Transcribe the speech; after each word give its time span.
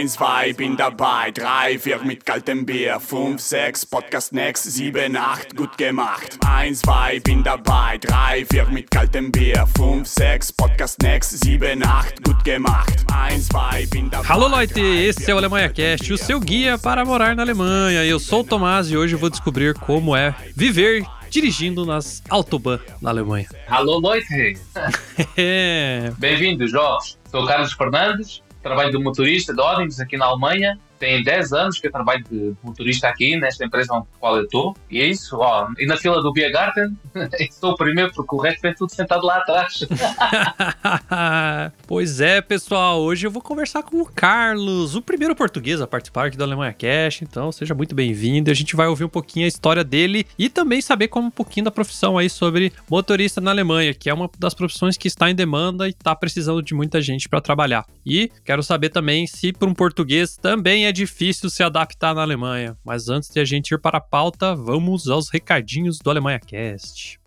Eins, 0.00 0.14
zwei, 0.14 0.54
bin 0.54 0.78
dabei. 0.78 1.30
Drei, 1.30 1.78
vier 1.78 2.02
mit 2.02 2.24
kaltem 2.24 2.64
Bier. 2.64 2.98
Fünf, 2.98 3.38
sechs, 3.38 3.84
Podcast 3.84 4.32
next. 4.32 4.64
Sieben, 4.64 5.14
acht, 5.14 5.54
gut 5.54 5.76
gemacht. 5.76 6.38
Eins, 6.42 6.80
zwei, 6.80 7.20
bin 7.20 7.42
dabei. 7.42 7.98
Drei, 7.98 8.46
vier 8.50 8.64
mit 8.70 8.90
kaltem 8.90 9.30
Bier. 9.30 9.66
Fünf, 9.76 10.08
sechs, 10.08 10.50
Podcast 10.50 11.02
next. 11.02 11.44
Sieben, 11.44 11.82
acht, 11.82 12.24
gut 12.24 12.42
gemacht. 12.44 13.04
Eins, 13.12 13.48
zwei, 13.48 13.86
bin 13.90 14.08
dabei. 14.08 14.30
Alô, 14.30 14.48
Leute! 14.48 14.80
Esse 14.80 15.30
é 15.30 15.34
o 15.34 15.36
Alemanha 15.36 15.68
Cast, 15.68 16.10
o 16.10 16.16
seu 16.16 16.40
guia 16.40 16.78
para 16.78 17.04
morar 17.04 17.36
na 17.36 17.42
Alemanha. 17.42 18.02
Eu 18.02 18.18
sou 18.18 18.40
o 18.40 18.44
Tomás 18.44 18.90
e 18.90 18.96
hoje 18.96 19.16
eu 19.16 19.18
vou 19.18 19.28
descobrir 19.28 19.74
como 19.74 20.16
é 20.16 20.34
viver 20.56 21.04
dirigindo 21.28 21.84
nas 21.84 22.22
Autobahn 22.30 22.80
na 23.02 23.10
Alemanha. 23.10 23.48
Alô, 23.68 24.00
Leute! 24.00 24.56
É. 25.36 26.10
Bem-vindos, 26.16 26.70
jovens. 26.70 27.18
Sou 27.30 27.44
o 27.44 27.46
Carlos 27.46 27.74
Fernandes, 27.74 28.42
trabalho 28.62 28.90
de 28.90 28.98
motorista 28.98 29.54
de 29.54 29.60
ônibus 29.60 30.00
aqui 30.00 30.16
na 30.16 30.26
Alemanha. 30.26 30.78
Tem 31.00 31.22
10 31.22 31.52
anos 31.54 31.80
que 31.80 31.86
eu 31.86 31.90
trabalho 31.90 32.22
de 32.30 32.52
motorista 32.62 33.08
aqui, 33.08 33.34
nesta 33.34 33.64
empresa 33.64 33.94
na 33.94 34.02
qual 34.18 34.36
eu 34.36 34.44
estou. 34.44 34.76
E 34.90 35.00
é 35.00 35.06
isso, 35.06 35.38
ó. 35.38 35.66
E 35.78 35.86
na 35.86 35.96
fila 35.96 36.20
do 36.20 36.30
Biergarten, 36.30 36.94
o 37.62 37.74
primeiro 37.74 38.12
porque 38.12 38.34
o 38.34 38.38
resto 38.38 38.60
vem 38.60 38.74
tudo 38.74 38.94
sentado 38.94 39.24
lá 39.24 39.38
atrás. 39.38 39.88
pois 41.88 42.20
é, 42.20 42.42
pessoal. 42.42 43.00
Hoje 43.00 43.26
eu 43.26 43.30
vou 43.30 43.40
conversar 43.40 43.82
com 43.82 44.02
o 44.02 44.04
Carlos, 44.04 44.94
o 44.94 45.00
primeiro 45.00 45.34
português 45.34 45.80
a 45.80 45.86
participar 45.86 46.26
aqui 46.26 46.36
do 46.36 46.44
Alemanha 46.44 46.74
Cash. 46.74 47.22
Então, 47.22 47.50
seja 47.50 47.74
muito 47.74 47.94
bem-vindo. 47.94 48.50
A 48.50 48.54
gente 48.54 48.76
vai 48.76 48.86
ouvir 48.86 49.04
um 49.04 49.08
pouquinho 49.08 49.46
a 49.46 49.48
história 49.48 49.82
dele 49.82 50.26
e 50.38 50.50
também 50.50 50.82
saber 50.82 51.08
como 51.08 51.28
um 51.28 51.30
pouquinho 51.30 51.64
da 51.64 51.70
profissão 51.70 52.18
aí 52.18 52.28
sobre 52.28 52.74
motorista 52.90 53.40
na 53.40 53.52
Alemanha, 53.52 53.94
que 53.94 54.10
é 54.10 54.12
uma 54.12 54.30
das 54.38 54.52
profissões 54.52 54.98
que 54.98 55.08
está 55.08 55.30
em 55.30 55.34
demanda 55.34 55.88
e 55.88 55.92
está 55.92 56.14
precisando 56.14 56.62
de 56.62 56.74
muita 56.74 57.00
gente 57.00 57.26
para 57.26 57.40
trabalhar. 57.40 57.86
E 58.04 58.30
quero 58.44 58.62
saber 58.62 58.90
também 58.90 59.26
se 59.26 59.50
para 59.50 59.66
um 59.66 59.72
português 59.72 60.36
também 60.36 60.86
é 60.86 60.89
difícil 60.92 61.50
se 61.50 61.62
adaptar 61.62 62.14
na 62.14 62.22
Alemanha. 62.22 62.76
Mas 62.84 63.08
antes 63.08 63.28
de 63.28 63.38
a 63.40 63.44
gente 63.44 63.72
ir 63.72 63.78
para 63.78 63.98
a 63.98 64.00
pauta, 64.00 64.54
vamos 64.54 65.08
aos 65.08 65.28
recadinhos 65.28 65.98
do 65.98 66.10
Alemanha 66.10 66.40
Cast. 66.40 67.19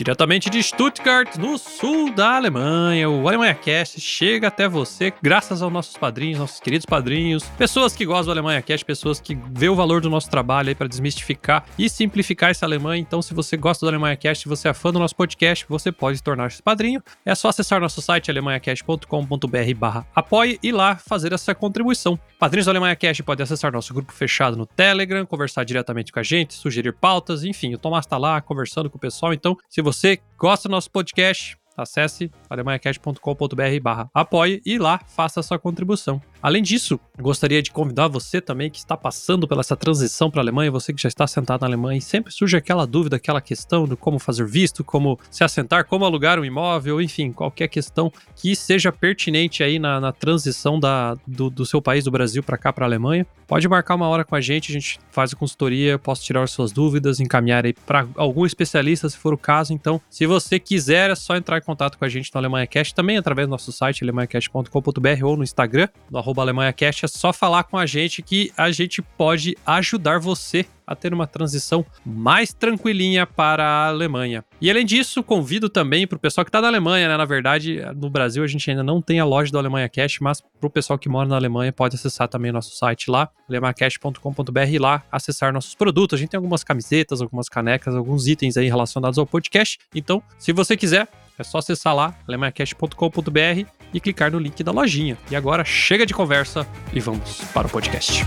Diretamente 0.00 0.48
de 0.48 0.62
Stuttgart, 0.62 1.36
no 1.36 1.58
sul 1.58 2.10
da 2.10 2.36
Alemanha, 2.36 3.10
o 3.10 3.28
Alemanha 3.28 3.54
Cast 3.54 4.00
chega 4.00 4.48
até 4.48 4.66
você 4.66 5.12
graças 5.20 5.60
aos 5.60 5.70
nossos 5.70 5.94
padrinhos, 5.94 6.38
nossos 6.38 6.58
queridos 6.58 6.86
padrinhos, 6.86 7.44
pessoas 7.58 7.94
que 7.94 8.06
gostam 8.06 8.24
do 8.24 8.30
Alemanha 8.30 8.62
Cast, 8.62 8.82
pessoas 8.82 9.20
que 9.20 9.38
vê 9.52 9.68
o 9.68 9.74
valor 9.74 10.00
do 10.00 10.08
nosso 10.08 10.30
trabalho 10.30 10.70
aí 10.70 10.74
para 10.74 10.88
desmistificar 10.88 11.66
e 11.78 11.86
simplificar 11.90 12.48
essa 12.48 12.64
Alemanha. 12.64 12.98
Então, 12.98 13.20
se 13.20 13.34
você 13.34 13.58
gosta 13.58 13.84
do 13.84 13.90
Alemanha 13.90 14.16
Cast, 14.16 14.44
se 14.44 14.48
você 14.48 14.70
é 14.70 14.72
fã 14.72 14.90
do 14.90 14.98
nosso 14.98 15.14
podcast, 15.14 15.66
você 15.68 15.92
pode 15.92 16.22
tornar-se 16.22 16.62
padrinho. 16.62 17.02
É 17.22 17.34
só 17.34 17.50
acessar 17.50 17.78
nosso 17.78 18.00
site 18.00 18.30
alemanhacast.com.br/barra 18.30 20.06
apoie 20.14 20.58
e 20.62 20.72
lá 20.72 20.96
fazer 20.96 21.34
essa 21.34 21.54
contribuição. 21.54 22.18
Padrinhos 22.38 22.64
do 22.64 22.70
Alemanha 22.70 22.96
Cast 22.96 23.22
podem 23.22 23.44
acessar 23.44 23.70
nosso 23.70 23.92
grupo 23.92 24.14
fechado 24.14 24.56
no 24.56 24.64
Telegram, 24.64 25.26
conversar 25.26 25.62
diretamente 25.62 26.10
com 26.10 26.20
a 26.20 26.22
gente, 26.22 26.54
sugerir 26.54 26.94
pautas, 26.94 27.44
enfim, 27.44 27.74
o 27.74 27.78
Tomás 27.78 28.06
está 28.06 28.16
lá 28.16 28.40
conversando 28.40 28.88
com 28.88 28.96
o 28.96 29.00
pessoal. 29.00 29.34
Então, 29.34 29.58
se 29.68 29.82
você 29.82 29.89
gosta 30.38 30.68
do 30.68 30.72
nosso 30.72 30.90
podcast, 30.90 31.56
acesse 31.76 32.30
alemanhacast.com.br 32.50 33.80
barra 33.82 34.10
apoie 34.12 34.60
e 34.66 34.78
lá 34.78 35.00
faça 35.06 35.40
a 35.40 35.42
sua 35.42 35.58
contribuição. 35.58 36.20
Além 36.42 36.62
disso, 36.62 36.98
gostaria 37.18 37.62
de 37.62 37.70
convidar 37.70 38.08
você 38.08 38.40
também 38.40 38.70
que 38.70 38.78
está 38.78 38.96
passando 38.96 39.46
pela 39.46 39.60
essa 39.60 39.76
transição 39.76 40.30
para 40.30 40.40
a 40.40 40.42
Alemanha, 40.42 40.70
você 40.70 40.92
que 40.92 41.00
já 41.00 41.08
está 41.08 41.26
sentado 41.26 41.60
na 41.60 41.66
Alemanha 41.66 41.98
e 41.98 42.02
sempre 42.02 42.32
surge 42.32 42.56
aquela 42.56 42.86
dúvida, 42.86 43.16
aquela 43.16 43.40
questão 43.40 43.86
de 43.86 43.94
como 43.94 44.18
fazer 44.18 44.46
visto, 44.46 44.82
como 44.82 45.18
se 45.30 45.44
assentar, 45.44 45.84
como 45.84 46.04
alugar 46.04 46.40
um 46.40 46.44
imóvel, 46.44 47.00
enfim, 47.00 47.30
qualquer 47.30 47.68
questão 47.68 48.10
que 48.34 48.56
seja 48.56 48.90
pertinente 48.90 49.62
aí 49.62 49.78
na, 49.78 50.00
na 50.00 50.12
transição 50.12 50.80
da, 50.80 51.14
do, 51.26 51.50
do, 51.50 51.66
seu 51.66 51.80
país, 51.80 52.04
do 52.04 52.10
Brasil, 52.10 52.42
para 52.42 52.56
cá, 52.56 52.72
para 52.72 52.84
a 52.84 52.88
Alemanha. 52.88 53.26
Pode 53.46 53.68
marcar 53.68 53.96
uma 53.96 54.08
hora 54.08 54.24
com 54.24 54.34
a 54.34 54.40
gente, 54.40 54.70
a 54.70 54.72
gente 54.72 54.98
faz 55.10 55.32
a 55.32 55.36
consultoria, 55.36 55.98
posso 55.98 56.22
tirar 56.22 56.42
as 56.42 56.50
suas 56.50 56.72
dúvidas, 56.72 57.20
encaminhar 57.20 57.64
aí 57.64 57.74
para 57.74 58.06
algum 58.16 58.46
especialista, 58.46 59.08
se 59.08 59.16
for 59.16 59.34
o 59.34 59.38
caso. 59.38 59.72
Então, 59.72 60.00
se 60.08 60.24
você 60.24 60.58
quiser, 60.58 61.10
é 61.10 61.14
só 61.14 61.36
entrar 61.36 61.58
em 61.58 61.62
contato 61.62 61.98
com 61.98 62.04
a 62.04 62.08
gente 62.08 62.30
no 62.34 62.39
Alemanha 62.40 62.66
Cash, 62.66 62.92
também 62.92 63.16
através 63.16 63.46
do 63.46 63.50
nosso 63.50 63.70
site, 63.72 64.02
alemanhacast.com.br 64.02 65.24
ou 65.24 65.36
no 65.36 65.42
Instagram, 65.42 65.88
no 66.10 66.18
arroba 66.18 66.42
AlemanhaCast, 66.42 67.04
é 67.04 67.08
só 67.08 67.32
falar 67.32 67.64
com 67.64 67.78
a 67.78 67.86
gente 67.86 68.22
que 68.22 68.52
a 68.56 68.70
gente 68.70 69.02
pode 69.02 69.56
ajudar 69.66 70.18
você 70.18 70.66
a 70.90 70.96
ter 70.96 71.14
uma 71.14 71.24
transição 71.24 71.86
mais 72.04 72.52
tranquilinha 72.52 73.24
para 73.24 73.64
a 73.64 73.86
Alemanha. 73.86 74.44
E 74.60 74.68
além 74.68 74.84
disso, 74.84 75.22
convido 75.22 75.68
também 75.68 76.04
para 76.04 76.16
o 76.16 76.18
pessoal 76.18 76.44
que 76.44 76.48
está 76.48 76.60
na 76.60 76.66
Alemanha, 76.66 77.06
né? 77.06 77.16
Na 77.16 77.24
verdade, 77.24 77.80
no 77.94 78.10
Brasil 78.10 78.42
a 78.42 78.46
gente 78.48 78.68
ainda 78.68 78.82
não 78.82 79.00
tem 79.00 79.20
a 79.20 79.24
loja 79.24 79.52
do 79.52 79.58
Alemanha 79.58 79.88
Cash, 79.88 80.18
mas 80.20 80.40
para 80.40 80.66
o 80.66 80.70
pessoal 80.70 80.98
que 80.98 81.08
mora 81.08 81.28
na 81.28 81.36
Alemanha 81.36 81.72
pode 81.72 81.94
acessar 81.94 82.26
também 82.26 82.50
nosso 82.50 82.74
site 82.74 83.08
lá, 83.08 83.30
alemanhacast.com.br 83.48 84.60
e 84.68 84.78
lá 84.80 85.04
acessar 85.12 85.52
nossos 85.52 85.76
produtos. 85.76 86.18
A 86.18 86.20
gente 86.20 86.30
tem 86.30 86.38
algumas 86.38 86.64
camisetas, 86.64 87.22
algumas 87.22 87.48
canecas, 87.48 87.94
alguns 87.94 88.26
itens 88.26 88.56
aí 88.56 88.66
relacionados 88.66 89.16
ao 89.16 89.24
podcast. 89.24 89.78
Então, 89.94 90.20
se 90.38 90.52
você 90.52 90.76
quiser, 90.76 91.06
é 91.38 91.42
só 91.42 91.58
acessar 91.58 91.94
lá, 91.94 92.14
alemanhacast.com.br 92.26 93.66
e 93.92 94.00
clicar 94.00 94.30
no 94.30 94.38
link 94.38 94.62
da 94.62 94.72
lojinha. 94.72 95.16
E 95.30 95.36
agora 95.36 95.64
chega 95.64 96.06
de 96.06 96.14
conversa 96.14 96.66
e 96.92 97.00
vamos 97.00 97.40
para 97.52 97.66
o 97.66 97.70
podcast. 97.70 98.24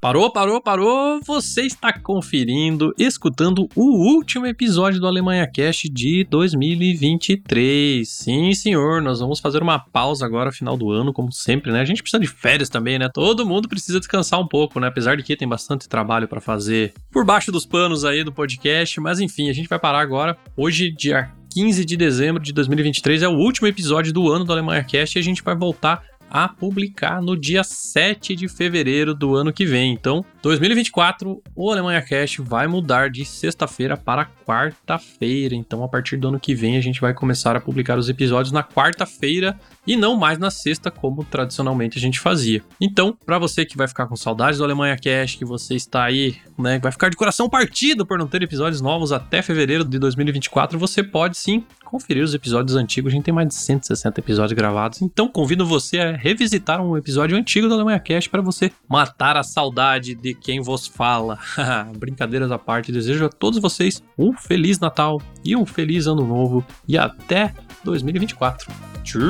Parou, 0.00 0.32
parou, 0.32 0.62
parou. 0.62 1.20
Você 1.26 1.60
está 1.60 1.92
conferindo, 1.92 2.94
escutando 2.96 3.68
o 3.76 4.14
último 4.14 4.46
episódio 4.46 4.98
do 4.98 5.06
Alemanha 5.06 5.46
Cast 5.46 5.90
de 5.90 6.24
2023. 6.24 8.08
Sim, 8.08 8.54
senhor, 8.54 9.02
nós 9.02 9.20
vamos 9.20 9.40
fazer 9.40 9.62
uma 9.62 9.78
pausa 9.78 10.24
agora, 10.24 10.50
final 10.50 10.74
do 10.74 10.90
ano, 10.90 11.12
como 11.12 11.30
sempre, 11.30 11.70
né? 11.70 11.82
A 11.82 11.84
gente 11.84 12.00
precisa 12.00 12.18
de 12.18 12.26
férias 12.26 12.70
também, 12.70 12.98
né? 12.98 13.10
Todo 13.12 13.44
mundo 13.44 13.68
precisa 13.68 13.98
descansar 13.98 14.40
um 14.40 14.48
pouco, 14.48 14.80
né? 14.80 14.88
Apesar 14.88 15.18
de 15.18 15.22
que 15.22 15.36
tem 15.36 15.46
bastante 15.46 15.86
trabalho 15.86 16.26
para 16.26 16.40
fazer 16.40 16.94
por 17.12 17.26
baixo 17.26 17.52
dos 17.52 17.66
panos 17.66 18.02
aí 18.02 18.24
do 18.24 18.32
podcast, 18.32 18.98
mas 19.02 19.20
enfim, 19.20 19.50
a 19.50 19.52
gente 19.52 19.68
vai 19.68 19.78
parar 19.78 20.00
agora. 20.00 20.34
Hoje, 20.56 20.90
dia 20.90 21.30
15 21.52 21.84
de 21.84 21.96
dezembro 21.98 22.42
de 22.42 22.52
2023, 22.54 23.22
é 23.22 23.28
o 23.28 23.36
último 23.36 23.66
episódio 23.66 24.14
do 24.14 24.30
ano 24.30 24.46
do 24.46 24.52
Alemanha 24.52 24.84
Cast 24.84 25.18
e 25.18 25.20
a 25.20 25.22
gente 25.22 25.42
vai 25.42 25.54
voltar 25.54 26.02
a 26.30 26.48
publicar 26.48 27.20
no 27.20 27.36
dia 27.36 27.64
7 27.64 28.36
de 28.36 28.48
fevereiro 28.48 29.14
do 29.14 29.34
ano 29.34 29.52
que 29.52 29.66
vem. 29.66 29.92
Então, 29.92 30.24
2024, 30.42 31.42
o 31.54 31.70
Alemanha 31.70 32.00
Cash 32.00 32.38
vai 32.38 32.66
mudar 32.66 33.10
de 33.10 33.26
sexta-feira 33.26 33.94
para 33.94 34.24
quarta-feira. 34.24 35.54
Então, 35.54 35.84
a 35.84 35.88
partir 35.88 36.16
do 36.16 36.28
ano 36.28 36.40
que 36.40 36.54
vem, 36.54 36.78
a 36.78 36.80
gente 36.80 37.00
vai 37.00 37.12
começar 37.12 37.54
a 37.56 37.60
publicar 37.60 37.98
os 37.98 38.08
episódios 38.08 38.50
na 38.50 38.64
quarta-feira 38.64 39.58
e 39.86 39.96
não 39.96 40.16
mais 40.16 40.38
na 40.38 40.50
sexta, 40.50 40.90
como 40.90 41.24
tradicionalmente 41.24 41.98
a 41.98 42.00
gente 42.00 42.18
fazia. 42.18 42.62
Então, 42.80 43.16
para 43.26 43.38
você 43.38 43.66
que 43.66 43.76
vai 43.76 43.86
ficar 43.86 44.06
com 44.06 44.16
saudades 44.16 44.58
do 44.58 44.64
Alemanha 44.64 44.96
Cash, 44.96 45.36
que 45.36 45.44
você 45.44 45.74
está 45.74 46.04
aí, 46.04 46.36
né, 46.58 46.78
vai 46.78 46.90
ficar 46.90 47.10
de 47.10 47.16
coração 47.16 47.48
partido 47.48 48.06
por 48.06 48.18
não 48.18 48.26
ter 48.26 48.42
episódios 48.42 48.80
novos 48.80 49.12
até 49.12 49.42
fevereiro 49.42 49.84
de 49.84 49.98
2024, 49.98 50.78
você 50.78 51.02
pode 51.02 51.36
sim 51.36 51.64
conferir 51.90 52.22
os 52.22 52.32
episódios 52.34 52.76
antigos. 52.76 53.12
A 53.12 53.16
gente 53.16 53.24
tem 53.24 53.34
mais 53.34 53.48
de 53.48 53.54
160 53.54 54.20
episódios 54.20 54.56
gravados. 54.56 55.02
Então, 55.02 55.28
convido 55.28 55.66
você 55.66 55.98
a 55.98 56.16
revisitar 56.16 56.80
um 56.80 56.96
episódio 56.96 57.36
antigo 57.36 57.68
do 57.68 57.74
Alemanha 57.74 57.98
Cash 57.98 58.28
para 58.28 58.40
você 58.40 58.70
matar 58.88 59.36
a 59.36 59.42
saudade 59.42 60.14
de 60.14 60.29
quem 60.34 60.60
vos 60.60 60.86
fala. 60.86 61.38
Brincadeiras 61.96 62.50
à 62.50 62.58
parte, 62.58 62.92
desejo 62.92 63.26
a 63.26 63.28
todos 63.28 63.58
vocês 63.58 64.02
um 64.18 64.32
feliz 64.32 64.78
Natal 64.78 65.20
e 65.44 65.56
um 65.56 65.66
feliz 65.66 66.06
Ano 66.06 66.26
Novo 66.26 66.64
e 66.86 66.96
até 66.96 67.54
2024. 67.84 68.72
Tchau! 69.02 69.20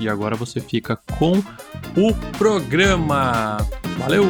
E 0.00 0.08
agora 0.08 0.36
você 0.36 0.60
fica 0.60 0.96
com 1.18 1.38
o 1.96 2.14
programa. 2.38 3.58
Valeu! 3.98 4.24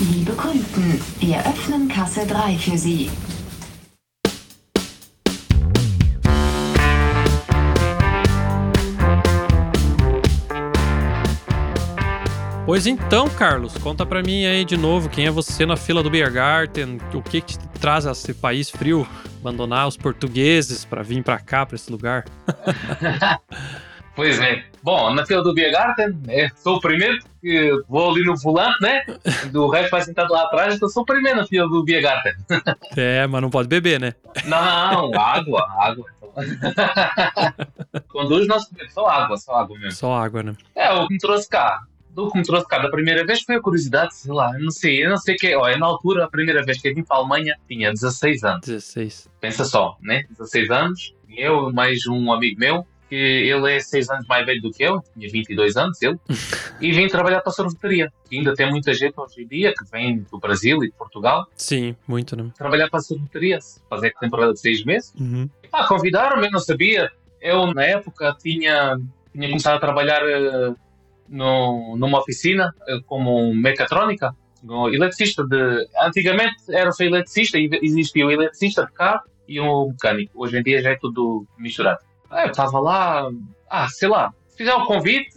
Liebe 0.00 0.32
Kunden, 0.32 1.00
wir 1.20 1.38
öffnen 1.46 1.88
Kasse 1.88 2.26
3 2.26 2.62
für 2.62 2.78
Sie. 2.78 3.10
Pois 12.66 12.84
então, 12.84 13.28
Carlos, 13.30 13.78
conta 13.78 14.04
pra 14.04 14.24
mim 14.24 14.44
aí 14.44 14.64
de 14.64 14.76
novo 14.76 15.08
quem 15.08 15.24
é 15.24 15.30
você 15.30 15.64
na 15.64 15.76
fila 15.76 16.02
do 16.02 16.10
Biergarten, 16.10 16.98
o 17.14 17.22
que, 17.22 17.40
que 17.40 17.56
te 17.56 17.68
traz 17.80 18.08
a 18.08 18.10
esse 18.10 18.34
país 18.34 18.68
frio, 18.68 19.06
abandonar 19.40 19.86
os 19.86 19.96
portugueses 19.96 20.84
para 20.84 21.00
vir 21.00 21.22
para 21.22 21.38
cá, 21.38 21.64
para 21.64 21.76
esse 21.76 21.88
lugar. 21.92 22.24
pois 24.16 24.40
é. 24.40 24.64
Bom, 24.82 25.14
na 25.14 25.24
fila 25.24 25.44
do 25.44 25.54
Biergarten, 25.54 26.20
é, 26.26 26.48
sou 26.56 26.78
o 26.78 26.80
primeiro, 26.80 27.20
que 27.40 27.70
vou 27.88 28.10
ali 28.10 28.24
no 28.24 28.36
volante, 28.36 28.82
né? 28.82 29.04
Do 29.52 29.68
resto 29.68 29.92
vai 29.92 30.02
sentado 30.02 30.32
lá 30.32 30.42
atrás, 30.42 30.74
então 30.74 30.88
sou 30.88 31.04
o 31.04 31.06
primeiro 31.06 31.38
na 31.38 31.46
fila 31.46 31.68
do 31.68 31.84
Biergarten. 31.84 32.34
É, 32.96 33.28
mas 33.28 33.42
não 33.42 33.50
pode 33.50 33.68
beber, 33.68 34.00
né? 34.00 34.12
Não, 34.44 35.14
água, 35.14 35.68
água. 35.78 36.06
Conduz 38.08 38.48
nosso 38.48 38.70
só 38.88 39.06
água, 39.06 39.36
só 39.36 39.54
água 39.54 39.78
mesmo. 39.78 39.92
Só 39.92 40.12
água, 40.14 40.42
né? 40.42 40.56
É, 40.74 40.92
o 40.92 41.06
que 41.06 41.14
me 41.14 41.18
trouxe 41.20 41.48
cá 41.48 41.80
do 42.16 42.30
que 42.30 42.38
me 42.38 42.44
trouxe 42.44 42.66
cá 42.66 42.78
da 42.78 42.88
primeira 42.88 43.26
vez 43.26 43.42
foi 43.42 43.56
a 43.56 43.60
curiosidade, 43.60 44.14
sei 44.14 44.32
lá, 44.32 44.50
não 44.58 44.70
sei, 44.70 45.04
eu 45.04 45.10
não 45.10 45.18
sei 45.18 45.34
o 45.34 45.38
que. 45.38 45.54
Olha, 45.54 45.76
na 45.76 45.84
altura, 45.84 46.24
a 46.24 46.28
primeira 46.28 46.64
vez 46.64 46.80
que 46.80 46.88
eu 46.88 46.94
vim 46.94 47.04
para 47.04 47.18
a 47.18 47.20
Alemanha, 47.20 47.54
tinha 47.68 47.92
16 47.92 48.42
anos. 48.42 48.66
16. 48.66 49.28
Pensa 49.38 49.64
só, 49.64 49.98
né? 50.00 50.24
16 50.30 50.70
anos, 50.70 51.14
eu 51.28 51.70
mais 51.74 52.06
um 52.06 52.32
amigo 52.32 52.58
meu, 52.58 52.86
que 53.10 53.14
ele 53.14 53.70
é 53.70 53.78
6 53.78 54.08
anos 54.08 54.26
mais 54.26 54.46
velho 54.46 54.62
do 54.62 54.70
que 54.72 54.82
eu, 54.82 55.04
tinha 55.12 55.30
22 55.30 55.76
anos, 55.76 56.00
ele, 56.00 56.18
e 56.80 56.90
vim 56.90 57.06
trabalhar 57.06 57.42
para 57.42 57.50
a 57.50 57.54
sorveteria. 57.54 58.10
Que 58.30 58.38
ainda 58.38 58.54
tem 58.54 58.70
muita 58.70 58.94
gente 58.94 59.12
hoje 59.20 59.42
em 59.42 59.46
dia 59.46 59.74
que 59.74 59.84
vem 59.92 60.20
do 60.30 60.38
Brasil 60.38 60.82
e 60.82 60.86
de 60.86 60.96
Portugal 60.96 61.46
Sim, 61.54 61.94
muito, 62.08 62.34
né? 62.34 62.50
trabalhar 62.56 62.88
para 62.88 62.98
a 62.98 63.02
sorveteria, 63.02 63.58
fazer 63.90 64.14
temporada 64.18 64.54
de 64.54 64.60
6 64.60 64.84
meses. 64.86 65.14
Uhum. 65.20 65.50
Ah, 65.70 65.86
convidaram-me, 65.86 66.46
eu 66.46 66.50
não 66.50 66.60
sabia. 66.60 67.12
Eu, 67.42 67.74
na 67.74 67.84
época, 67.84 68.34
tinha, 68.40 68.98
tinha 69.30 69.48
começado 69.48 69.76
a 69.76 69.80
trabalhar 69.80 70.22
eh, 70.26 70.74
no, 71.28 71.96
numa 71.96 72.18
oficina 72.20 72.74
eh, 72.88 72.98
como 73.06 73.54
mecatrónica, 73.54 74.34
no 74.62 74.88
eletricista 74.88 75.44
de... 75.46 75.86
Antigamente 76.00 76.56
era 76.70 76.90
só 76.92 77.04
eletricista, 77.04 77.58
existia 77.58 78.26
o 78.26 78.30
eletricista 78.30 78.84
de 78.86 78.92
carro 78.92 79.22
e 79.46 79.60
o 79.60 79.88
mecânico. 79.88 80.32
Hoje 80.34 80.58
em 80.58 80.62
dia 80.62 80.82
já 80.82 80.90
é 80.90 80.96
tudo 80.96 81.46
misturado. 81.58 81.98
Ah, 82.30 82.42
eu 82.44 82.50
estava 82.50 82.80
lá, 82.80 83.28
ah, 83.70 83.88
sei 83.88 84.08
lá, 84.08 84.32
se 84.48 84.56
fizer 84.58 84.74
o 84.74 84.86
convite, 84.86 85.30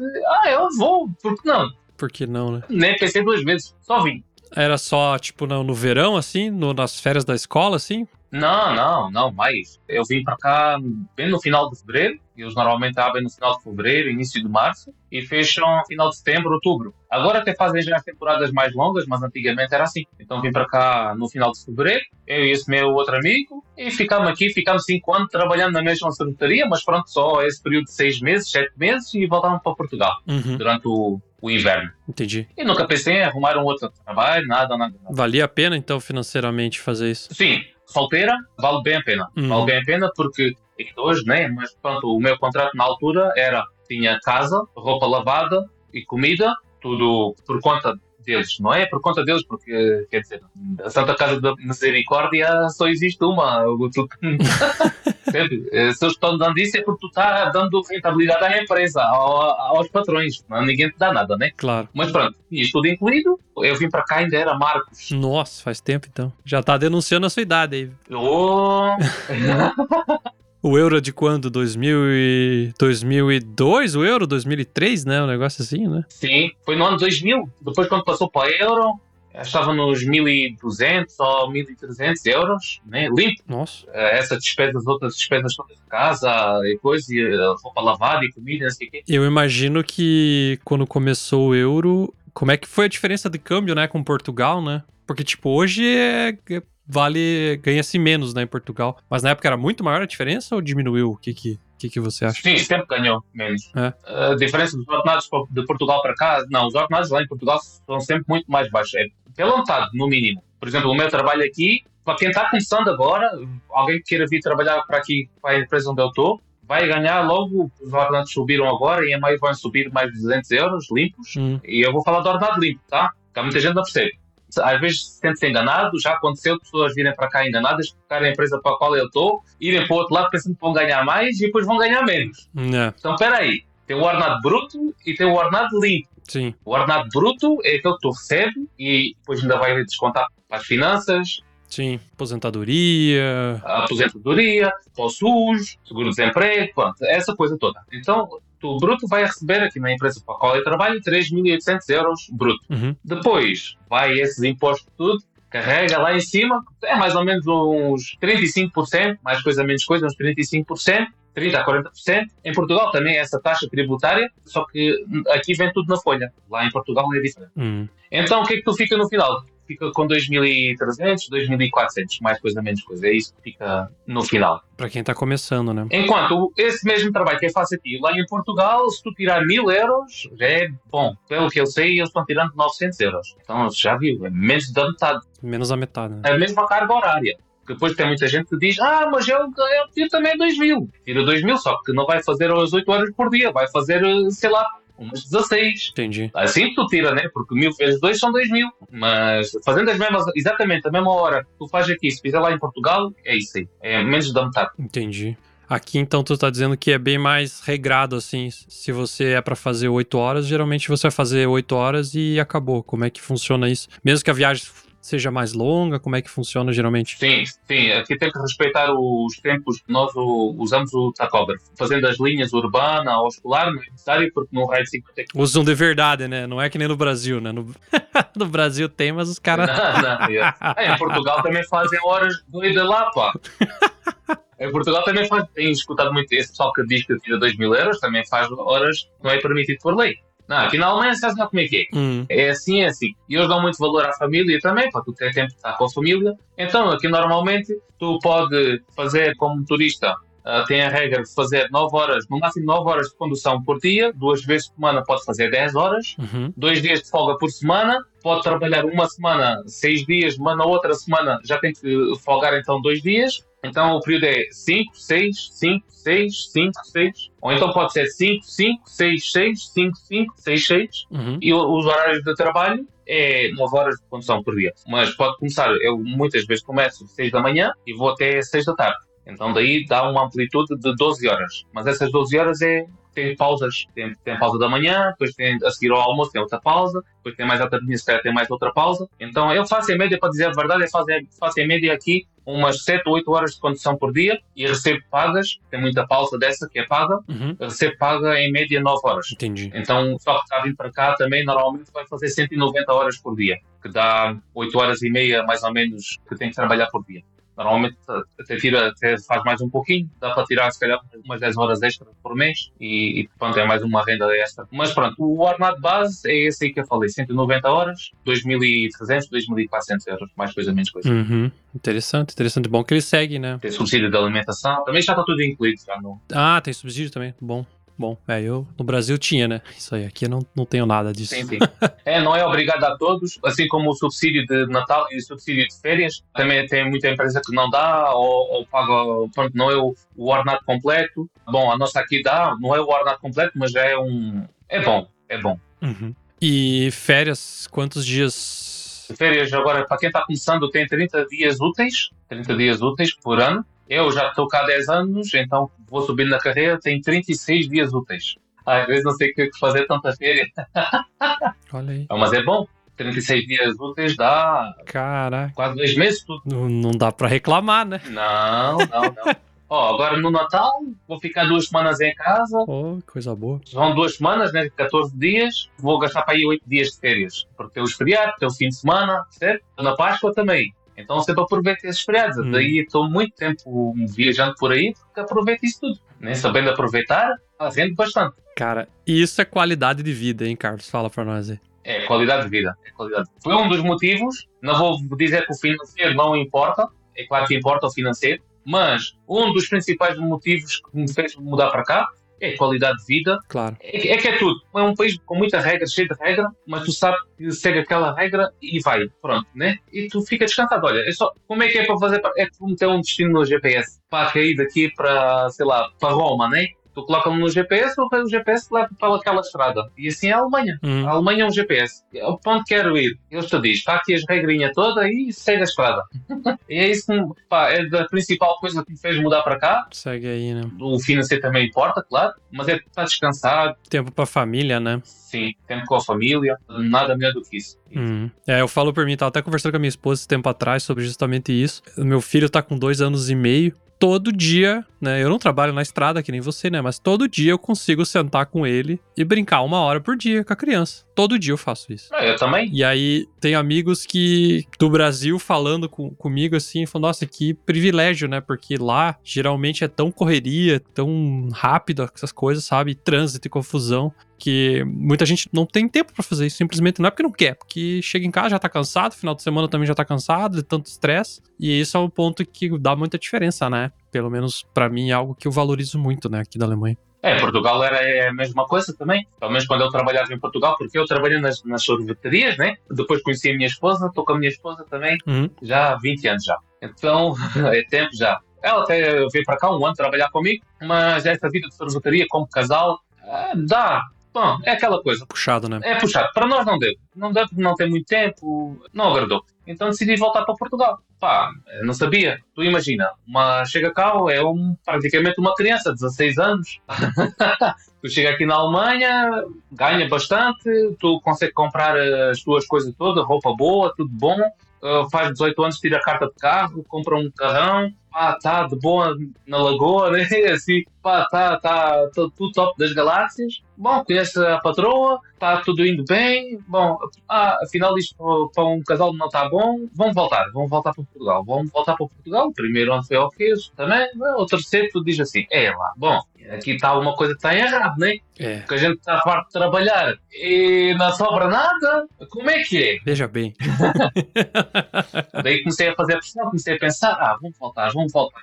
ah, 0.44 0.50
eu 0.52 0.68
vou, 0.78 1.08
por 1.22 1.36
que 1.40 1.48
não? 1.48 1.70
Por 1.96 2.10
que 2.12 2.26
não, 2.26 2.52
né? 2.54 2.64
Nem 2.70 2.96
pensei 2.98 3.24
duas 3.24 3.44
vezes, 3.44 3.76
só 3.82 4.02
vim. 4.02 4.24
Era 4.56 4.78
só, 4.80 5.20
tipo, 5.20 5.46
no, 5.46 5.64
no 5.64 5.76
verão, 5.76 6.18
assim? 6.18 6.50
No- 6.50 6.74
nas 6.74 7.00
férias 7.00 7.24
da 7.24 7.36
escola, 7.36 7.76
assim? 7.76 8.08
Não, 8.32 8.76
não, 8.76 9.12
não, 9.12 9.32
mais. 9.32 9.80
Eu 9.88 10.04
vim 10.06 10.24
para 10.24 10.38
cá 10.38 10.78
bem 11.16 11.30
no 11.30 11.42
final 11.42 11.70
de 11.70 11.80
fevereiro. 11.80 12.20
Eles 12.38 12.54
normalmente 12.54 13.00
abrem 13.00 13.24
no 13.24 13.30
final 13.30 13.58
de 13.58 13.64
fevereiro, 13.64 14.10
início 14.10 14.42
de 14.42 14.48
março, 14.48 14.94
e 15.12 15.22
fecham 15.22 15.84
final 15.88 16.10
de 16.10 16.18
setembro, 16.18 16.54
outubro. 16.54 16.94
Agora 17.10 17.40
até 17.40 17.56
fazem 17.56 17.82
já 17.82 17.96
as 17.96 18.04
temporadas 18.04 18.52
mais 18.52 18.74
longas, 18.76 19.06
mas 19.08 19.22
antigamente 19.24 19.74
era 19.74 19.84
assim. 19.84 20.04
Então 20.20 20.42
vim 20.42 20.52
para 20.52 20.68
cá 20.68 21.16
no 21.18 21.28
final 21.30 21.52
de 21.52 21.64
fevereiro, 21.66 22.04
eu 22.28 22.46
e 22.46 22.52
esse 22.52 22.70
meu 22.70 22.90
outro 22.90 23.16
amigo, 23.16 23.64
e 23.78 23.90
ficámos 23.90 24.30
aqui, 24.30 24.50
ficámos 24.54 24.84
cinco 24.84 25.14
anos 25.14 25.28
trabalhando 25.30 25.74
na 25.74 25.82
mesma 25.82 26.12
secretaria, 26.12 26.68
mas 26.68 26.84
pronto, 26.84 27.10
só 27.10 27.42
esse 27.42 27.62
período 27.64 27.86
de 27.86 27.94
seis 27.94 28.20
meses, 28.22 28.52
sete 28.52 28.72
meses, 28.78 29.14
e 29.16 29.26
voltámos 29.26 29.62
para 29.64 29.74
Portugal 29.76 30.14
Uhum. 30.28 30.58
durante 30.58 30.88
o, 30.88 31.20
o 31.42 31.50
inverno. 31.50 31.90
Entendi. 32.08 32.48
E 32.56 32.64
nunca 32.64 32.86
pensei 32.86 33.16
em 33.16 33.24
arrumar 33.24 33.58
um 33.58 33.64
outro 33.64 33.90
trabalho, 34.06 34.46
nada, 34.48 34.78
nada, 34.78 34.94
nada. 35.02 35.16
Valia 35.16 35.46
a 35.46 35.48
pena, 35.48 35.76
então, 35.76 36.00
financeiramente 36.00 36.80
fazer 36.80 37.10
isso? 37.10 37.34
Sim, 37.34 37.60
solteira, 37.88 38.38
vale 38.60 38.84
bem 38.84 38.96
a 38.98 39.02
pena. 39.02 39.28
Uhum. 39.36 39.48
Vale 39.48 39.66
bem 39.66 39.78
a 39.78 39.84
pena 39.84 40.12
porque, 40.16 40.54
isto 40.78 41.02
hoje, 41.02 41.24
né? 41.26 41.48
Mas 41.48 41.74
pronto, 41.82 42.08
o 42.16 42.20
meu 42.20 42.38
contrato 42.38 42.76
na 42.76 42.84
altura 42.84 43.32
era, 43.36 43.64
tinha 43.88 44.20
casa, 44.24 44.62
roupa 44.76 45.08
lavada 45.08 45.66
e 45.92 46.06
comida, 46.06 46.54
tudo 46.82 47.36
por 47.46 47.60
conta 47.62 47.98
deles, 48.26 48.58
não 48.60 48.74
é 48.74 48.86
por 48.86 49.02
conta 49.02 49.24
deles, 49.24 49.44
porque, 49.46 50.06
quer 50.12 50.20
dizer, 50.22 50.42
a 50.84 50.90
Santa 50.90 51.16
Casa 51.16 51.40
da 51.42 51.56
Misericórdia 51.56 52.48
só 52.70 52.88
existe 52.88 53.24
uma. 53.24 53.64
Eh, 55.32 55.94
Se 55.94 56.06
eles 56.06 56.16
estão 56.16 56.38
dando 56.40 56.58
isso 56.58 56.76
é 56.76 56.82
porque 56.82 57.02
tu 57.02 57.08
está 57.08 57.50
dando 57.52 57.80
rentabilidade 57.88 58.44
à 58.46 58.64
empresa, 58.64 59.04
ao- 59.04 59.78
aos 59.78 59.88
patrões, 59.90 60.44
não, 60.50 60.66
ninguém 60.66 60.90
te 60.90 60.98
dá 60.98 61.14
nada, 61.14 61.38
né? 61.38 61.52
Claro. 61.56 61.88
Mas 61.94 62.12
pronto, 62.12 62.36
isto 62.52 62.72
tudo 62.74 62.88
incluído, 62.88 63.40
eu 63.58 63.76
vim 63.76 63.90
para 63.90 64.04
cá 64.04 64.16
ainda 64.18 64.36
era 64.36 64.58
Marcos. 64.58 65.12
Nossa, 65.12 65.62
faz 65.62 65.80
tempo, 65.80 66.08
então. 66.12 66.34
Já 66.44 66.64
tá 66.64 66.78
denunciando 66.78 67.28
a 67.28 67.30
sua 67.30 67.44
idade 67.44 67.76
aí. 67.76 67.92
Oh. 68.16 68.90
O 70.62 70.78
euro 70.78 70.98
é 70.98 71.02
de 71.02 71.14
quando? 71.14 71.50
2000 71.50 71.98
e... 72.12 72.74
2002? 72.78 73.96
O 73.96 74.04
euro? 74.04 74.28
2003, 74.28 75.06
né? 75.06 75.24
Um 75.24 75.28
negócio 75.28 75.62
assim, 75.64 75.88
né? 75.88 76.04
Sim, 76.10 76.52
foi 76.66 76.76
no 76.76 76.86
ano 76.86 76.98
2000. 76.98 77.50
Depois, 77.62 77.88
quando 77.88 78.04
passou 78.04 78.30
para 78.30 78.50
o 78.50 78.52
euro, 78.52 79.00
estava 79.34 79.74
nos 79.74 80.04
1.200 80.04 81.06
ou 81.20 81.52
1.300 81.52 82.26
euros, 82.26 82.82
né? 82.86 83.08
limpo. 83.08 83.42
Nossa. 83.48 83.86
Eh, 83.94 84.18
Essas 84.20 84.40
despesas, 84.44 84.86
outras 84.86 85.16
despesas 85.16 85.56
todas 85.56 85.78
de 85.78 85.84
casa 85.88 86.30
e 86.66 86.78
coisa, 86.78 87.06
e 87.14 87.20
eh, 87.22 87.38
roupa 87.64 87.80
lavada 87.82 88.26
e 88.26 88.32
comida, 88.34 88.66
não 88.66 88.72
sei 88.72 88.88
o 88.88 88.92
quê. 88.92 89.04
Eu 89.08 89.26
imagino 89.26 89.84
que 89.84 90.60
quando 90.66 90.86
começou 90.86 91.50
o 91.50 91.56
euro, 91.56 92.14
como 92.34 92.52
é 92.52 92.58
que 92.58 92.68
foi 92.68 92.86
a 92.86 92.90
diferença 92.90 93.30
de 93.30 93.38
câmbio, 93.40 93.74
né, 93.76 93.88
com 93.88 94.04
Portugal, 94.04 94.62
né? 94.62 94.84
Porque, 95.08 95.24
tipo, 95.24 95.50
hoje 95.50 95.86
é, 95.88 96.38
é- 96.50 96.62
vale, 96.90 97.58
ganha-se 97.64 98.00
menos, 98.00 98.34
né, 98.34 98.42
em 98.42 98.48
Portugal. 98.48 98.98
Mas 99.08 99.22
na 99.22 99.30
época 99.30 99.48
era 99.48 99.56
muito 99.56 99.84
maior 99.84 100.02
a 100.02 100.06
diferença 100.08 100.56
ou 100.56 100.62
diminuiu? 100.62 101.12
O 101.12 101.18
que 101.18 101.34
que, 101.34 101.52
o 101.52 101.78
que, 101.78 101.90
que 101.90 102.00
você 102.00 102.26
acha? 102.26 102.42
Sim, 102.42 102.58
sempre 102.58 102.88
ganhou 102.88 103.24
menos. 103.34 103.72
É. 103.76 103.94
A 104.32 104.36
diferença 104.36 104.76
dos 104.76 104.88
ordenados 104.88 105.30
de 105.52 105.66
Portugal 105.66 106.02
para 106.02 106.16
cá, 106.16 106.44
não, 106.50 106.68
os 106.68 106.74
ordenados 106.74 107.12
lá 107.12 107.22
em 107.22 107.28
Portugal 107.28 107.60
são 107.62 108.00
sempre 108.00 108.26
muito 108.28 108.52
mais 108.52 108.70
baixos. 108.72 108.96
É 108.96 109.06
pela 109.36 109.58
metade, 109.58 109.90
no 109.94 110.08
mínimo. 110.08 110.44
Por 110.60 110.68
exemplo, 110.68 110.90
o 110.92 110.96
meu 110.96 111.08
trabalho 111.10 111.44
aqui, 111.46 111.84
para 112.04 112.16
quem 112.16 112.30
está 112.30 112.50
começando 112.50 112.90
agora, 112.90 113.30
alguém 113.70 113.98
que 114.00 114.04
queira 114.04 114.26
vir 114.28 114.42
trabalhar 114.42 114.82
para 114.82 114.98
aqui, 114.98 115.30
para 115.42 115.52
a 115.52 115.60
empresa 115.60 115.92
onde 115.92 116.02
eu 116.02 116.08
estou, 116.08 116.42
vai 116.64 116.86
ganhar 116.88 117.22
logo, 117.22 117.72
os 117.82 117.94
ordenados 117.94 118.32
subiram 118.34 118.68
agora 118.68 119.06
e 119.06 119.14
em 119.16 119.20
maio 119.20 119.40
vão 119.40 119.54
subir 119.54 119.90
mais 119.92 120.12
de 120.12 120.20
200 120.22 120.52
euros 120.52 120.86
limpos. 120.92 121.36
Hum, 121.38 121.60
E 121.64 121.86
eu 121.86 121.94
vou 121.94 122.04
falar 122.04 122.20
do 122.20 122.30
ordenado 122.30 122.60
limpo, 122.60 122.82
tá? 122.90 123.12
Porque 123.28 123.40
há 123.40 123.44
muita 123.44 123.60
gente 123.60 123.76
não 123.76 123.84
percebe. 123.84 124.20
Às 124.58 124.80
vezes 124.82 125.06
se 125.06 125.20
sente-se 125.20 125.48
enganado, 125.48 126.00
já 126.00 126.14
aconteceu 126.14 126.60
pessoas 126.60 126.94
virem 126.96 127.14
para 127.16 127.30
cá 127.30 127.48
enganadas, 127.48 127.90
ficarem 127.90 128.30
a 128.30 128.32
empresa 128.32 128.60
para 128.62 128.74
a 128.74 128.78
qual 128.78 128.96
eu 128.96 129.06
estou, 129.06 129.44
irem 129.60 129.86
para 129.86 129.96
o 129.96 130.00
outro 130.00 130.14
lado 130.16 130.30
pensando 130.32 130.56
que 130.56 130.62
vão 130.62 130.74
ganhar 130.74 131.04
mais 131.06 131.40
e 131.40 131.46
depois 131.46 131.66
vão 131.66 131.78
ganhar 131.78 132.04
menos. 132.04 132.50
é, 132.58 132.94
Então, 132.98 133.14
espera 133.14 133.38
aí. 133.38 133.64
Tem 133.86 133.98
o 133.98 134.02
ordenado 134.04 134.40
bruto 134.42 134.94
e 135.06 135.14
tem 135.16 135.26
o 135.26 135.34
ordenado 135.34 135.80
limpo. 135.82 136.08
sim. 136.28 136.54
O 136.64 136.72
ordenado 136.72 137.10
bruto 137.12 137.58
é 137.64 137.76
aquele 137.76 137.94
que 137.96 138.00
tu 138.02 138.10
recebes 138.12 138.54
e 138.78 139.16
depois 139.20 139.42
ainda 139.42 139.58
vai 139.58 139.84
descontar 139.84 140.28
para 140.48 140.58
as 140.58 140.66
finanças, 140.66 141.42
Sim, 141.68 142.00
aposentadoria. 142.14 143.62
a 143.64 143.84
aposentadoria, 143.84 144.72
para 144.96 145.06
o 145.06 145.10
SUS, 145.10 145.78
seguro-desemprego, 145.86 146.74
pronto, 146.74 146.96
essa 147.06 147.36
coisa 147.36 147.58
toda. 147.58 147.80
Então, 147.94 148.28
tu, 148.60 148.70
o 148.70 148.78
bruto 148.78 149.08
vai 149.08 149.24
receber 149.24 149.62
aqui 149.62 149.80
na 149.80 149.92
empresa 149.92 150.22
para 150.26 150.36
a 150.36 150.38
qual 150.38 150.56
eu 150.56 150.64
trabalho 150.64 151.00
3.800 151.02 151.80
euros 151.90 152.28
bruto. 152.32 152.60
Uhum. 152.70 152.96
Depois 153.04 153.76
vai 153.90 154.20
esses 154.20 154.44
impostos 154.44 154.88
tudo, 154.98 155.22
carrega 155.50 155.98
lá 155.98 156.16
em 156.16 156.20
cima, 156.20 156.64
é 156.84 156.96
mais 156.96 157.16
ou 157.16 157.26
menos 157.26 157.46
uns 157.48 158.18
35%, 158.22 159.18
mais 159.24 159.42
coisa 159.42 159.64
menos 159.64 159.84
coisa, 159.84 160.06
uns 160.06 160.16
35%, 160.16 161.08
30% 161.36 161.56
a 161.56 161.66
40%. 161.66 162.26
Em 162.46 162.54
Portugal 162.54 162.92
também 162.92 163.16
é 163.16 163.20
essa 163.20 163.40
taxa 163.40 163.68
tributária, 163.70 164.30
só 164.46 164.66
que 164.66 165.04
aqui 165.30 165.54
vem 165.54 165.72
tudo 165.74 165.88
na 165.88 165.98
folha. 165.98 166.32
Lá 166.50 166.66
em 166.66 166.70
Portugal 166.70 167.06
é 167.16 167.20
diferente. 167.20 167.52
Hum, 167.58 167.88
Então 168.12 168.42
o 168.42 168.46
que 168.46 168.54
é 168.54 168.58
que 168.58 168.64
tu 168.64 168.74
fica 168.74 168.98
no 168.98 169.08
final? 169.08 169.44
Fica 169.70 169.92
com 169.92 170.08
2.300, 170.08 171.30
2.400, 171.32 172.18
mais 172.22 172.40
coisa 172.42 172.60
menos 172.60 172.82
coisa. 172.82 173.06
É 173.06 173.14
isso 173.14 173.36
que 173.36 173.52
fica 173.52 173.88
no 174.08 174.24
final. 174.24 174.64
pra 174.76 174.90
quem 174.90 175.04
tá 175.04 175.14
começando, 175.14 175.72
né? 175.72 175.86
Enquanto 175.92 176.52
esse 176.58 176.84
mesmo 176.88 177.12
trabalho 177.12 177.38
que 177.38 177.46
eu 177.46 177.52
faço 177.52 177.76
aqui, 177.76 178.00
lá 178.02 178.12
em 178.18 178.26
Portugal, 178.26 178.90
se 178.90 179.04
tu 179.04 179.14
tirar 179.14 179.46
mil 179.46 179.70
euros, 179.70 180.28
já 180.40 180.48
é 180.48 180.70
bom. 180.90 181.14
Pelo 181.28 181.52
que 181.52 181.62
eu 181.62 181.68
sei, 181.68 181.98
eles 181.98 182.10
estão 182.10 182.26
tirando 182.26 182.52
900 182.56 183.00
euros. 183.00 183.36
Então, 183.44 183.70
já 183.72 183.96
viu, 183.96 184.26
é 184.26 184.32
menos 184.32 184.72
da 184.72 184.88
metade. 184.88 185.20
Menos 185.44 185.72
a 185.72 185.78
metade, 185.78 186.16
né? 186.16 186.22
É 186.26 186.32
a 186.32 186.38
mesma 186.40 186.68
carga 186.68 186.92
horária. 186.92 187.38
Depois 187.68 187.94
tem 187.94 188.08
muita 188.08 188.28
gente 188.28 188.48
que 188.48 188.58
diz, 188.58 188.80
ah, 188.80 189.08
mas 189.12 189.28
eu, 189.28 189.38
eu 189.38 189.90
tiro 189.94 190.10
também 190.10 190.36
2 190.36 190.58
mil. 190.58 190.90
Tira 191.06 191.24
2 191.24 191.44
mil, 191.44 191.58
só 191.60 191.80
que 191.84 191.94
não 191.94 192.08
vai 192.08 192.24
fazer 192.24 192.52
as 192.52 192.74
8 192.74 192.92
horas 192.92 193.12
por 193.16 193.30
dia, 193.30 193.52
vai 193.52 193.68
fazer, 193.68 194.04
eh, 194.04 194.32
sei 194.32 194.50
lá, 194.50 194.66
umas 195.00 195.24
16. 195.24 195.90
Entendi. 195.92 196.30
Assim 196.34 196.74
tu 196.74 196.86
tira, 196.88 197.14
né? 197.14 197.30
Porque 197.34 197.56
mil 197.56 197.72
vezes 197.74 198.00
2 198.00 198.20
são 198.20 198.32
2 198.32 198.50
mil. 198.50 198.70
Mas 198.92 199.52
fazendo 199.64 199.90
as 199.90 199.98
mesmas, 199.98 200.26
exatamente 200.36 200.88
a 200.88 200.92
mesma 200.92 201.12
hora 201.12 201.44
que 201.44 201.52
tu 201.58 201.68
faz 201.68 201.90
aqui, 201.90 202.12
se 202.12 202.22
fizer 202.22 202.40
lá 202.40 202.52
em 202.52 202.60
Portugal, 202.60 203.12
é 203.26 203.38
isso 203.38 203.58
aí. 203.58 203.68
É 203.82 204.04
menos 204.04 204.32
da 204.34 204.46
metade. 204.46 204.72
Entendi. 204.78 205.38
Aqui 205.68 206.00
então 206.00 206.24
tu 206.24 206.36
tá 206.36 206.50
dizendo 206.50 206.76
que 206.76 206.92
é 206.92 206.98
bem 206.98 207.20
mais 207.20 207.62
regrado 207.62 208.16
assim. 208.16 208.50
Se 208.52 208.92
você 208.92 209.34
é 209.34 209.42
pra 209.42 209.56
fazer 209.56 209.88
8 209.88 210.18
horas, 210.18 210.48
geralmente 210.48 210.90
você 210.90 211.04
vai 211.04 211.12
fazer 211.12 211.46
8 211.48 211.76
horas 211.76 212.16
e 212.16 212.40
acabou. 212.40 212.82
Como 212.82 213.06
é 213.06 213.10
que 213.10 213.22
funciona 213.22 213.70
isso? 213.70 213.88
Mesmo 214.04 214.24
que 214.24 214.32
a 214.32 214.34
viagem 214.34 214.66
seja 215.10 215.32
mais 215.32 215.54
longa, 215.54 216.00
como 216.00 216.16
é 216.16 216.22
que 216.22 216.30
funciona 216.30 216.72
geralmente? 216.72 217.18
Sim, 217.18 217.44
sim, 217.68 217.92
aqui 217.92 218.18
tem 218.18 218.32
que 218.32 218.40
respeitar 218.40 218.94
os 218.94 219.38
tempos 219.38 219.82
que 219.82 219.92
nós 219.92 220.12
usamos 220.16 220.94
o 220.94 221.12
tacógrafo. 221.12 221.66
Fazendo 221.78 222.08
as 222.08 222.20
linhas 222.20 222.54
urbana 222.54 223.20
ou 223.20 223.28
escolar 223.28 223.72
não 223.72 223.82
é 223.82 223.86
necessário, 223.92 224.32
porque 224.34 224.56
no 224.56 224.66
raio 224.66 224.84
de 224.84 224.90
50 224.92 225.24
Usam 225.36 225.64
de 225.64 225.74
verdade, 225.74 226.28
né? 226.28 226.46
Não 226.46 226.62
é 226.62 226.70
que 226.70 226.78
nem 226.78 226.88
no 226.88 226.96
Brasil, 226.96 227.42
né? 227.42 227.52
No, 227.52 227.74
no 228.36 228.46
Brasil 228.46 228.88
tem, 228.88 229.12
mas 229.12 229.30
os 229.30 229.40
caras. 229.40 229.68
Não, 229.68 230.02
não, 230.02 230.26
é. 230.26 230.56
É, 230.78 230.94
em 230.94 230.98
Portugal 230.98 231.42
também 231.42 231.64
fazem 231.68 232.00
horas 232.04 232.44
doidas 232.48 232.88
lá, 232.88 233.10
pá. 233.12 233.34
Em 234.60 234.70
Portugal 234.72 235.02
também 235.04 235.26
faz, 235.26 235.46
tenho 235.54 235.72
escutado 235.72 236.12
muito 236.12 236.34
esse 236.34 236.50
pessoal 236.50 236.74
que 236.74 236.86
diz 236.86 237.06
que 237.06 237.18
tira 237.20 237.40
2 237.40 237.58
mil 237.58 237.74
euros, 237.74 237.98
também 237.98 238.28
faz 238.28 238.52
horas 238.52 239.10
não 239.24 239.32
é 239.32 239.40
permitido 239.40 239.78
por 239.82 239.96
lei. 239.96 240.18
Não, 240.50 240.58
aqui 240.58 240.78
na 240.78 240.88
Alemanha 240.88 241.14
sabes 241.14 241.38
lá 241.38 241.48
como 241.48 241.62
é 241.62 241.66
que 241.68 241.88
é. 241.90 241.98
Hum, 241.98 242.26
É 242.28 242.50
assim, 242.50 242.82
é 242.82 242.88
assim. 242.88 243.14
E 243.30 243.36
eles 243.36 243.48
dão 243.48 243.62
muito 243.62 243.78
valor 243.78 244.04
à 244.06 244.12
família 244.14 244.60
também, 244.60 244.90
para 244.92 245.02
tu 245.04 245.14
ter 245.14 245.32
tempo 245.34 245.50
de 245.50 245.56
estar 245.56 245.74
com 245.78 245.86
a 245.86 245.90
família. 245.92 246.34
Então, 246.58 246.90
aqui 246.90 247.08
normalmente, 247.08 247.74
tu 248.00 248.18
pode 248.22 248.82
fazer 248.96 249.36
como 249.38 249.64
turista 249.64 250.14
ah, 250.46 250.64
tem 250.68 250.82
a 250.82 250.90
regra 250.90 251.22
de 251.22 251.32
fazer 251.36 251.70
9 251.70 251.96
horas, 251.96 252.26
no 252.30 252.40
máximo 252.40 252.66
9 252.66 252.90
horas 252.90 253.08
de 253.10 253.16
condução 253.18 253.62
por 253.62 253.78
dia, 253.80 254.12
duas 254.16 254.44
vezes 254.44 254.68
por 254.70 254.76
semana 254.78 255.04
pode 255.06 255.24
fazer 255.24 255.52
10 255.52 255.76
horas, 255.76 256.16
Uhum. 256.18 256.52
dois 256.58 256.82
dias 256.82 257.02
de 257.04 257.10
folga 257.10 257.38
por 257.38 257.50
semana, 257.52 258.00
pode 258.24 258.42
trabalhar 258.42 258.86
uma 258.86 259.08
semana, 259.08 259.62
seis 259.68 260.04
dias, 260.06 260.38
mas 260.38 260.58
na 260.58 260.66
outra 260.66 260.94
semana 260.96 261.40
já 261.46 261.60
tem 261.60 261.72
que 261.74 262.16
folgar 262.24 262.58
então 262.58 262.82
dois 262.82 263.02
dias. 263.02 263.46
Então 263.64 263.98
o 263.98 264.02
período 264.02 264.26
é 264.26 264.46
5, 264.52 264.96
6, 264.96 265.50
5, 265.54 265.86
6, 265.90 266.52
5, 266.52 266.72
6. 266.84 267.32
Ou 267.42 267.52
então 267.52 267.72
pode 267.72 267.94
ser 267.94 268.08
5, 268.08 268.44
5, 268.44 268.90
6, 268.90 269.32
6, 269.32 269.70
5, 269.74 269.98
5, 269.98 270.34
6, 270.38 270.68
6. 270.68 270.90
Uhum. 271.12 271.38
E 271.42 271.54
os 271.54 271.86
horários 271.86 272.24
de 272.24 272.36
trabalho 272.36 272.88
é 273.08 273.52
9 273.52 273.78
horas 273.78 273.96
de 273.96 274.02
condução 274.10 274.44
por 274.44 274.56
dia. 274.56 274.74
Mas 274.88 275.16
pode 275.16 275.38
começar, 275.38 275.70
eu 275.82 275.98
muitas 275.98 276.46
vezes 276.46 276.64
começo 276.64 277.04
às 277.04 277.12
6 277.12 277.32
da 277.32 277.42
manhã 277.42 277.72
e 277.86 277.94
vou 277.94 278.10
até 278.10 278.42
6 278.42 278.66
da 278.66 278.76
tarde. 278.76 279.00
Então 279.26 279.54
daí 279.54 279.86
dá 279.86 280.10
uma 280.10 280.26
amplitude 280.26 280.76
de 280.78 280.96
12 280.96 281.28
horas. 281.28 281.66
Mas 281.74 281.86
essas 281.86 282.12
12 282.12 282.38
horas 282.38 282.62
é 282.62 282.86
tem 283.14 283.36
pausas. 283.36 283.86
Tem, 283.94 284.14
tem 284.24 284.38
pausa 284.38 284.58
da 284.58 284.70
manhã, 284.70 285.10
depois 285.12 285.34
tem 285.34 285.58
a 285.64 285.72
seguir 285.72 285.92
ao 285.92 286.00
almoço 286.00 286.32
tem 286.32 286.42
outra 286.42 286.60
pausa, 286.60 287.04
depois 287.18 287.36
tem 287.36 287.46
mais 287.46 287.60
outra 287.60 287.80
se 287.80 288.06
calhar 288.06 288.22
tem 288.22 288.34
mais 288.34 288.50
outra 288.50 288.72
pausa. 288.72 289.08
Então 289.20 289.52
eu 289.54 289.66
faço 289.66 289.92
em 289.92 289.98
média, 289.98 290.18
para 290.20 290.30
dizer 290.30 290.46
a 290.46 290.52
verdade, 290.52 290.84
eu 290.84 290.90
faço, 290.90 291.08
faço 291.40 291.60
em 291.60 291.68
média 291.68 291.94
aqui 291.94 292.26
umas 292.56 292.84
7 292.84 293.04
ou 293.08 293.16
8 293.16 293.32
horas 293.32 293.54
de 293.54 293.60
condução 293.60 293.96
por 293.98 294.12
dia 294.12 294.40
e 294.56 294.66
recebo 294.68 295.00
pagas, 295.12 295.60
tem 295.70 295.80
muita 295.80 296.06
pausa 296.08 296.38
dessa 296.38 296.68
que 296.70 296.80
é 296.80 296.86
paga, 296.86 297.20
Uhum. 297.28 297.56
recebo 297.60 297.98
paga 297.98 298.40
em 298.40 298.52
média 298.52 298.80
9 298.82 299.00
horas. 299.04 299.28
Entendi. 299.32 299.72
Então, 299.74 300.18
só 300.20 300.38
que 300.38 300.44
está 300.44 300.58
a 300.58 300.62
vir 300.64 300.76
para 300.76 300.92
cá 300.92 301.16
também, 301.16 301.46
normalmente 301.46 301.92
vai 301.94 302.06
fazer 302.08 302.30
190 302.30 302.92
horas 302.94 303.18
por 303.18 303.36
dia, 303.36 303.58
que 303.82 303.90
dá 303.90 304.36
8 304.54 304.78
horas 304.78 305.02
e 305.02 305.10
meia, 305.10 305.44
mais 305.44 305.64
ou 305.64 305.72
menos, 305.74 306.18
que 306.28 306.36
tem 306.36 306.50
que 306.50 306.56
trabalhar 306.56 306.88
por 306.88 307.06
dia. 307.06 307.22
Normalmente 307.60 307.98
até, 308.40 308.56
tira, 308.56 308.88
até 308.88 309.18
faz 309.20 309.44
mais 309.44 309.60
um 309.60 309.70
pouquinho, 309.70 310.10
dá 310.18 310.32
para 310.32 310.46
tirar 310.46 310.72
se 310.72 310.80
calhar 310.80 310.98
umas 311.26 311.42
10 311.42 311.58
horas 311.58 311.82
extra 311.82 312.08
por 312.24 312.34
mês 312.34 312.72
e, 312.80 313.20
e 313.20 313.30
pronto, 313.38 313.60
é 313.60 313.68
mais 313.68 313.84
uma 313.84 314.02
renda 314.02 314.26
extra. 314.38 314.66
Mas 314.72 314.94
pronto, 314.94 315.16
o 315.22 315.42
ordenado 315.42 315.82
base 315.82 316.22
é 316.32 316.48
esse 316.48 316.66
aí 316.66 316.74
que 316.74 316.80
eu 316.80 316.88
falei, 316.88 317.10
190 317.10 317.70
horas, 317.70 318.12
2.300, 318.26 319.30
2.400 319.30 320.08
euros, 320.08 320.30
mais 320.38 320.54
coisa, 320.54 320.72
menos 320.72 320.90
coisa. 320.90 321.12
Uhum. 321.12 321.52
Interessante, 321.76 322.32
interessante. 322.32 322.70
Bom 322.70 322.82
que 322.82 322.94
ele 322.94 323.02
segue, 323.02 323.38
né? 323.38 323.58
Tem 323.62 323.72
subsídio 323.72 324.10
de 324.10 324.16
alimentação, 324.16 324.82
também 324.86 325.02
já 325.02 325.12
está 325.12 325.24
tudo 325.26 325.44
incluído. 325.44 325.82
Já 325.86 326.00
no... 326.02 326.18
Ah, 326.32 326.62
tem 326.62 326.74
subsídio 326.74 327.12
também. 327.12 327.36
Bom. 327.42 327.66
Bom, 328.00 328.18
é, 328.30 328.42
eu 328.42 328.66
no 328.78 328.86
Brasil 328.86 329.18
tinha, 329.18 329.46
né? 329.46 329.62
Isso 329.78 329.94
aí, 329.94 330.06
aqui 330.06 330.24
eu 330.24 330.30
não, 330.30 330.40
não 330.56 330.66
tenho 330.66 330.86
nada 330.86 331.12
disso. 331.12 331.36
Sim, 331.36 331.46
sim. 331.46 331.60
É, 332.06 332.22
não 332.22 332.34
é 332.34 332.46
obrigado 332.46 332.82
a 332.86 332.98
todos, 332.98 333.38
assim 333.44 333.68
como 333.68 333.90
o 333.90 333.94
subsídio 333.94 334.48
de 334.48 334.68
Natal 334.68 335.06
e 335.12 335.18
o 335.18 335.22
subsídio 335.22 335.68
de 335.68 335.76
férias, 335.82 336.24
também 336.34 336.66
tem 336.66 336.90
muita 336.90 337.10
empresa 337.10 337.42
que 337.46 337.54
não 337.54 337.70
dá 337.70 338.14
ou, 338.14 338.54
ou 338.54 338.66
paga, 338.66 338.94
pronto, 339.36 339.52
não 339.54 339.70
é 339.70 339.76
o, 339.76 339.94
o 340.16 340.32
ordenado 340.32 340.64
completo. 340.66 341.30
Bom, 341.46 341.70
a 341.70 341.78
nossa 341.78 342.00
aqui 342.00 342.24
dá, 342.24 342.56
não 342.62 342.74
é 342.74 342.80
o 342.80 342.88
ordenado 342.88 343.20
completo, 343.20 343.52
mas 343.56 343.76
é 343.76 343.98
um. 343.98 344.48
É 344.70 344.82
bom, 344.82 345.06
é 345.28 345.38
bom. 345.38 345.60
Uhum. 345.82 346.16
E 346.42 346.90
férias, 346.92 347.68
quantos 347.68 348.06
dias? 348.06 349.10
Férias, 349.18 349.52
agora, 349.52 349.86
para 349.86 349.98
quem 349.98 350.08
está 350.08 350.26
começando, 350.26 350.70
tem 350.70 350.88
30 350.88 351.26
dias 351.26 351.60
úteis, 351.60 352.12
30 352.30 352.56
dias 352.56 352.82
úteis 352.82 353.14
por 353.14 353.42
ano. 353.42 353.66
Eu 353.90 354.12
já 354.12 354.28
estou 354.30 354.48
cá 354.48 354.60
há 354.62 354.66
10 354.68 354.88
anos, 354.90 355.34
então 355.34 355.70
vou 355.90 356.02
subindo 356.04 356.30
na 356.30 356.38
carreira, 356.38 356.80
tem 356.80 357.02
36 357.02 357.68
dias 357.68 357.92
úteis. 357.92 358.36
Às 358.66 358.86
vezes 358.86 359.04
não 359.04 359.14
sei 359.14 359.32
o 359.32 359.34
que 359.34 359.50
fazer 359.60 359.88
tanta 359.88 360.14
férias, 360.16 360.48
Olha 361.74 361.92
aí. 361.92 362.08
mas 362.10 362.32
é 362.34 362.44
bom. 362.44 362.68
36 362.98 363.48
dias 363.48 363.76
úteis 363.80 364.16
dá 364.18 364.76
Caraca. 364.86 365.54
quase 365.56 365.76
dois 365.76 365.96
meses, 365.96 366.22
tudo. 366.24 366.42
Não, 366.46 366.68
não 366.70 366.92
dá 366.92 367.12
pra 367.14 367.30
reclamar, 367.30 367.88
né? 367.88 368.02
Não, 368.10 368.78
não, 368.78 369.02
não. 369.02 369.36
Ó, 369.72 369.94
agora 369.94 370.18
no 370.18 370.32
Natal 370.32 370.82
vou 371.08 371.20
ficar 371.20 371.46
duas 371.46 371.68
semanas 371.68 372.02
em 372.02 372.14
casa. 372.16 372.58
Oh, 372.68 372.98
coisa 373.06 373.36
boa. 373.36 373.62
São 373.66 373.94
duas 373.96 374.18
semanas, 374.18 374.52
né? 374.52 374.68
14 374.76 375.16
dias. 375.18 375.70
Vou 375.78 375.98
gastar 376.00 376.24
para 376.24 376.34
aí 376.34 376.44
8 376.46 376.64
dias 376.68 376.90
de 376.90 377.00
férias. 377.00 377.48
Porque 377.56 377.74
tem 377.76 377.84
os 377.84 377.94
feriados, 377.94 378.36
tem 378.40 378.48
o 378.48 378.54
fim 378.54 378.68
de 378.70 378.76
semana, 378.76 379.24
certo? 379.30 379.64
Na 379.80 379.96
Páscoa 379.96 380.34
também. 380.34 380.74
Então 381.00 381.20
sempre 381.22 381.44
aproveito 381.44 381.84
esses 381.86 382.02
feriados. 382.02 382.38
Hum. 382.38 382.52
Daí 382.52 382.80
estou 382.80 383.10
muito 383.10 383.34
tempo 383.36 383.94
viajando 384.08 384.54
por 384.56 384.72
aí 384.72 384.94
porque 384.94 385.22
aproveito 385.22 385.64
isso 385.64 385.80
tudo. 385.82 386.00
Né? 386.20 386.36
Sabendo 386.36 386.70
aproveitar, 386.70 387.36
rende 387.74 387.96
bastante. 387.96 388.36
Cara, 388.56 388.88
isso 389.08 389.42
é 389.42 389.46
qualidade 389.46 390.04
de 390.04 390.12
vida, 390.12 390.46
hein, 390.46 390.56
Carlos? 390.56 390.90
Fala 390.90 391.10
pra 391.10 391.24
nós 391.24 391.50
aí. 391.50 391.60
É 391.84 392.06
qualidade 392.06 392.44
de 392.44 392.50
vida. 392.50 392.76
É 392.86 392.92
qualidade. 392.92 393.30
Foi 393.42 393.56
um 393.56 393.70
dos 393.70 393.82
motivos. 393.82 394.48
Não 394.62 394.78
vou 394.78 395.18
dizer 395.18 395.46
que 395.46 395.54
o 395.54 395.56
financeiro 395.56 396.14
não 396.14 396.36
importa. 396.36 396.90
É 397.16 397.26
claro 397.26 397.46
que 397.46 397.56
importa 397.56 397.88
o 397.88 397.92
financeiro. 397.92 398.44
Mas 398.66 399.18
um 399.28 399.54
dos 399.54 399.68
principais 399.68 400.18
motivos 400.18 400.82
que 400.82 400.98
me 400.98 401.12
fez 401.12 401.36
mudar 401.38 401.72
para 401.72 401.84
cá 401.84 402.08
é 402.42 402.56
qualidade 402.56 402.98
de 403.00 403.06
vida. 403.06 403.38
Claro. 403.48 403.76
É, 403.82 404.00
que- 404.00 404.10
é 404.10 404.18
que 404.18 404.28
é 404.28 404.38
tudo. 404.38 404.60
É 404.76 404.82
um 404.82 404.96
país 404.96 405.18
com 405.26 405.36
muita 405.36 405.60
regra, 405.60 405.86
cheio 405.88 406.08
de 406.08 406.16
regra, 406.20 406.48
mas 406.68 406.84
tu 406.84 406.92
sabes 406.92 407.20
que 407.38 407.52
segue 407.52 407.80
aquela 407.80 408.14
regra 408.14 408.50
e 408.62 408.80
vai. 408.82 409.08
Pronto, 409.22 409.48
né? 409.56 409.78
E 409.92 410.08
tu 410.08 410.22
fica 410.22 410.46
descansado. 410.46 410.86
Olha, 410.86 411.02
é 411.08 411.12
só, 411.12 411.32
como 411.48 411.64
é 411.64 411.68
que 411.68 411.78
é 411.78 411.86
para 411.86 411.98
fazer? 411.98 412.22
É 412.38 412.48
como 412.58 412.76
ter 412.76 412.88
um 412.88 413.00
destino 413.02 413.32
no 413.34 413.46
GPS. 413.46 414.00
Para 414.10 414.32
cair 414.32 414.56
daqui 414.56 414.92
para, 414.96 415.50
sei 415.50 415.66
lá, 415.66 415.90
para 416.00 416.10
Roma, 416.14 416.50
né? 416.50 416.68
Tu 417.00 417.06
coloca-me 417.06 417.40
no 417.40 417.50
GPS, 417.50 417.96
o 418.00 418.28
GPS 418.28 418.68
leva 418.72 418.90
para 419.00 419.16
aquela 419.16 419.42
estrada. 419.42 419.90
E 419.98 420.08
assim 420.08 420.30
é 420.30 420.34
a 420.34 420.40
Alemanha. 420.40 420.80
Hum. 420.84 421.08
A 421.08 421.12
Alemanha 421.12 421.44
é 421.44 421.48
um 421.48 421.52
GPS. 421.52 422.04
O 422.24 422.38
ponto 422.38 422.64
que 422.64 422.76
quero 422.76 422.98
ir. 422.98 423.18
Ele 423.32 423.46
te 423.46 423.62
diz, 423.62 423.78
está 423.78 423.96
aqui 423.96 424.14
as 424.14 424.24
regrinhas 424.28 424.74
todas 424.74 425.06
e 425.10 425.32
segue 425.32 425.62
a 425.62 425.64
estrada. 425.64 426.04
e 426.70 426.78
é 426.78 426.90
isso, 426.90 427.06
que, 427.08 427.44
pá, 427.48 427.70
é 427.70 427.86
da 427.86 428.06
principal 428.06 428.60
coisa 428.60 428.84
que 428.84 428.92
me 428.92 428.98
fez 428.98 429.22
mudar 429.22 429.42
para 429.44 429.58
cá. 429.58 429.88
Segue 429.92 430.28
aí, 430.28 430.54
né? 430.54 430.70
O 430.80 431.00
financeiro 431.00 431.42
também 431.42 431.68
importa, 431.68 432.04
claro, 432.08 432.34
mas 432.52 432.68
é 432.68 432.76
estar 432.76 433.04
descansado, 433.04 433.76
Tempo 433.90 434.12
pra 434.12 434.26
família, 434.26 434.80
né? 434.80 435.02
sim, 435.30 435.54
tempo 435.68 435.86
com 435.86 435.96
a 435.96 436.02
família, 436.02 436.58
nada 436.68 437.16
melhor 437.16 437.34
do 437.34 437.42
que 437.42 437.58
isso. 437.58 437.78
Hum. 437.96 438.30
É, 438.48 438.62
eu 438.62 438.68
falo 438.68 438.92
por 438.92 439.06
mim, 439.06 439.16
tava 439.16 439.30
até 439.30 439.42
conversando 439.42 439.72
com 439.72 439.78
a 439.78 439.80
minha 439.80 439.90
esposa 439.90 440.22
esse 440.22 440.28
tempo 440.28 440.50
atrás 440.50 440.84
sobre 440.84 441.04
justamente 441.04 441.52
isso. 441.52 441.84
Meu 441.98 442.20
filho 442.20 442.50
tá 442.50 442.62
com 442.62 442.78
dois 442.78 443.00
anos 443.00 443.30
e 443.30 443.36
meio. 443.36 443.74
Todo 444.00 444.32
dia, 444.32 444.86
né? 445.02 445.22
Eu 445.22 445.28
não 445.28 445.38
trabalho 445.38 445.74
na 445.74 445.82
estrada 445.82 446.24
que 446.24 446.32
nem 446.32 446.40
você, 446.40 446.70
né? 446.70 446.82
Mas 446.82 446.98
todo 446.98 447.28
dia 447.28 447.52
eu 447.52 447.60
consigo 447.60 448.06
sentar 448.06 448.46
com 448.46 448.66
ele 448.66 448.98
e 449.18 449.26
brincar 449.26 449.62
uma 449.62 449.82
hora 449.82 450.00
por 450.00 450.16
dia 450.16 450.42
com 450.42 450.54
a 450.54 450.56
criança. 450.56 451.04
Todo 451.14 451.38
dia 451.38 451.52
eu 451.52 451.58
faço 451.58 451.92
isso. 451.92 452.08
Ah, 452.14 452.26
Eu 452.26 452.38
também. 452.38 452.70
E 452.72 452.82
aí 452.82 453.28
tem 453.42 453.56
amigos 453.56 454.06
que 454.06 454.66
do 454.80 454.90
Brasil 454.90 455.38
falando 455.38 455.90
com, 455.90 456.12
comigo 456.12 456.56
assim, 456.56 456.86
falando, 456.86 457.08
nossa, 457.08 457.26
que 457.26 457.54
privilégio, 457.54 458.30
né? 458.30 458.40
Porque 458.40 458.78
lá 458.78 459.18
geralmente 459.22 459.84
é 459.84 459.88
tão 459.90 460.12
correria, 460.12 460.80
tão 460.94 461.50
rápido 461.52 462.10
essas 462.16 462.32
coisas, 462.32 462.64
sabe? 462.64 462.96
Trânsito 462.96 463.48
e 463.48 463.52
confusão, 463.52 464.14
que 464.40 464.84
muita 464.86 465.26
gente 465.26 465.48
não 465.52 465.66
tem 465.66 465.88
tempo 465.88 466.14
pra 466.14 466.24
fazer 466.24 466.48
isso. 466.48 466.58
Simplesmente 466.58 467.00
não 467.00 467.08
é 467.08 467.12
porque 467.12 467.24
não 467.24 467.32
quer, 467.32 467.56
porque 467.56 468.02
chega 468.02 468.26
em 468.26 468.32
casa 468.32 468.50
já 468.50 468.60
tá 468.60 468.70
cansado, 468.70 469.14
final 469.14 469.36
de 469.36 469.44
semana 469.44 469.68
também 469.68 469.86
já 469.88 469.94
tá 469.94 470.06
cansado 470.06 470.56
de 470.58 470.64
tanto 470.64 470.88
estresse. 470.88 471.42
E 471.60 471.80
isso 471.82 471.98
é 471.98 472.00
um 472.00 472.10
ponto 472.10 472.46
que 472.46 472.76
dá 472.80 472.96
muita 472.96 473.18
diferença, 473.20 473.70
né? 473.70 473.92
Pelo 474.12 474.30
menos 474.30 474.66
pra 474.74 474.90
mim 474.90 475.10
é 475.10 475.14
algo 475.14 475.36
que 475.36 475.48
eu 475.48 475.52
valorizo 475.52 476.00
muito, 476.00 476.30
né? 476.30 476.40
Aqui 476.40 476.58
da 476.58 476.66
Alemanha. 476.66 476.98
É, 477.22 477.38
Portugal 477.38 477.84
era 477.84 477.98
é 477.98 478.30
a 478.30 478.34
mesma 478.34 478.66
coisa 478.66 478.96
também. 478.98 479.28
Pelo 479.40 479.52
menos 479.52 479.68
quando 479.68 479.82
eu 479.82 479.90
trabalhava 479.90 480.34
em 480.34 480.40
Portugal, 480.40 480.78
porque 480.78 480.98
eu 480.98 481.04
trabalhei 481.06 481.38
nas, 481.40 481.62
nas 481.66 481.84
sorveterias, 481.84 482.58
né? 482.58 482.78
Depois 482.90 483.22
conheci 483.22 483.52
a 483.52 483.54
minha 483.56 483.68
esposa, 483.68 484.08
estou 484.08 484.24
com 484.24 484.34
a 484.34 484.38
minha 484.40 484.50
esposa 484.50 484.86
também 484.90 485.18
Uhum. 485.28 485.50
já 485.62 485.92
há 485.94 485.98
20 485.98 486.28
anos 486.30 486.46
já. 486.46 486.58
Então, 486.82 487.36
é 487.76 487.84
tempo 487.84 488.16
já. 488.16 488.40
Ela 488.64 488.84
até 488.84 489.02
veio 489.34 489.44
para 489.46 489.58
cá 489.58 489.70
um 489.70 489.86
ano 489.86 489.96
trabalhar 489.96 490.30
comigo, 490.32 490.64
mas 490.82 491.26
esta 491.26 491.50
vida 491.50 491.68
de 491.68 491.76
sorveteria 491.76 492.26
como 492.30 492.48
casal, 492.48 493.00
ah, 493.24 493.52
dá. 493.56 494.02
Bom, 494.34 494.60
é 494.64 494.72
aquela 494.72 495.02
coisa. 495.02 495.26
Puxado, 495.26 495.68
né? 495.68 495.80
É 495.84 495.96
puxado. 495.96 496.30
Para 496.34 496.48
nós 496.48 496.66
não 496.66 496.78
deu. 496.78 496.94
Não 497.16 497.32
deu 497.32 497.48
porque 497.48 497.62
não 497.62 497.76
tem 497.76 497.90
muito 497.90 498.06
tempo, 498.06 498.80
não 498.94 499.12
agradou. 499.12 499.44
Então 499.66 499.90
decidi 499.90 500.16
voltar 500.16 500.44
para 500.46 500.56
Portugal. 500.56 501.00
Pá, 501.20 501.52
não 501.84 501.94
sabia. 501.94 502.40
Tu 502.56 502.64
imagina, 502.64 503.12
uma 503.28 503.66
chega 503.66 503.92
cá, 503.94 504.14
é 504.32 504.42
um, 504.42 504.76
praticamente 504.86 505.40
uma 505.40 505.54
criança, 505.54 505.94
16 505.94 506.38
anos. 506.38 506.80
tu 508.02 508.10
chega 508.10 508.32
aqui 508.32 508.46
na 508.46 508.56
Alemanha, 508.56 509.44
ganha 509.72 510.08
bastante, 510.08 510.70
tu 511.00 511.20
consegue 511.22 511.54
comprar 511.54 511.98
as 511.98 512.42
tuas 512.42 512.66
coisas 512.66 512.94
todas, 512.98 513.26
roupa 513.26 513.54
boa, 513.56 513.94
tudo 513.96 514.10
bom. 514.12 514.40
Uh, 514.82 515.10
faz 515.12 515.34
18 515.34 515.62
anos, 515.62 515.80
tira 515.80 515.98
a 515.98 516.02
carta 516.02 516.28
de 516.28 516.36
carro, 516.36 516.86
compra 516.88 517.18
um 517.18 517.30
carrão, 517.30 517.92
pá, 518.20 518.38
tá 518.38 518.64
de 518.68 518.76
boa 518.78 519.16
na 519.48 519.58
lagoa, 519.58 520.12
né? 520.12 520.24
Assim, 520.52 520.84
pá, 521.02 521.26
tá, 521.32 521.58
tá, 521.58 522.08
tá 522.14 522.28
tudo 522.36 522.52
top 522.52 522.78
das 522.78 522.92
galáxias. 522.92 523.62
Bom, 523.78 524.04
conhece 524.04 524.38
a 524.46 524.60
patroa, 524.60 525.22
tá 525.40 525.62
tudo 525.62 525.86
indo 525.86 526.04
bem. 526.04 526.60
Bom, 526.68 526.98
ah, 527.30 527.58
afinal 527.64 527.98
isto 527.98 528.52
para 528.54 528.66
um 528.66 528.84
casal 528.84 529.14
não 529.14 529.28
está 529.28 529.48
bom. 529.48 529.88
Vamos 529.96 530.14
voltar, 530.14 530.52
vamos 530.52 530.70
voltar 530.70 530.94
para 530.94 531.04
Portugal. 531.06 531.46
Vamos 531.46 531.72
voltar 531.72 531.96
para 531.96 532.08
Portugal. 532.08 532.48
O 532.48 532.54
primeiro 532.54 532.92
ano 532.92 533.06
foi 533.06 533.16
ok, 533.16 533.54
também. 533.78 534.06
O 534.38 534.46
terceiro 534.46 534.90
tu 534.92 535.02
diz 535.02 535.18
assim, 535.22 535.46
é 535.50 535.72
lá, 535.72 535.94
bom, 535.96 536.20
aqui 536.52 536.72
está 536.72 536.98
uma 536.98 537.16
coisa 537.16 537.34
que 537.34 537.38
está 537.38 537.56
errado, 537.56 537.98
né? 537.98 538.18
É. 538.38 538.60
Porque 538.60 538.74
a 538.74 538.78
gente 538.78 538.98
está 538.98 539.22
farto 539.22 539.48
de 539.48 539.54
trabalhar 539.54 540.16
e 540.32 540.94
não 540.98 541.12
sobra 541.12 541.48
nada. 541.48 542.08
Como 542.30 542.50
é 542.50 542.64
que 542.64 542.84
é? 542.84 542.98
Veja 543.06 543.28
bem. 543.28 543.54
Daí 545.44 545.60
comecei 545.64 545.90
a 545.90 545.96
fazer 545.96 546.18
pressão, 546.18 546.46
comecei 546.46 546.76
a 546.76 546.80
pensar, 546.80 547.14
ah, 547.14 547.38
vamos 547.42 547.58
voltar, 547.58 547.92
vamos 547.94 548.09
vamos 548.12 548.32
voltar. 548.32 548.42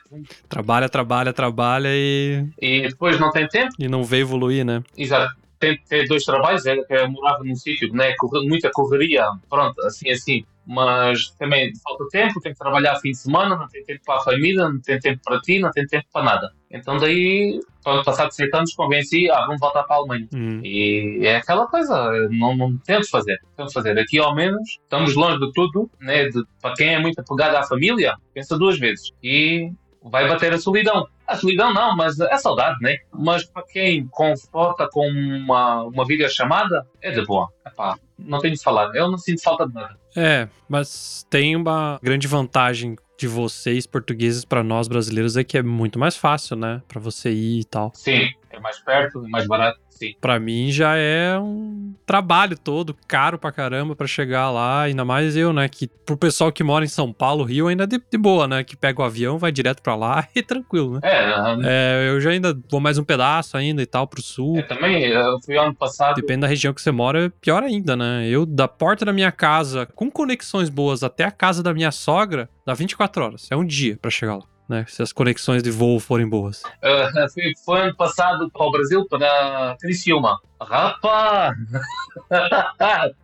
Trabalha, 0.49 0.89
trabalha, 0.89 1.33
trabalha 1.33 1.89
e, 1.93 2.47
E 2.61 2.83
depois 2.89 3.19
não 3.19 3.31
tem 3.31 3.47
tempo, 3.49 3.75
e 3.79 3.89
não 3.89 4.03
vê 4.05 4.19
evoluir, 4.19 4.65
né? 4.65 4.83
exato. 4.97 5.35
Tem, 5.59 5.79
tem 5.89 6.05
dois 6.07 6.25
trabalhos, 6.25 6.67
é, 6.67 6.77
que 6.77 6.95
eu 6.95 7.11
morava 7.11 7.43
num 7.43 7.55
sítio, 7.55 7.93
né, 7.93 8.15
muita 8.45 8.71
correria, 8.73 9.25
pronto, 9.49 9.81
assim, 9.83 10.11
assim. 10.11 10.45
Mas 10.67 11.31
também 11.39 11.73
falta 11.77 12.05
tempo, 12.11 12.41
tem 12.41 12.53
que 12.53 12.59
trabalhar 12.59 12.97
fim 12.97 13.13
de 13.13 13.19
semana, 13.19 13.55
não 13.55 13.69
tem 13.69 13.85
tempo 13.85 14.01
para 14.05 14.17
a 14.17 14.21
família, 14.21 14.69
não 14.69 14.81
tem 14.81 14.99
tempo 14.99 15.21
para 15.25 15.41
ti, 15.41 15.61
não 15.61 15.71
tem 15.71 15.87
tempo 15.87 16.05
para 16.13 16.25
nada. 16.25 16.53
Então 16.69 16.97
daí, 16.99 17.61
pronto, 17.85 18.05
passados 18.05 18.35
sete 18.35 18.55
anos, 18.57 18.75
convenci, 18.75 19.31
ah, 19.31 19.47
vamos 19.47 19.61
voltar 19.61 19.85
para 19.85 19.95
a 19.95 19.99
Alemanha. 20.01 20.27
Hum. 20.35 20.61
E 20.65 21.21
é 21.25 21.37
aquela 21.37 21.69
coisa, 21.69 22.11
não, 22.31 22.57
não 22.57 22.77
temos 22.79 23.09
fazer, 23.09 23.39
temos 23.57 23.71
de 23.71 23.75
fazer. 23.75 23.97
Aqui 23.97 24.19
ao 24.19 24.35
menos 24.35 24.79
estamos 24.83 25.15
longe 25.15 25.39
de 25.39 25.53
tudo, 25.53 25.89
né? 26.01 26.25
De, 26.25 26.43
para 26.61 26.75
quem 26.75 26.95
é 26.95 26.99
muito 26.99 27.21
apegado 27.21 27.55
à 27.55 27.63
família, 27.63 28.17
pensa 28.35 28.59
duas 28.59 28.77
vezes 28.77 29.13
e 29.23 29.71
vai 30.03 30.29
bater 30.29 30.53
a 30.53 30.59
solidão. 30.59 31.07
A 31.27 31.37
solidão 31.37 31.73
não, 31.73 31.97
mas 31.97 32.19
é 32.21 32.37
saudade, 32.39 32.77
né? 32.81 32.97
Mas 33.13 33.45
para 33.45 33.65
quem 33.65 34.07
conforta 34.09 34.89
com 34.91 35.09
uma, 35.09 35.83
uma 35.83 36.07
videochamada, 36.07 36.87
é 37.03 37.11
de 37.11 37.25
boa. 37.25 37.49
Epá, 37.67 37.99
não 38.19 38.39
tenho 38.39 38.55
de 38.55 38.63
falar, 38.63 38.95
eu 38.95 39.11
não 39.11 39.19
sinto 39.19 39.43
falta 39.43 39.67
de 39.67 39.75
nada. 39.75 39.97
É, 40.17 40.49
mas 40.69 41.27
tem 41.29 41.57
uma 41.57 41.99
grande 42.03 42.27
vantagem 42.27 42.97
de 43.19 43.27
vocês 43.27 43.87
portugueses 43.87 44.45
pra 44.45 44.63
nós 44.63 44.89
brasileiros 44.89 45.37
é 45.37 45.45
que 45.45 45.59
é 45.59 45.63
muito 45.63 45.99
mais 45.99 46.17
fácil, 46.17 46.57
né? 46.57 46.83
Pra 46.87 47.01
você 47.01 47.31
ir 47.31 47.61
e 47.61 47.65
tal. 47.65 47.91
Sim, 47.95 48.29
é 48.51 48.61
mais 48.61 48.79
perto, 48.79 49.25
é 49.25 49.29
mais 49.29 49.47
barato, 49.47 49.79
sim. 49.97 50.15
Pra 50.21 50.39
mim 50.39 50.71
já 50.71 50.97
é 50.97 51.39
um 51.39 51.95
trabalho 52.05 52.57
todo, 52.59 52.97
caro 53.07 53.39
pra 53.39 53.53
caramba 53.53 53.97
pra 53.97 54.07
chegar 54.07 54.51
lá, 54.51 54.83
ainda 54.83 55.05
mais 55.05 55.37
eu, 55.37 55.53
né? 55.53 55.69
Que 55.69 55.89
pro 55.89 56.17
pessoal 56.17 56.53
que 56.53 56.63
mora 56.63 56.85
em 56.85 56.89
São 56.89 57.13
Paulo, 57.13 57.45
Rio, 57.45 57.67
ainda 57.69 57.85
é 57.85 57.87
de, 57.87 58.01
de 58.11 58.19
boa, 58.19 58.47
né? 58.47 58.63
Que 58.63 58.77
pega 58.77 59.01
o 59.01 59.05
avião, 59.05 59.39
vai 59.39 59.51
direto 59.51 59.83
pra 59.83 59.95
lá 59.95 60.27
e 60.35 60.43
tranquilo, 60.43 60.95
né? 60.95 61.01
É, 61.03 61.25
aham. 61.25 61.61
É, 61.65 62.09
eu 62.11 62.21
já 62.21 62.31
ainda 62.31 62.57
vou 62.71 62.81
mais 62.81 62.99
um 62.99 63.05
pedaço 63.05 63.57
ainda 63.57 63.83
e 63.83 63.87
tal 63.87 64.07
pro 64.07 64.23
sul. 64.23 64.59
é 64.59 64.63
também, 64.63 65.05
eu 65.05 65.41
fui 65.41 65.57
ano 65.57 65.75
passado, 65.75 66.17
Depende 66.17 66.41
da 66.41 66.47
região 66.47 66.73
que 66.73 66.81
você 66.81 66.91
mora, 66.91 67.27
é 67.27 67.29
pior 67.41 67.63
ainda, 67.63 67.97
né? 67.97 68.27
Eu, 68.29 68.47
da 68.47 68.69
porta 68.69 69.05
da 69.05 69.13
minha 69.13 69.33
casa, 69.33 69.87
com 69.87 70.11
conexões 70.11 70.69
boas 70.69 71.03
até 71.03 71.25
a 71.25 71.31
casa 71.31 71.63
da 71.63 71.73
minha 71.75 71.91
sogra, 71.91 72.49
dá 72.65 72.75
24 72.75 73.25
horas. 73.25 73.49
É 73.51 73.57
um 73.57 73.65
dia 73.65 73.99
pra 74.01 74.11
chegar 74.11 74.37
lá, 74.37 74.45
né? 74.69 74.85
Se 74.89 75.03
as 75.03 75.13
conexões 75.13 75.63
de 75.63 75.71
voo 75.71 75.99
forem 76.01 76.29
boas. 76.29 76.63
Uh, 76.65 77.29
fui, 77.33 77.53
foi 77.65 77.81
ano 77.83 77.97
passado 77.97 78.51
para 78.51 78.67
o 78.67 78.71
Brasil, 78.71 79.07
para 79.09 79.77
Criciúma. 79.81 80.39
Rapaz! 80.61 81.55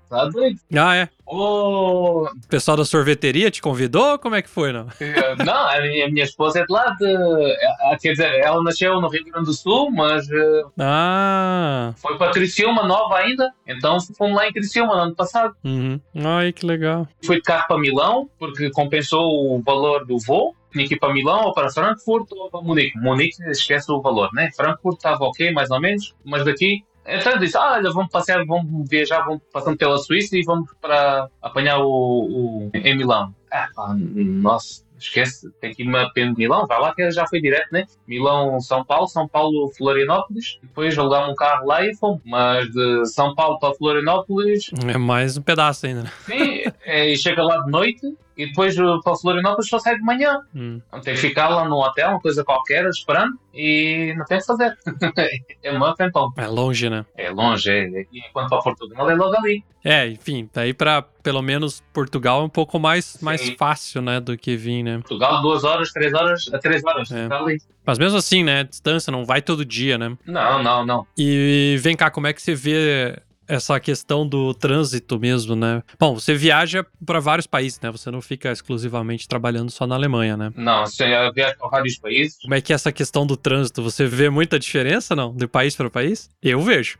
tá 0.08 0.24
doido? 0.30 0.60
Ah, 0.76 0.94
é? 0.96 1.08
Oh, 1.26 2.24
O 2.26 2.48
pessoal 2.48 2.76
da 2.76 2.84
sorveteria 2.84 3.50
te 3.50 3.62
convidou? 3.62 4.18
Como 4.18 4.34
é 4.34 4.42
que 4.42 4.50
foi, 4.50 4.70
não? 4.70 4.86
eh, 5.00 5.34
não, 5.42 5.66
a 5.68 5.80
minha, 5.80 6.10
minha 6.10 6.24
esposa 6.24 6.60
é 6.60 6.66
de 6.66 6.70
lá 6.72 6.90
de. 6.98 7.06
eh, 7.06 7.96
Quer 8.00 8.10
dizer, 8.12 8.34
ela 8.40 8.62
nasceu 8.62 9.00
no 9.00 9.08
Rio 9.08 9.24
Grande 9.24 9.46
do 9.46 9.54
Sul, 9.54 9.90
mas 9.90 10.28
eh, 10.30 10.62
Ah, 10.78 11.94
foi 11.96 12.18
para 12.18 12.32
Criciúma 12.32 12.86
nova 12.86 13.16
ainda. 13.16 13.50
Então 13.66 13.96
fomos 14.18 14.36
lá 14.36 14.46
em 14.46 14.52
Criciúma 14.52 14.94
no 14.94 15.02
ano 15.04 15.14
passado. 15.14 15.54
uhum. 15.64 15.98
Ai, 16.22 16.52
que 16.52 16.66
legal. 16.66 17.08
Fui 17.24 17.36
de 17.36 17.42
carro 17.42 17.64
para 17.66 17.78
Milão, 17.78 18.28
porque 18.38 18.70
compensou 18.70 19.56
o 19.56 19.62
valor 19.62 20.04
do 20.04 20.18
voo. 20.18 20.54
Tinha 20.72 20.88
que 20.88 20.94
ir 20.94 20.98
para 20.98 21.12
Milão, 21.12 21.44
ou 21.46 21.52
para 21.52 21.70
Frankfurt, 21.70 22.26
ou 22.32 22.50
para 22.50 22.60
Munique. 22.60 22.98
Munique, 22.98 23.42
esquece 23.50 23.90
o 23.92 24.00
valor, 24.00 24.30
né? 24.32 24.50
Frankfurt 24.56 24.96
estava 24.96 25.24
ok, 25.24 25.52
mais 25.52 25.70
ou 25.70 25.80
menos, 25.80 26.14
mas 26.24 26.44
daqui. 26.44 26.84
Então 27.06 27.38
disse: 27.38 27.56
ah, 27.56 27.72
olha, 27.74 27.90
vamos 27.90 28.10
passear, 28.10 28.44
vamos 28.46 28.88
viajar, 28.88 29.22
vamos 29.22 29.42
passando 29.52 29.76
pela 29.76 29.98
Suíça 29.98 30.36
e 30.36 30.42
vamos 30.42 30.70
para 30.80 31.28
apanhar 31.40 31.80
o, 31.80 31.88
o 31.88 32.70
em 32.72 32.96
Milão. 32.96 33.34
Ah, 33.50 33.68
pá, 33.74 33.94
nossa, 33.96 34.82
esquece, 34.98 35.50
tem 35.60 35.74
que 35.74 35.82
ir 35.82 35.96
a 35.96 36.08
pé 36.10 36.26
de 36.26 36.34
Milão, 36.36 36.66
vai 36.66 36.80
lá 36.80 36.94
que 36.94 37.10
já 37.10 37.26
foi 37.26 37.40
direto, 37.40 37.68
né? 37.72 37.86
Milão, 38.06 38.60
São 38.60 38.84
Paulo, 38.84 39.08
São 39.08 39.28
Paulo, 39.28 39.70
Florianópolis. 39.76 40.58
Depois 40.62 40.96
alugámos 40.96 41.30
um 41.30 41.34
carro 41.34 41.66
lá 41.66 41.84
e 41.84 41.94
fomos. 41.96 42.20
Mas 42.24 42.70
de 42.70 43.06
São 43.06 43.34
Paulo 43.34 43.58
para 43.58 43.74
Florianópolis, 43.74 44.70
É 44.86 44.96
mais 44.96 45.36
um 45.36 45.42
pedaço 45.42 45.86
ainda, 45.86 46.04
né? 46.04 46.10
Sim, 46.20 46.62
é, 46.84 47.10
e 47.10 47.16
chega 47.16 47.42
lá 47.42 47.58
de 47.62 47.70
noite 47.70 48.16
e 48.36 48.46
depois 48.46 48.74
para 48.76 49.16
Florianópolis 49.16 49.68
só 49.68 49.78
sai 49.78 49.96
de 49.96 50.02
manhã. 50.02 50.40
Hum. 50.54 50.80
Então 50.88 51.00
tem 51.00 51.14
que 51.14 51.20
ficar 51.20 51.48
lá 51.48 51.68
no 51.68 51.76
hotel, 51.76 52.10
uma 52.10 52.20
coisa 52.20 52.44
qualquer, 52.44 52.84
esperando 52.86 53.38
e 53.54 54.14
não 54.16 54.24
tem 54.24 54.38
o 54.38 54.40
que 54.40 54.46
fazer. 54.46 54.76
é 55.62 55.72
uma 55.72 55.94
tempão. 55.94 56.32
É 56.36 56.46
longe, 56.46 56.88
né? 56.88 57.04
É 57.16 57.30
longe, 57.30 57.70
é, 57.70 58.06
enquanto 58.12 58.48
para 58.48 58.62
Portugal 58.62 59.10
é 59.10 59.14
logo 59.14 59.36
ali. 59.36 59.62
É, 59.84 60.06
enfim, 60.06 60.48
daí 60.52 60.72
pra 60.72 61.02
pelo 61.22 61.42
menos 61.42 61.82
Portugal 61.92 62.42
é 62.42 62.44
um 62.44 62.48
pouco 62.48 62.78
mais, 62.78 63.18
mais 63.20 63.48
fácil, 63.50 64.00
né? 64.02 64.20
Do 64.20 64.36
que 64.36 64.56
vir, 64.56 64.82
né? 64.82 64.98
Portugal, 64.98 65.42
duas 65.42 65.64
horas, 65.64 65.92
três 65.92 66.12
horas, 66.14 66.44
três 66.60 66.84
horas. 66.84 67.10
É. 67.10 67.24
Está 67.24 67.38
ali. 67.38 67.58
Mas 67.84 67.98
mesmo 67.98 68.18
assim, 68.18 68.44
né? 68.44 68.64
Distância 68.64 69.10
não 69.10 69.24
vai 69.24 69.42
todo 69.42 69.64
dia, 69.64 69.98
né? 69.98 70.16
Não, 70.26 70.62
não, 70.62 70.86
não. 70.86 71.06
E 71.18 71.76
vem 71.80 71.96
cá, 71.96 72.10
como 72.10 72.26
é 72.26 72.32
que 72.32 72.40
você 72.40 72.54
vê 72.54 73.18
essa 73.52 73.78
questão 73.78 74.26
do 74.26 74.54
trânsito 74.54 75.20
mesmo, 75.20 75.54
né? 75.54 75.82
Bom, 75.98 76.14
você 76.14 76.34
viaja 76.34 76.86
para 77.04 77.20
vários 77.20 77.46
países, 77.46 77.78
né? 77.80 77.90
Você 77.90 78.10
não 78.10 78.22
fica 78.22 78.50
exclusivamente 78.50 79.28
trabalhando 79.28 79.70
só 79.70 79.86
na 79.86 79.94
Alemanha, 79.94 80.38
né? 80.38 80.50
Não, 80.56 80.84
eu 80.84 81.32
viajo 81.32 81.58
para 81.58 81.68
vários 81.68 81.98
países. 81.98 82.38
Como 82.40 82.54
é 82.54 82.62
que 82.62 82.72
é 82.72 82.74
essa 82.74 82.90
questão 82.90 83.26
do 83.26 83.36
trânsito? 83.36 83.82
Você 83.82 84.06
vê 84.06 84.30
muita 84.30 84.58
diferença, 84.58 85.14
não? 85.14 85.34
De 85.34 85.46
país 85.46 85.76
para 85.76 85.90
país? 85.90 86.30
Eu 86.42 86.62
vejo. 86.62 86.96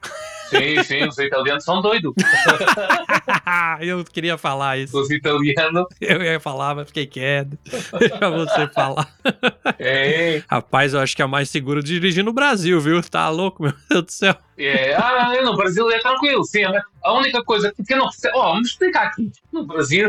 Sim, 0.53 0.83
sim, 0.83 1.09
os 1.09 1.19
italianos 1.19 1.65
são 1.65 1.81
doidos. 1.81 2.13
eu 3.81 4.05
queria 4.05 4.37
falar 4.37 4.77
isso. 4.79 4.99
Os 4.99 5.11
italianos. 5.11 5.87
Eu 5.99 6.23
ia 6.23 6.39
falar, 6.39 6.75
mas 6.75 6.89
fiquei 6.89 7.07
quieto. 7.07 7.59
Deixa 7.99 8.31
você 8.31 8.69
falar. 8.69 9.09
É, 9.79 10.43
Rapaz, 10.49 10.93
eu 10.93 11.01
acho 11.01 11.17
que 11.17 11.23
é 11.23 11.27
mais 11.27 11.49
seguro 11.49 11.83
dirigir 11.83 12.23
no 12.23 12.33
Brasil, 12.33 12.79
viu? 12.81 13.03
Tá 13.03 13.31
louco, 13.31 13.63
meu 13.63 13.73
Deus 13.89 14.05
do 14.05 14.13
céu. 14.13 14.37
é, 14.59 14.95
ah, 14.95 15.33
no 15.43 15.57
Brasil 15.57 15.91
é 15.91 15.99
tranquilo, 15.99 16.45
sim. 16.45 16.65
mas 16.65 16.83
A 17.03 17.15
única 17.15 17.43
coisa 17.43 17.73
que 17.87 17.95
não. 17.95 18.09
Ó, 18.35 18.53
vamos 18.53 18.69
explicar 18.69 19.07
aqui. 19.07 19.33
No 19.51 19.67
Brasil. 19.67 20.09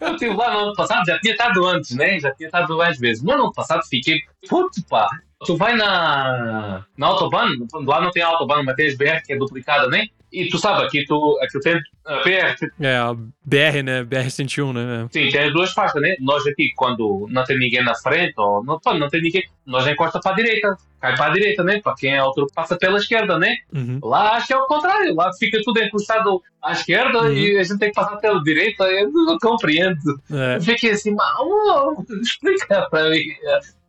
Eu 0.00 0.12
estive 0.12 0.34
lá 0.34 0.52
no 0.52 0.58
ano 0.58 0.74
passado, 0.74 1.04
já 1.06 1.18
tinha 1.20 1.32
estado 1.32 1.64
antes, 1.66 1.96
né? 1.96 2.18
Já 2.20 2.32
tinha 2.34 2.48
estado 2.48 2.76
mais 2.76 2.98
vezes. 2.98 3.22
No 3.22 3.32
ano 3.32 3.52
passado 3.52 3.82
fiquei. 3.88 4.20
Puto, 4.48 4.82
pá. 4.88 5.08
Tu 5.46 5.56
vai 5.56 5.74
na, 5.76 6.84
na 6.96 7.06
Autobahn, 7.06 7.48
lá 7.86 8.00
não 8.00 8.10
tem 8.10 8.22
Autobahn, 8.22 8.62
mas 8.64 8.76
tem 8.76 8.86
as 8.86 8.96
BR 8.96 9.22
que 9.24 9.32
é 9.32 9.36
duplicada, 9.36 9.88
né? 9.88 10.06
E 10.32 10.48
tu 10.48 10.56
sabe, 10.56 10.84
aqui 10.84 11.04
tu 11.04 11.38
aqui 11.42 11.60
tem 11.60 11.78
a 12.06 12.16
BR, 12.22 12.66
É, 12.80 12.96
a 12.96 13.12
BR, 13.44 13.82
né? 13.84 14.02
BR-101, 14.02 14.72
né? 14.72 15.06
sim, 15.12 15.28
tem 15.28 15.42
as 15.42 15.52
duas 15.52 15.72
faixas, 15.72 16.00
né? 16.00 16.14
Nós 16.20 16.46
aqui, 16.46 16.72
quando 16.74 17.26
não 17.28 17.44
tem 17.44 17.58
ninguém 17.58 17.84
na 17.84 17.94
frente, 17.94 18.32
ou 18.38 18.64
não, 18.64 18.80
não 18.98 19.08
tem 19.08 19.20
ninguém, 19.20 19.42
nós 19.66 19.86
encosta 19.86 20.18
para 20.20 20.32
a 20.32 20.34
direita, 20.34 20.74
cai 20.98 21.14
para 21.16 21.26
a 21.26 21.34
direita, 21.34 21.62
né? 21.62 21.80
Para 21.82 21.94
quem 21.94 22.14
é 22.14 22.24
outro, 22.24 22.46
passa 22.54 22.78
pela 22.78 22.96
esquerda, 22.96 23.38
né? 23.38 23.56
Uhum. 23.74 23.98
Lá 24.02 24.36
acho 24.36 24.46
que 24.46 24.54
é 24.54 24.56
o 24.56 24.64
contrário, 24.66 25.14
lá 25.14 25.30
fica 25.38 25.60
tudo 25.62 25.82
encostado 25.82 26.40
à 26.62 26.72
esquerda 26.72 27.24
Uhum. 27.24 27.32
e 27.32 27.58
a 27.58 27.62
gente 27.62 27.78
tem 27.78 27.90
que 27.90 27.94
passar 27.94 28.16
pela 28.16 28.42
direita, 28.42 28.84
eu 28.84 29.12
não 29.12 29.36
compreendo. 29.38 29.98
É. 30.30 30.56
Eu 30.56 30.62
fiquei 30.62 30.92
assim, 30.92 31.14
mas 31.14 31.30
oh, 31.40 32.02
explica 32.22 32.88
para 32.90 33.10
mim. 33.10 33.20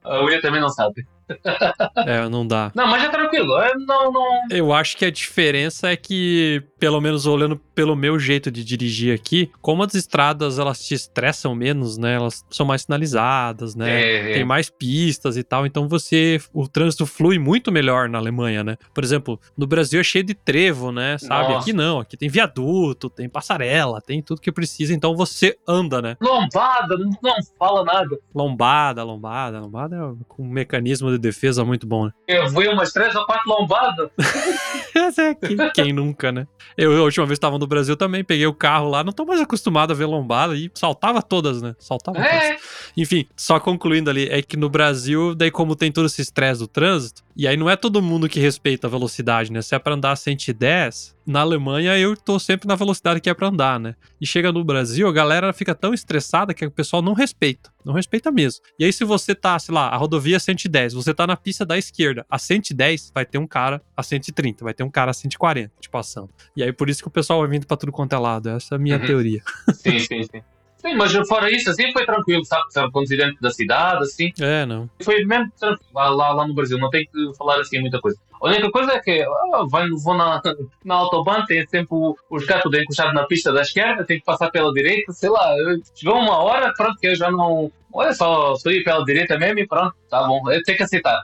A 0.04 0.22
mulher 0.22 0.42
também 0.42 0.60
não 0.60 0.68
sabe. 0.68 1.06
É, 2.06 2.28
não 2.28 2.46
dá. 2.46 2.72
Não, 2.76 2.88
mas 2.88 3.04
é 3.04 3.10
tranquilo, 3.10 3.58
é, 3.60 3.74
não, 3.76 4.12
não. 4.12 4.42
Eu 4.50 4.74
acho 4.74 4.98
que 4.98 5.06
a 5.06 5.12
diferença 5.12 5.90
é 5.90 5.96
que, 5.96 6.62
pelo 6.80 7.00
menos 7.00 7.26
olhando 7.26 7.56
pelo 7.56 7.96
meu 7.96 8.20
jeito 8.20 8.52
de 8.52 8.64
dirigir 8.64 9.14
aqui, 9.14 9.50
como 9.62 9.84
as 9.84 9.94
estradas 9.94 10.60
elas 10.60 10.84
te 10.84 10.94
estressam 10.94 11.56
menos, 11.56 11.98
né? 11.98 12.16
Elas 12.16 12.44
são 12.50 12.66
mais 12.66 12.84
sinalizadas, 12.84 13.76
né? 13.76 14.02
É, 14.02 14.32
é. 14.32 14.34
Tem 14.34 14.46
mais 14.46 14.70
pistas 14.70 15.38
e 15.38 15.44
tal, 15.44 15.66
então 15.66 15.88
você. 15.88 16.40
O 16.54 16.68
trânsito 16.68 17.06
flui 17.06 17.40
muito 17.40 17.72
melhor 17.72 18.10
na 18.10 18.18
Alemanha, 18.18 18.64
né? 18.64 18.78
Por 18.94 19.04
exemplo, 19.04 19.40
no 19.58 19.66
Brasil 19.66 20.00
é 20.00 20.04
cheio 20.04 20.24
de 20.24 20.34
trevo, 20.34 20.92
né? 20.92 21.18
Sabe? 21.18 21.50
Nossa. 21.50 21.60
Aqui 21.60 21.74
não, 21.74 22.00
aqui 22.00 22.18
tem 22.18 22.30
viaduto, 22.30 23.10
tem 23.10 23.30
passarela, 23.30 24.02
tem 24.02 24.22
tudo 24.22 24.42
que 24.42 24.52
precisa, 24.52 24.94
então 24.94 25.16
você 25.16 25.58
anda, 25.68 26.02
né? 26.02 26.18
Lombada, 26.22 26.98
não, 26.98 27.10
não 27.22 27.36
fala 27.58 27.84
nada. 27.84 28.18
Lombada, 28.34 29.04
lombada, 29.04 29.60
lombada 29.60 29.96
é 29.96 30.04
um 30.40 30.48
mecanismo 30.48 31.10
de 31.12 31.18
defesa 31.24 31.66
muito 31.66 31.88
bom, 31.88 32.06
né? 32.06 32.12
Eu 32.28 32.50
vi 32.50 32.68
umas 32.68 32.92
três 32.92 33.16
ou 33.16 33.26
quatro 33.26 33.50
lombadas. 33.50 34.10
É, 34.96 35.34
quem, 35.34 35.58
quem 35.74 35.94
nunca, 35.94 36.32
né? 36.32 36.48
Eu, 36.78 36.96
a 36.96 37.02
última 37.02 37.26
vez 37.26 37.38
estava 37.38 37.58
no 37.58 37.66
Brasil 37.66 37.98
também, 37.98 38.24
peguei 38.24 38.46
o 38.46 38.54
carro 38.54 38.90
lá, 38.90 39.04
não 39.04 39.12
tô 39.12 39.26
mais 39.26 39.42
acostumado 39.42 39.92
a 39.92 39.96
ver 39.96 40.06
lombada 40.06 40.56
e 40.56 40.70
saltava 40.76 41.20
todas, 41.22 41.64
né? 41.64 41.76
Saltava 41.80 42.20
todas. 42.20 42.62
É, 42.96 43.02
Enfim, 43.02 43.26
só 43.36 43.60
concluindo 43.60 44.10
ali, 44.10 44.28
é 44.30 44.42
que 44.42 44.56
no 44.58 44.70
Brasil, 44.70 45.34
daí 45.36 45.50
como 45.52 45.76
tem 45.76 45.92
todo 45.92 46.06
esse 46.06 46.22
estresse 46.22 46.60
do 46.60 46.68
trânsito, 46.68 47.24
e 47.36 47.48
aí 47.48 47.58
não 47.58 47.70
é 47.70 47.76
todo 47.76 48.02
mundo 48.02 48.30
que 48.30 48.40
respeita 48.40 48.88
a 48.88 48.90
velocidade, 48.90 49.52
né? 49.52 49.62
Se 49.62 49.74
é 49.74 49.80
pra 49.80 49.96
andar 49.96 50.16
110, 50.16 51.16
na 51.26 51.40
Alemanha 51.42 51.98
eu 51.98 52.16
tô 52.16 52.38
sempre 52.38 52.68
na 52.68 52.76
velocidade 52.76 53.20
que 53.22 53.30
é 53.30 53.34
pra 53.34 53.48
andar, 53.48 53.80
né? 53.80 53.96
E 54.22 54.28
chega 54.28 54.52
no 54.52 54.64
Brasil, 54.64 55.08
a 55.08 55.12
galera 55.12 55.52
fica 55.54 55.74
tão 55.74 55.94
estressada 55.94 56.54
que 56.54 56.66
o 56.66 56.70
pessoal 56.72 57.02
não 57.02 57.14
respeita, 57.14 57.72
não 57.84 57.94
respeita 57.94 58.32
mesmo. 58.32 58.62
E 58.78 58.86
aí 58.86 58.94
se 58.94 59.04
você 59.04 59.34
tá, 59.34 59.58
sei 59.58 59.74
lá, 59.74 59.88
a 59.88 59.98
rodovia 59.98 60.36
é 60.36 60.40
110, 60.40 60.94
você 60.94 61.14
tá 61.14 61.26
na 61.26 61.36
pista 61.36 61.66
da 61.66 61.78
esquerda, 61.78 62.26
a 62.30 62.38
110 62.38 63.12
vai 63.14 63.26
ter 63.26 63.38
um 63.38 63.48
cara 63.48 63.82
a 63.98 64.04
130, 64.04 64.64
vai 64.64 64.74
ter 64.74 64.84
um 64.84 64.90
cara 64.90 65.12
a 65.12 65.14
140 65.14 65.72
te 65.80 65.90
passando. 65.90 66.30
E 66.56 66.62
aí 66.64 66.72
por 66.72 66.90
isso 66.90 67.02
que 67.02 67.08
o 67.08 67.12
pessoal 67.12 67.40
vai 67.40 67.50
vindo 67.50 67.66
pra 67.66 67.78
tudo 67.78 67.92
quanto 67.92 68.14
é 68.14 68.20
lado, 68.20 68.50
essa 68.50 68.76
é 68.76 68.78
a 68.78 68.80
minha 68.80 69.00
Uhum. 69.00 69.06
teoria. 69.06 69.42
sim, 69.74 69.98
sim, 70.00 70.24
sim. 70.24 70.42
Sim, 70.84 70.96
mas 70.96 71.14
fora 71.28 71.50
isso, 71.50 71.70
assim 71.70 71.94
foi 71.94 72.06
tranquilo, 72.06 72.44
sabe? 72.44 72.64
Sabe, 72.70 72.92
conduzir 72.92 73.18
dentro 73.18 73.40
da 73.42 73.50
cidade, 73.50 74.04
assim. 74.04 74.32
É, 74.42 74.66
não. 74.66 74.90
Foi 75.02 75.24
mesmo 75.24 75.50
tranquilo 75.58 75.90
lá, 75.94 76.10
lá, 76.10 76.34
lá 76.34 76.48
no 76.48 76.54
Brasil, 76.54 76.78
não 76.78 76.90
tem 76.90 77.06
que 77.06 77.32
falar 77.38 77.60
assim 77.62 77.80
muita 77.80 78.02
coisa. 78.02 78.18
A 78.42 78.48
única 78.48 78.70
coisa 78.72 78.92
é 78.92 79.00
que 79.00 79.22
ah, 79.22 79.64
vou 79.70 80.18
na, 80.18 80.42
na 80.84 80.96
autobahn, 80.96 81.46
tem 81.46 81.66
sempre 81.68 81.96
os 82.30 82.46
gatos 82.46 82.70
de 82.70 82.82
encostado 82.82 83.14
na 83.14 83.24
pista 83.26 83.54
da 83.54 83.62
esquerda, 83.62 84.04
tem 84.04 84.20
que 84.20 84.26
passar 84.26 84.52
pela 84.52 84.74
direita, 84.74 85.14
sei 85.14 85.30
lá. 85.30 85.56
Chegou 85.96 86.18
uma 86.18 86.38
hora, 86.40 86.74
pronto, 86.76 87.00
que 87.00 87.08
eu 87.08 87.16
já 87.16 87.32
não. 87.32 87.72
Olha 87.94 88.14
só, 88.14 88.54
só 88.56 88.70
ir 88.70 88.84
pela 88.84 89.06
direita 89.06 89.38
mesmo 89.38 89.60
e 89.60 89.68
pronto, 89.68 89.96
tá 90.10 90.28
bom, 90.28 90.42
eu 90.52 90.62
tenho 90.64 90.78
que 90.78 90.84
aceitar. 90.84 91.22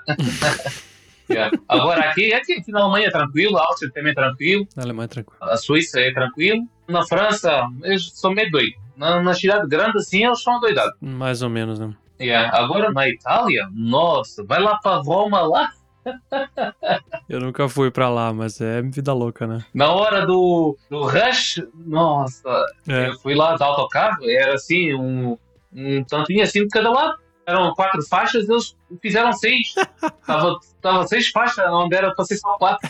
Yeah. 1.30 1.52
Agora 1.68 2.10
aqui, 2.10 2.32
aqui, 2.34 2.54
aqui 2.54 2.72
na 2.72 2.82
Alemanha 2.82 3.08
é 3.08 3.12
tranquilo, 3.12 3.58
a 3.58 3.66
Áustria 3.66 3.92
também 3.92 4.12
é 4.12 4.16
tranquilo, 4.16 4.68
Na 4.76 4.84
Alemanha 4.84 5.06
é 5.06 5.08
tranquilo. 5.10 5.38
a 5.42 5.58
Suíça 5.58 6.00
é 6.00 6.14
tranquilo, 6.14 6.64
na 6.90 7.06
França 7.06 7.64
eles 7.84 8.12
são 8.14 8.32
meio 8.32 8.52
doidos. 8.52 8.76
Na, 8.98 9.22
na 9.22 9.34
cidade 9.34 9.68
grande 9.68 9.98
assim 9.98 10.26
eles 10.26 10.42
são 10.42 10.60
doidados. 10.60 10.96
Mais 11.02 11.42
ou 11.42 11.50
menos, 11.50 11.80
né? 11.80 11.94
Yeah. 12.20 12.58
Agora 12.58 12.92
na 12.92 13.08
Itália, 13.08 13.70
nossa, 13.72 14.44
vai 14.44 14.60
lá 14.62 14.78
para 14.78 14.98
Roma 15.02 15.42
lá. 15.42 15.70
Eu 17.30 17.40
nunca 17.40 17.68
fui 17.70 17.92
pra 17.92 18.10
lá, 18.10 18.34
mas 18.34 18.60
é 18.60 18.82
vida 18.82 19.14
louca, 19.14 19.46
né? 19.46 19.64
Na 19.74 19.92
hora 19.92 20.26
do, 20.26 20.76
do 20.90 21.04
rush, 21.06 21.62
nossa, 21.76 22.66
É. 22.88 23.10
eu 23.10 23.20
fui 23.20 23.36
lá 23.36 23.56
de 23.56 23.64
autocarro, 23.64 24.28
era 24.30 24.56
assim, 24.56 24.94
um, 24.96 25.38
um 25.74 26.04
tantinho 26.04 26.42
assim 26.44 26.64
de 26.64 26.70
cada 26.70 26.90
lado. 26.90 27.20
Eram 27.50 27.74
quatro 27.74 28.02
faixas, 28.08 28.48
eles 28.48 28.76
fizeram 29.02 29.34
seis. 29.34 29.74
Tava, 30.26 30.60
tava 30.82 31.08
seis 31.08 31.30
faixas, 31.30 31.66
onde 31.72 31.96
era 31.96 32.14
para 32.14 32.26
ser 32.26 32.38
só 32.38 32.54
quatro. 32.58 32.90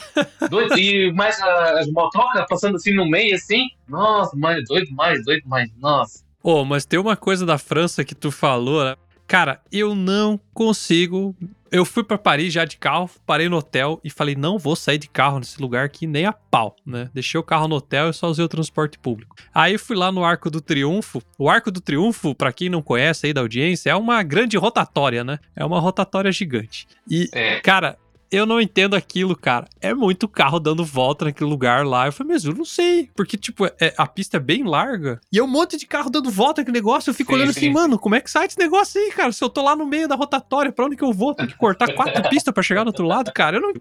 Doido, 0.49 0.77
e 0.77 1.11
mais 1.13 1.39
as 1.41 1.87
motocas 1.87 2.45
passando 2.49 2.75
assim 2.75 2.93
no 2.93 3.09
meio, 3.09 3.35
assim. 3.35 3.69
Nossa, 3.87 4.35
mais, 4.35 4.63
doido 4.67 4.91
mais, 4.93 5.23
doido 5.23 5.47
mais. 5.47 5.69
Nossa. 5.77 6.23
Ô, 6.43 6.65
mas 6.65 6.85
tem 6.85 6.99
uma 6.99 7.15
coisa 7.15 7.45
da 7.45 7.57
França 7.57 8.03
que 8.03 8.13
tu 8.13 8.31
falou, 8.31 8.83
né? 8.83 8.95
Cara, 9.27 9.61
eu 9.71 9.95
não 9.95 10.39
consigo. 10.53 11.35
Eu 11.71 11.85
fui 11.85 12.03
pra 12.03 12.17
Paris 12.17 12.53
já 12.53 12.65
de 12.65 12.77
carro, 12.77 13.09
parei 13.25 13.47
no 13.47 13.57
hotel 13.57 13.99
e 14.03 14.09
falei, 14.09 14.35
não 14.35 14.57
vou 14.57 14.75
sair 14.75 14.97
de 14.97 15.07
carro 15.09 15.39
nesse 15.39 15.61
lugar 15.61 15.85
aqui 15.85 16.07
nem 16.07 16.25
a 16.25 16.33
pau, 16.33 16.75
né? 16.85 17.09
Deixei 17.13 17.39
o 17.39 17.43
carro 17.43 17.67
no 17.67 17.75
hotel 17.75 18.09
e 18.09 18.13
só 18.13 18.27
usei 18.27 18.43
o 18.43 18.49
transporte 18.49 18.97
público. 18.97 19.35
Aí 19.53 19.77
fui 19.77 19.95
lá 19.95 20.11
no 20.11 20.23
Arco 20.23 20.49
do 20.49 20.61
Triunfo. 20.61 21.21
O 21.37 21.49
Arco 21.49 21.71
do 21.71 21.81
Triunfo, 21.81 22.33
pra 22.33 22.51
quem 22.51 22.69
não 22.69 22.81
conhece 22.81 23.27
aí 23.27 23.33
da 23.33 23.41
audiência, 23.41 23.89
é 23.89 23.95
uma 23.95 24.21
grande 24.23 24.57
rotatória, 24.57 25.23
né? 25.23 25.39
É 25.55 25.63
uma 25.63 25.79
rotatória 25.79 26.31
gigante. 26.31 26.87
E 27.09 27.29
É. 27.31 27.59
Cara, 27.61 27.97
eu 28.31 28.45
não 28.45 28.61
entendo 28.61 28.95
aquilo, 28.95 29.35
cara. 29.35 29.67
É 29.81 29.93
muito 29.93 30.27
carro 30.27 30.59
dando 30.59 30.83
volta 30.85 31.25
naquele 31.25 31.49
lugar 31.49 31.85
lá. 31.85 32.07
Eu 32.07 32.11
falei, 32.11 32.33
mas 32.33 32.45
eu 32.45 32.53
não 32.53 32.65
sei. 32.65 33.09
Porque, 33.15 33.37
tipo, 33.37 33.65
é- 33.65 33.93
a 33.97 34.05
pista 34.05 34.37
é 34.37 34.39
bem 34.39 34.63
larga. 34.63 35.19
E 35.31 35.39
é 35.39 35.43
um 35.43 35.47
monte 35.47 35.77
de 35.77 35.87
carro 35.87 36.09
dando 36.09 36.29
volta 36.29 36.61
naquele 36.61 36.77
negócio. 36.77 37.09
Eu 37.09 37.13
fico 37.13 37.31
Sim, 37.31 37.37
olhando 37.37 37.53
sim. 37.53 37.59
assim, 37.59 37.69
mano, 37.71 37.97
como 37.97 38.15
é 38.15 38.21
que 38.21 38.29
sai 38.29 38.45
esse 38.45 38.57
negócio 38.59 39.01
aí, 39.01 39.11
cara? 39.11 39.31
Se 39.31 39.43
eu 39.43 39.49
tô 39.49 39.63
lá 39.63 39.75
no 39.75 39.85
meio 39.85 40.07
da 40.07 40.15
rotatória, 40.15 40.71
pra 40.71 40.85
onde 40.85 40.95
que 40.95 41.03
eu 41.03 41.13
vou? 41.13 41.33
Tem 41.33 41.47
que 41.47 41.55
cortar 41.57 41.91
quatro 41.93 42.21
pistas 42.29 42.53
pra 42.53 42.61
chegar 42.63 42.83
do 42.83 42.87
outro 42.87 43.05
lado, 43.05 43.31
cara. 43.33 43.57
Eu 43.57 43.61
não. 43.61 43.73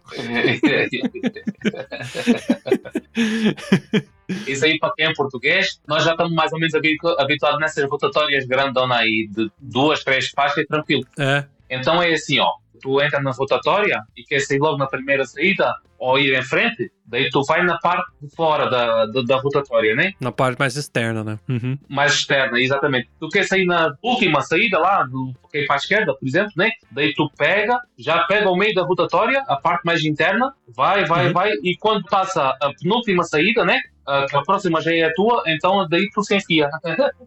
Isso 4.46 4.64
aí, 4.64 4.78
para 4.78 4.92
quem 4.94 5.06
é 5.06 5.14
português, 5.14 5.80
nós 5.86 6.04
já 6.04 6.12
estamos 6.12 6.32
mais 6.34 6.52
ou 6.52 6.58
menos 6.58 6.74
habitu- 6.74 7.16
habituados 7.18 7.58
nessas 7.60 7.88
rotatórias 7.88 8.44
grandonas 8.46 8.98
aí 8.98 9.28
de 9.30 9.50
duas, 9.58 10.04
três 10.04 10.28
faixas, 10.30 10.66
tranquilo. 10.66 11.02
É. 11.18 11.44
Então 11.70 12.02
é 12.02 12.12
assim, 12.12 12.38
ó. 12.38 12.50
Tu 12.80 13.00
entra 13.00 13.20
na 13.20 13.30
rotatória 13.32 14.02
e 14.16 14.22
quer 14.22 14.40
sair 14.40 14.58
logo 14.58 14.76
na 14.78 14.86
primeira 14.86 15.24
saída 15.24 15.74
ou 15.98 16.16
ir 16.16 16.32
em 16.38 16.42
frente, 16.42 16.92
daí 17.04 17.28
tu 17.28 17.42
vai 17.42 17.64
na 17.64 17.76
parte 17.78 18.08
de 18.22 18.32
fora 18.36 18.70
da, 18.70 19.06
da, 19.06 19.22
da 19.22 19.36
rotatória, 19.40 19.96
né? 19.96 20.12
Na 20.20 20.30
parte 20.30 20.56
mais 20.56 20.76
externa, 20.76 21.24
né? 21.24 21.38
Uhum. 21.48 21.76
Mais 21.88 22.12
externa, 22.14 22.60
exatamente. 22.60 23.08
Tu 23.18 23.28
quer 23.28 23.44
sair 23.44 23.64
na 23.66 23.92
última 24.00 24.40
saída 24.42 24.78
lá, 24.78 25.02
do 25.02 25.34
quem 25.50 25.66
para 25.66 25.74
a 25.74 25.78
esquerda, 25.78 26.14
por 26.14 26.26
exemplo, 26.26 26.52
né? 26.56 26.70
Daí 26.92 27.12
tu 27.14 27.28
pega, 27.36 27.80
já 27.98 28.22
pega 28.24 28.48
o 28.48 28.56
meio 28.56 28.72
da 28.74 28.82
rotatória, 28.84 29.42
a 29.48 29.56
parte 29.56 29.82
mais 29.84 30.04
interna, 30.04 30.52
vai, 30.68 31.04
vai, 31.04 31.26
Uhum. 31.26 31.32
vai, 31.32 31.50
e 31.64 31.76
quando 31.80 32.04
passa 32.04 32.56
a 32.62 32.72
penúltima 32.80 33.24
saída, 33.24 33.64
né? 33.64 33.80
A- 34.08 34.26
Que 34.26 34.36
a 34.36 34.42
próxima 34.42 34.80
já 34.80 34.92
é 34.94 35.04
a 35.04 35.12
tua, 35.14 35.42
então 35.46 35.86
daí 35.88 36.08
tu 36.14 36.22
se 36.22 36.36
enfia. 36.36 36.68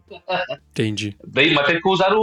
Entendi. 0.70 1.16
Daí, 1.26 1.52
mas 1.54 1.66
tem 1.66 1.80
que 1.80 1.88
usar 1.88 2.12
o, 2.14 2.20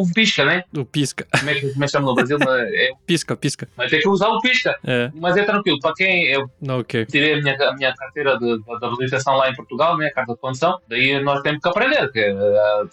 o 0.00 0.12
pisca, 0.14 0.44
né? 0.46 0.64
O 0.76 0.84
pisca. 0.84 1.26
Como 1.38 1.50
é 1.50 1.54
que, 1.54 1.70
como 1.72 1.84
é 1.84 1.86
que 1.86 1.92
chama 1.92 2.06
no 2.06 2.14
Brasil? 2.14 2.38
É, 2.40 2.90
Pisca, 3.06 3.36
pisca. 3.36 3.68
mas 3.76 3.90
tem 3.90 4.00
que 4.00 4.08
usar 4.08 4.28
o 4.28 4.40
pisca. 4.40 4.76
É. 4.84 5.10
Mas 5.14 5.36
é 5.36 5.44
tranquilo, 5.44 5.78
para 5.80 5.92
quem 5.94 6.24
eu 6.26 6.48
Não, 6.60 6.80
ok. 6.80 7.04
tirei 7.06 7.34
a 7.34 7.42
minha, 7.42 7.56
a 7.68 7.74
minha 7.74 7.94
carteira 7.94 8.38
de, 8.38 8.58
de, 8.58 8.64
de 8.78 8.84
habilitação 8.86 9.36
lá 9.36 9.50
em 9.50 9.54
Portugal, 9.54 9.96
né, 9.96 10.06
a 10.06 10.12
carta 10.12 10.32
de 10.34 10.38
condução, 10.38 10.78
daí 10.88 11.20
nós 11.22 11.40
temos 11.42 11.60
que 11.60 11.68
aprender, 11.68 12.10
que 12.12 12.20
eh, 12.20 12.34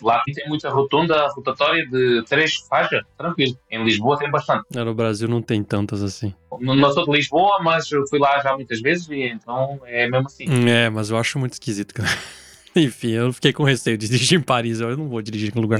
lá 0.02 0.22
tem 0.34 0.48
muita 0.48 0.70
rotunda, 0.70 1.28
rotatória 1.30 1.86
de 1.88 2.24
três 2.28 2.56
faixas, 2.70 3.02
tranquilo. 3.18 3.58
Em 3.70 3.84
Lisboa 3.84 4.18
tem 4.18 4.30
bastante. 4.32 4.66
No 4.74 4.94
Brasil 4.94 5.28
não 5.28 5.42
tem 5.42 5.64
tantas 5.64 6.02
assim. 6.02 6.34
Não, 6.60 6.74
não 6.76 6.90
sou 6.92 7.06
de 7.06 7.12
Lisboa, 7.12 7.60
mas 7.62 7.88
fui 8.10 8.18
lá 8.20 8.40
já 8.40 8.56
muitas 8.56 8.80
vezes 8.82 9.08
e 9.10 9.24
então 9.24 9.80
é 9.86 10.08
mesmo 10.10 10.28
assim. 10.28 10.46
É, 10.67 10.89
mas 10.89 11.10
eu 11.10 11.17
acho 11.17 11.39
muito 11.39 11.54
esquisito, 11.54 11.93
cara. 11.93 12.10
Enfim, 12.75 13.12
eu 13.12 13.32
fiquei 13.32 13.54
com 13.54 13.63
receio 13.63 13.97
de 13.97 14.08
dirigir 14.08 14.38
em 14.38 14.41
Paris. 14.41 14.82
Eu 14.82 14.97
não 14.97 15.08
vou 15.08 15.21
dirigir 15.21 15.56
em 15.56 15.60
lugar. 15.60 15.80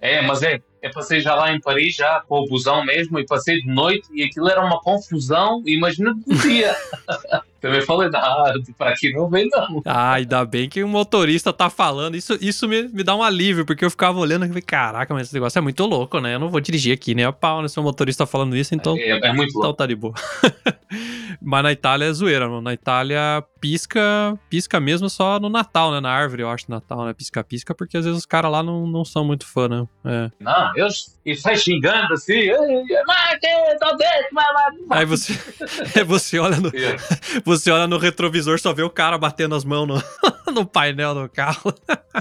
É, 0.00 0.20
mas 0.22 0.42
é, 0.42 0.60
é 0.82 0.88
passei 0.90 1.20
já 1.20 1.34
lá 1.34 1.52
em 1.52 1.60
Paris, 1.60 1.94
já 1.94 2.20
com 2.28 2.40
o 2.40 2.46
busão 2.46 2.84
mesmo, 2.84 3.18
e 3.18 3.26
passei 3.26 3.60
de 3.60 3.68
noite 3.68 4.06
e 4.12 4.22
aquilo 4.22 4.48
era 4.48 4.64
uma 4.64 4.80
confusão, 4.80 5.62
imagina 5.66 6.14
de 6.26 6.38
dia. 6.38 6.76
Também 7.66 7.82
falei, 7.82 8.10
ah, 8.14 8.52
para 8.76 8.90
aqui 8.90 9.12
não 9.12 9.28
vem 9.28 9.48
não. 9.48 9.82
Ah, 9.84 10.12
ainda 10.14 10.44
bem 10.44 10.68
que 10.68 10.82
o 10.82 10.88
motorista 10.88 11.52
tá 11.52 11.68
falando. 11.70 12.16
Isso, 12.16 12.36
isso 12.40 12.68
me, 12.68 12.82
me 12.88 13.02
dá 13.02 13.14
um 13.14 13.22
alívio, 13.22 13.64
porque 13.66 13.84
eu 13.84 13.90
ficava 13.90 14.18
olhando 14.18 14.44
e 14.44 14.48
falei, 14.48 14.62
caraca, 14.62 15.12
mas 15.12 15.26
esse 15.28 15.34
negócio 15.34 15.58
é 15.58 15.62
muito 15.62 15.84
louco, 15.84 16.20
né? 16.20 16.34
Eu 16.34 16.38
não 16.38 16.48
vou 16.48 16.60
dirigir 16.60 16.92
aqui 16.94 17.14
nem 17.14 17.24
a 17.24 17.32
pau, 17.32 17.62
né? 17.62 17.68
Se 17.68 17.78
o 17.78 17.82
motorista 17.82 18.24
tá 18.24 18.30
falando 18.30 18.56
isso, 18.56 18.74
então, 18.74 18.96
É, 18.96 19.28
é 19.28 19.32
muito 19.32 19.50
então 19.50 19.62
louco. 19.62 19.76
tá 19.76 19.86
de 19.86 19.94
boa. 19.94 20.14
mas 21.40 21.62
na 21.62 21.72
Itália 21.72 22.06
é 22.06 22.12
zoeira, 22.12 22.48
mano. 22.48 22.62
Na 22.62 22.72
Itália 22.72 23.42
pisca, 23.60 24.38
pisca 24.48 24.78
mesmo 24.80 25.08
só 25.10 25.40
no 25.40 25.48
Natal, 25.48 25.90
né? 25.92 26.00
Na 26.00 26.10
árvore, 26.10 26.42
eu 26.42 26.50
acho, 26.50 26.66
Natal, 26.68 27.04
né? 27.04 27.12
Pisca-pisca, 27.12 27.74
porque 27.74 27.96
às 27.96 28.04
vezes 28.04 28.18
os 28.20 28.26
caras 28.26 28.50
lá 28.50 28.62
não, 28.62 28.86
não 28.86 29.04
são 29.04 29.24
muito 29.24 29.46
fã, 29.46 29.68
né? 29.68 29.86
É. 30.04 30.30
Não, 30.40 30.72
eles 30.76 31.16
e 31.26 31.34
sai 31.34 31.56
xingando 31.56 32.14
assim, 32.14 32.32
"Ei, 32.34 32.84
mas 33.04 33.38
que, 33.40 33.78
tá 33.80 33.92
dentro, 33.92 34.28
mas, 34.32 34.46
mas, 34.86 34.98
Aí 34.98 35.04
você, 35.04 35.32
você 36.06 36.38
olha 36.38 36.60
no, 36.60 36.70
você 37.58 37.70
olha 37.70 37.86
no 37.86 37.98
retrovisor, 37.98 38.58
só 38.58 38.72
vê 38.72 38.82
o 38.82 38.90
cara 38.90 39.18
batendo 39.18 39.54
as 39.54 39.64
mãos 39.64 39.86
no, 39.86 40.02
no 40.52 40.66
painel 40.66 41.14
do 41.14 41.28
carro. 41.28 41.74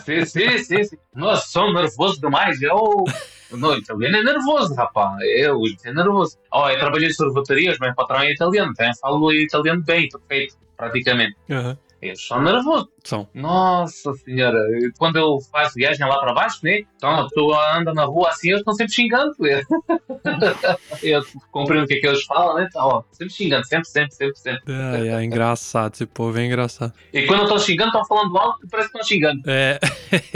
Sim, 0.04 0.26
sim, 0.26 0.58
sim, 0.60 0.84
sim. 0.84 0.98
Nossa, 1.13 1.48
sou 1.48 1.74
nervoso 1.74 2.19
demais. 2.19 2.62
Eu. 2.62 3.04
Não, 3.52 3.78
italiano 3.78 4.17
é 4.17 4.24
nervoso, 4.24 4.74
rapaz. 4.74 5.17
Eu 5.38 5.62
é 5.84 5.93
nervoso. 5.93 6.38
Ó, 6.52 6.69
eu 6.69 6.80
trabalhei 6.80 7.10
em 7.10 7.13
sorveterias, 7.13 7.78
meu 7.80 7.93
patrão 7.93 8.21
é 8.21 8.32
italiano, 8.32 8.71
então 8.71 8.88
eu 8.88 8.95
falo 9.00 9.32
italiano 9.32 9.84
bem, 9.84 10.10
perfeito, 10.10 10.56
praticamente. 10.76 11.36
Aham. 11.50 11.78
Eu 12.02 12.15
sou 12.15 12.41
nervoso. 12.41 12.89
São. 13.05 13.27
Nossa 13.35 14.13
senhora, 14.15 14.57
quando 14.97 15.17
eu 15.17 15.37
faço 15.51 15.75
viagem 15.75 16.03
lá 16.07 16.19
para 16.19 16.33
baixo, 16.33 16.57
né? 16.63 16.81
Então 16.95 17.11
a 17.11 17.23
pessoa 17.27 17.77
anda 17.77 17.93
na 17.93 18.03
rua 18.05 18.29
assim, 18.29 18.47
eles 18.49 18.61
estão 18.61 18.73
sempre 18.73 18.93
xingando. 18.93 19.35
eu 21.03 21.23
compreendo 21.51 21.83
o 21.83 21.87
que 21.87 21.93
é 21.93 21.99
que 21.99 22.07
eles 22.07 22.23
falam, 22.23 22.55
né? 22.55 22.65
Então, 22.67 22.83
ó, 22.83 23.03
sempre 23.11 23.31
xingando, 23.31 23.67
sempre, 23.67 23.87
sempre, 23.87 24.15
sempre, 24.15 24.39
sempre. 24.39 24.73
É, 24.73 25.07
é 25.09 25.23
engraçado, 25.23 25.93
esse 25.93 26.07
povo 26.07 26.37
é 26.39 26.45
engraçado. 26.45 26.93
E 27.13 27.27
quando 27.27 27.43
estão 27.43 27.59
xingando, 27.59 27.89
estão 27.89 28.05
falando 28.05 28.35
alto 28.37 28.61
que 28.61 28.67
parece 28.67 28.91
que 28.91 28.97
estão 28.97 29.07
xingando. 29.07 29.41
É. 29.45 29.79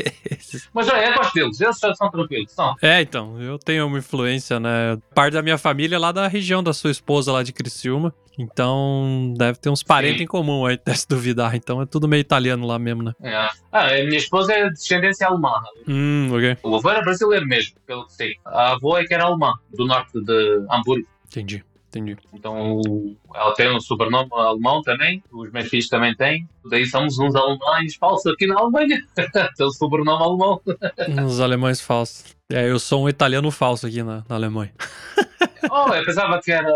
Mas 0.72 0.88
olha, 0.88 1.08
eu 1.08 1.16
gosto 1.16 1.34
deles, 1.34 1.60
eles 1.60 1.80
são 1.80 1.96
são 1.96 2.12
tranquilos, 2.12 2.52
são. 2.52 2.76
é, 2.84 3.02
então, 3.02 3.42
eu 3.42 3.58
tenho 3.58 3.88
uma 3.88 3.98
influência, 3.98 4.60
né? 4.60 4.98
Parte 5.16 5.34
da 5.34 5.42
minha 5.42 5.58
família 5.58 5.96
é 5.96 6.00
lá 6.00 6.12
da 6.12 6.28
região 6.28 6.62
da 6.62 6.72
sua 6.72 6.92
esposa, 6.92 7.32
lá 7.32 7.42
de 7.42 7.52
Criciúma. 7.52 8.14
Então, 8.40 9.34
deve 9.38 9.60
ter 9.60 9.70
uns 9.70 9.84
parentes 9.84 10.20
Sim. 10.20 10.24
em 10.24 10.28
comum 10.28 10.66
aí, 10.66 10.76
até 10.76 10.94
se 10.96 11.06
duvidar. 11.06 11.56
Então, 11.56 11.82
é 11.82 11.86
tudo 11.86 12.08
meio 12.08 12.22
italiano 12.22 12.59
lá 12.66 12.80
mesmo, 12.80 13.04
né? 13.04 13.14
É. 13.22 13.36
Ah, 13.72 13.88
a 13.88 14.04
minha 14.04 14.18
esposa 14.18 14.54
é 14.54 14.66
de 14.66 14.74
descendência 14.74 15.28
alemã. 15.28 15.54
Hum, 15.88 16.30
ok. 16.32 16.58
O 16.64 16.76
avô 16.76 16.90
era 16.90 17.02
brasileiro 17.02 17.46
mesmo, 17.46 17.76
pelo 17.86 18.06
que 18.06 18.14
sei. 18.14 18.36
A 18.46 18.74
avó 18.74 18.98
é 18.98 19.06
que 19.06 19.14
era 19.14 19.26
alemã, 19.26 19.54
do 19.76 19.86
norte 19.86 20.20
de 20.22 20.66
Hamburgo. 20.70 21.08
Entendi, 21.28 21.64
entendi. 21.88 22.18
Então 22.34 22.82
ela 23.34 23.54
tem 23.54 23.70
um 23.70 23.80
sobrenome 23.80 24.30
alemão 24.32 24.82
também, 24.82 25.24
os 25.32 25.52
meus 25.52 25.68
filhos 25.68 25.88
também 25.88 26.16
têm. 26.16 26.48
Daí 26.70 26.86
somos 26.86 27.18
uns 27.20 27.36
alemães 27.36 27.96
falsos 27.96 28.32
aqui 28.32 28.48
na 28.48 28.60
Alemanha. 28.60 29.02
tem 29.56 29.66
o 29.66 29.72
sobrenome 29.72 30.24
alemão. 30.24 30.62
Uns 31.24 31.40
alemães 31.40 31.82
falsos. 31.82 32.36
É, 32.52 32.70
eu 32.70 32.80
sou 32.80 33.04
um 33.04 33.10
italiano 33.10 33.50
falso 33.52 33.88
aqui 33.88 34.04
na, 34.04 34.24
na 34.28 34.36
Alemanha. 34.36 34.74
Oh, 35.72 35.94
eu 35.94 36.06
pensava 36.06 36.42
que 36.42 36.52
era 36.52 36.70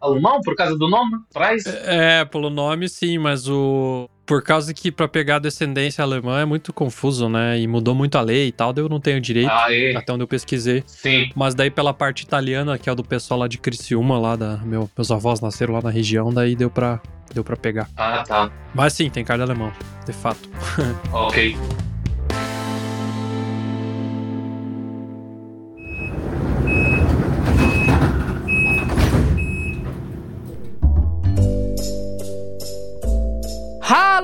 alemão 0.00 0.40
por 0.40 0.54
causa 0.54 0.76
do 0.78 0.88
nome, 0.88 1.18
Price. 1.32 1.68
É, 1.68 2.24
pelo 2.24 2.48
nome 2.48 2.88
sim, 2.88 3.18
mas 3.18 3.48
o. 3.48 4.08
Por 4.26 4.42
causa 4.42 4.72
que 4.72 4.90
pra 4.90 5.06
pegar 5.06 5.38
descendência 5.38 6.02
alemã 6.02 6.40
é 6.40 6.44
muito 6.44 6.72
confuso, 6.72 7.28
né? 7.28 7.58
E 7.58 7.66
mudou 7.66 7.94
muito 7.94 8.16
a 8.16 8.20
lei 8.20 8.48
e 8.48 8.52
tal, 8.52 8.72
daí 8.72 8.84
eu 8.84 8.88
não 8.88 9.00
tenho 9.00 9.20
direito, 9.20 9.50
é. 9.68 9.94
até 9.96 10.12
onde 10.12 10.22
eu 10.22 10.28
pesquisei. 10.28 10.82
Sim. 10.86 11.30
Mas 11.34 11.54
daí 11.54 11.70
pela 11.70 11.92
parte 11.92 12.22
italiana, 12.22 12.78
que 12.78 12.88
é 12.88 12.92
o 12.92 12.94
do 12.94 13.04
pessoal 13.04 13.40
lá 13.40 13.48
de 13.48 13.58
Criciúma, 13.58 14.18
lá 14.18 14.36
da. 14.36 14.56
Meu, 14.58 14.90
meus 14.96 15.10
avós 15.10 15.40
nasceram 15.40 15.74
lá 15.74 15.82
na 15.82 15.90
região, 15.90 16.32
daí 16.32 16.56
deu 16.56 16.70
pra, 16.70 17.00
deu 17.34 17.44
pra 17.44 17.56
pegar. 17.56 17.88
Ah, 17.96 18.24
tá. 18.26 18.50
Mas 18.74 18.94
sim, 18.94 19.10
tem 19.10 19.24
cara 19.24 19.44
de 19.44 19.50
alemão, 19.50 19.72
de 20.06 20.12
fato. 20.12 20.48
Ok. 21.12 21.56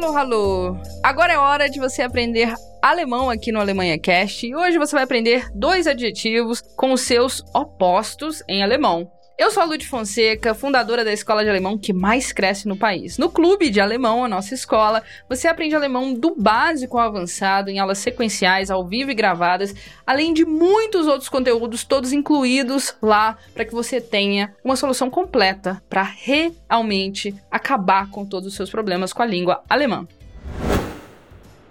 Halo, 0.03 0.17
halo! 0.17 0.81
Agora 1.03 1.35
é 1.35 1.39
hora 1.39 1.69
de 1.69 1.79
você 1.79 2.01
aprender 2.01 2.55
alemão 2.81 3.29
aqui 3.29 3.53
no 3.53 3.61
Alemanha 3.61 3.99
Cast 3.99 4.47
e 4.47 4.57
hoje 4.57 4.79
você 4.79 4.97
vai 4.97 5.05
aprender 5.05 5.51
dois 5.55 5.87
adjetivos 5.87 6.63
com 6.75 6.95
os 6.95 7.03
seus 7.03 7.45
opostos 7.55 8.43
em 8.49 8.63
alemão. 8.63 9.13
Eu 9.41 9.51
sou 9.51 9.63
a 9.63 9.65
Lud 9.67 9.89
Fonseca, 9.89 10.55
fundadora 10.55 11.03
da 11.03 11.15
escola 11.15 11.43
de 11.43 11.49
alemão 11.49 11.79
que 11.79 11.95
mais 11.95 12.31
cresce 12.31 12.69
no 12.69 12.77
país. 12.77 13.17
No 13.17 13.31
Clube 13.31 13.71
de 13.71 13.81
Alemão, 13.81 14.23
a 14.23 14.29
nossa 14.29 14.53
escola, 14.53 15.03
você 15.31 15.49
aprende 15.49 15.75
alemão 15.75 16.13
do 16.13 16.35
básico 16.35 16.99
ao 16.99 17.07
avançado 17.07 17.71
em 17.71 17.79
aulas 17.79 17.97
sequenciais, 17.97 18.71
ao 18.71 18.87
vivo 18.87 19.11
e 19.11 19.15
gravadas, 19.15 19.75
além 20.07 20.35
de 20.35 20.45
muitos 20.45 21.07
outros 21.07 21.31
conteúdos, 21.31 21.85
todos 21.85 22.13
incluídos 22.13 22.95
lá, 23.01 23.39
para 23.55 23.65
que 23.65 23.73
você 23.73 23.99
tenha 23.99 24.55
uma 24.63 24.77
solução 24.77 25.09
completa 25.09 25.83
para 25.89 26.03
realmente 26.03 27.35
acabar 27.51 28.11
com 28.11 28.27
todos 28.27 28.49
os 28.49 28.55
seus 28.55 28.69
problemas 28.69 29.11
com 29.11 29.23
a 29.23 29.27
língua 29.27 29.65
alemã. 29.71 30.07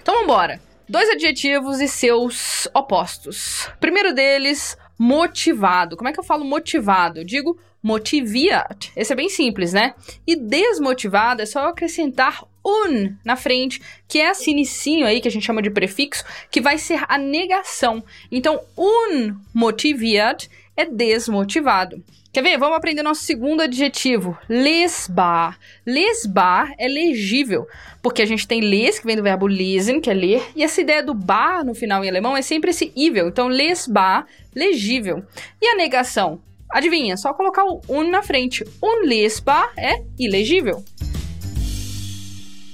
Então 0.01 0.15
vamos 0.15 0.23
embora. 0.23 0.60
Dois 0.89 1.08
adjetivos 1.08 1.79
e 1.82 1.88
seus 1.88 2.67
opostos. 2.73 3.69
Primeiro 3.79 4.12
deles, 4.12 4.75
motivado. 4.99 5.95
Como 5.95 6.09
é 6.09 6.13
que 6.13 6.19
eu 6.19 6.23
falo 6.23 6.43
motivado? 6.43 7.21
Eu 7.21 7.23
digo 7.23 7.57
motiviert. 7.81 8.91
Esse 8.95 9.13
é 9.13 9.15
bem 9.15 9.29
simples, 9.29 9.71
né? 9.71 9.95
E 10.27 10.35
desmotivado 10.35 11.41
é 11.41 11.45
só 11.45 11.69
acrescentar 11.69 12.43
un 12.63 13.15
na 13.23 13.38
frente, 13.38 13.81
que 14.05 14.19
é 14.19 14.29
esse 14.29 14.51
inicinho 14.51 15.05
aí 15.05 15.21
que 15.21 15.29
a 15.29 15.31
gente 15.31 15.45
chama 15.45 15.62
de 15.62 15.69
prefixo, 15.69 16.25
que 16.51 16.59
vai 16.59 16.77
ser 16.77 17.01
a 17.07 17.17
negação. 17.17 18.03
Então, 18.29 18.59
unmotiviert 18.77 20.47
é 20.75 20.83
desmotivado. 20.85 22.03
Quer 22.31 22.43
ver? 22.43 22.59
Vamos 22.59 22.77
aprender 22.77 23.01
nosso 23.01 23.23
segundo 23.23 23.61
adjetivo, 23.61 24.37
lesbar. 24.47 25.57
Lesbar 25.83 26.73
é 26.77 26.87
legível, 26.87 27.67
porque 28.03 28.21
a 28.21 28.25
gente 28.25 28.47
tem 28.47 28.61
les, 28.61 28.99
que 28.99 29.05
vem 29.07 29.15
do 29.15 29.23
verbo 29.23 29.47
lesen, 29.47 29.99
que 29.99 30.11
é 30.11 30.13
ler, 30.13 30.43
e 30.55 30.63
essa 30.63 30.79
ideia 30.79 31.01
do 31.01 31.15
bar 31.15 31.65
no 31.65 31.73
final 31.73 32.05
em 32.05 32.09
alemão 32.09 32.37
é 32.37 32.43
sempre 32.43 32.69
esse 32.69 32.93
ível. 32.95 33.27
Então, 33.27 33.47
lesbar, 33.47 34.27
legível. 34.55 35.23
E 35.59 35.67
a 35.69 35.75
negação? 35.75 36.39
Adivinha, 36.69 37.17
só 37.17 37.33
colocar 37.33 37.65
o 37.65 37.81
un 37.89 38.11
na 38.11 38.21
frente. 38.21 38.63
Unlesbar 38.79 39.71
é 39.75 40.03
ilegível. 40.19 40.83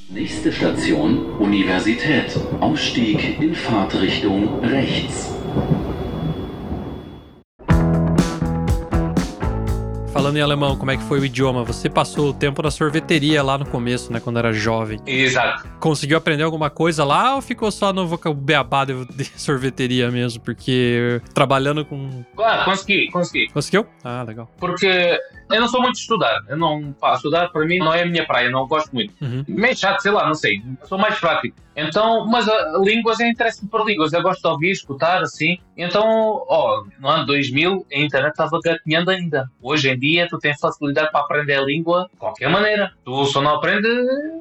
Nächste 0.10 0.52
Station 0.52 1.38
Universität. 1.40 2.36
Ausstieg 2.60 3.38
in 3.42 3.54
Fahrtrichtung 3.54 4.60
rechts. 4.62 5.30
Falando 10.26 10.38
em 10.38 10.42
alemão, 10.42 10.76
como 10.76 10.90
é 10.90 10.98
que 10.98 11.04
foi 11.04 11.20
o 11.20 11.26
idioma? 11.26 11.64
Você 11.66 11.88
passou 11.88 12.30
o 12.30 12.34
tempo 12.34 12.60
na 12.64 12.72
sorveteria 12.72 13.44
lá 13.44 13.60
no 13.60 13.66
começo, 13.68 14.12
né? 14.12 14.20
Quando 14.20 14.40
era 14.40 14.52
jovem. 14.52 15.00
Exato. 15.06 15.70
Conseguiu 15.80 16.18
aprender 16.18 16.42
alguma 16.42 16.68
coisa 16.68 17.04
lá 17.04 17.36
ou 17.36 17.44
ficou 17.44 17.70
só 17.70 17.94
no 17.94 18.08
de 18.08 19.06
de 19.06 19.24
sorveteria 19.40 20.10
mesmo? 20.10 20.42
Porque 20.42 21.22
trabalhando 21.32 21.86
com. 21.86 22.26
Ah, 22.40 22.64
consegui, 22.66 23.12
consegui. 23.12 23.50
Conseguiu? 23.50 23.86
Ah, 24.04 24.24
legal. 24.24 24.50
Porque 24.58 25.16
eu 25.50 25.62
não 25.62 25.68
sou 25.68 25.82
muito 25.82 25.96
de 25.96 26.02
estudar. 26.02 26.42
Eu 26.48 26.58
não 26.58 26.94
pá, 26.94 27.14
estudar 27.14 27.50
para 27.50 27.66
mim 27.66 27.78
não 27.78 27.94
é 27.94 28.04
a 28.04 28.06
minha 28.06 28.26
praia, 28.26 28.50
não 28.50 28.68
gosto 28.68 28.94
muito. 28.94 29.14
Uhum. 29.22 29.44
Meio 29.48 29.78
chato, 29.78 30.02
sei 30.02 30.12
lá, 30.12 30.26
não 30.26 30.34
sei. 30.34 30.62
Sou 30.84 30.98
mais 30.98 31.20
prático. 31.20 31.56
Então, 31.76 32.26
mas 32.26 32.48
a, 32.48 32.78
línguas, 32.80 33.20
eu 33.20 33.28
interesso-me 33.28 33.70
por 33.70 33.86
línguas. 33.86 34.14
Eu 34.14 34.22
gosto 34.22 34.42
de 34.42 34.48
ouvir, 34.48 34.72
escutar, 34.72 35.22
assim. 35.22 35.58
Então, 35.76 36.44
ó, 36.48 36.86
no 37.00 37.08
ano 37.08 37.26
2000, 37.26 37.86
a 37.92 38.00
internet 38.00 38.32
estava 38.32 38.60
gatinhando 38.64 39.12
ainda. 39.12 39.50
Hoje 39.62 39.90
em 39.90 40.00
dia, 40.00 40.28
tu 40.30 40.40
tens 40.40 40.58
facilidade 40.60 41.12
para 41.12 41.22
aprender 41.22 41.56
a 41.56 41.62
língua 41.62 42.08
de 42.12 42.18
qualquer 42.18 42.50
maneira. 42.50 42.94
Tu 43.04 43.26
só 43.26 43.42
não 43.42 43.56
aprende, 43.56 43.88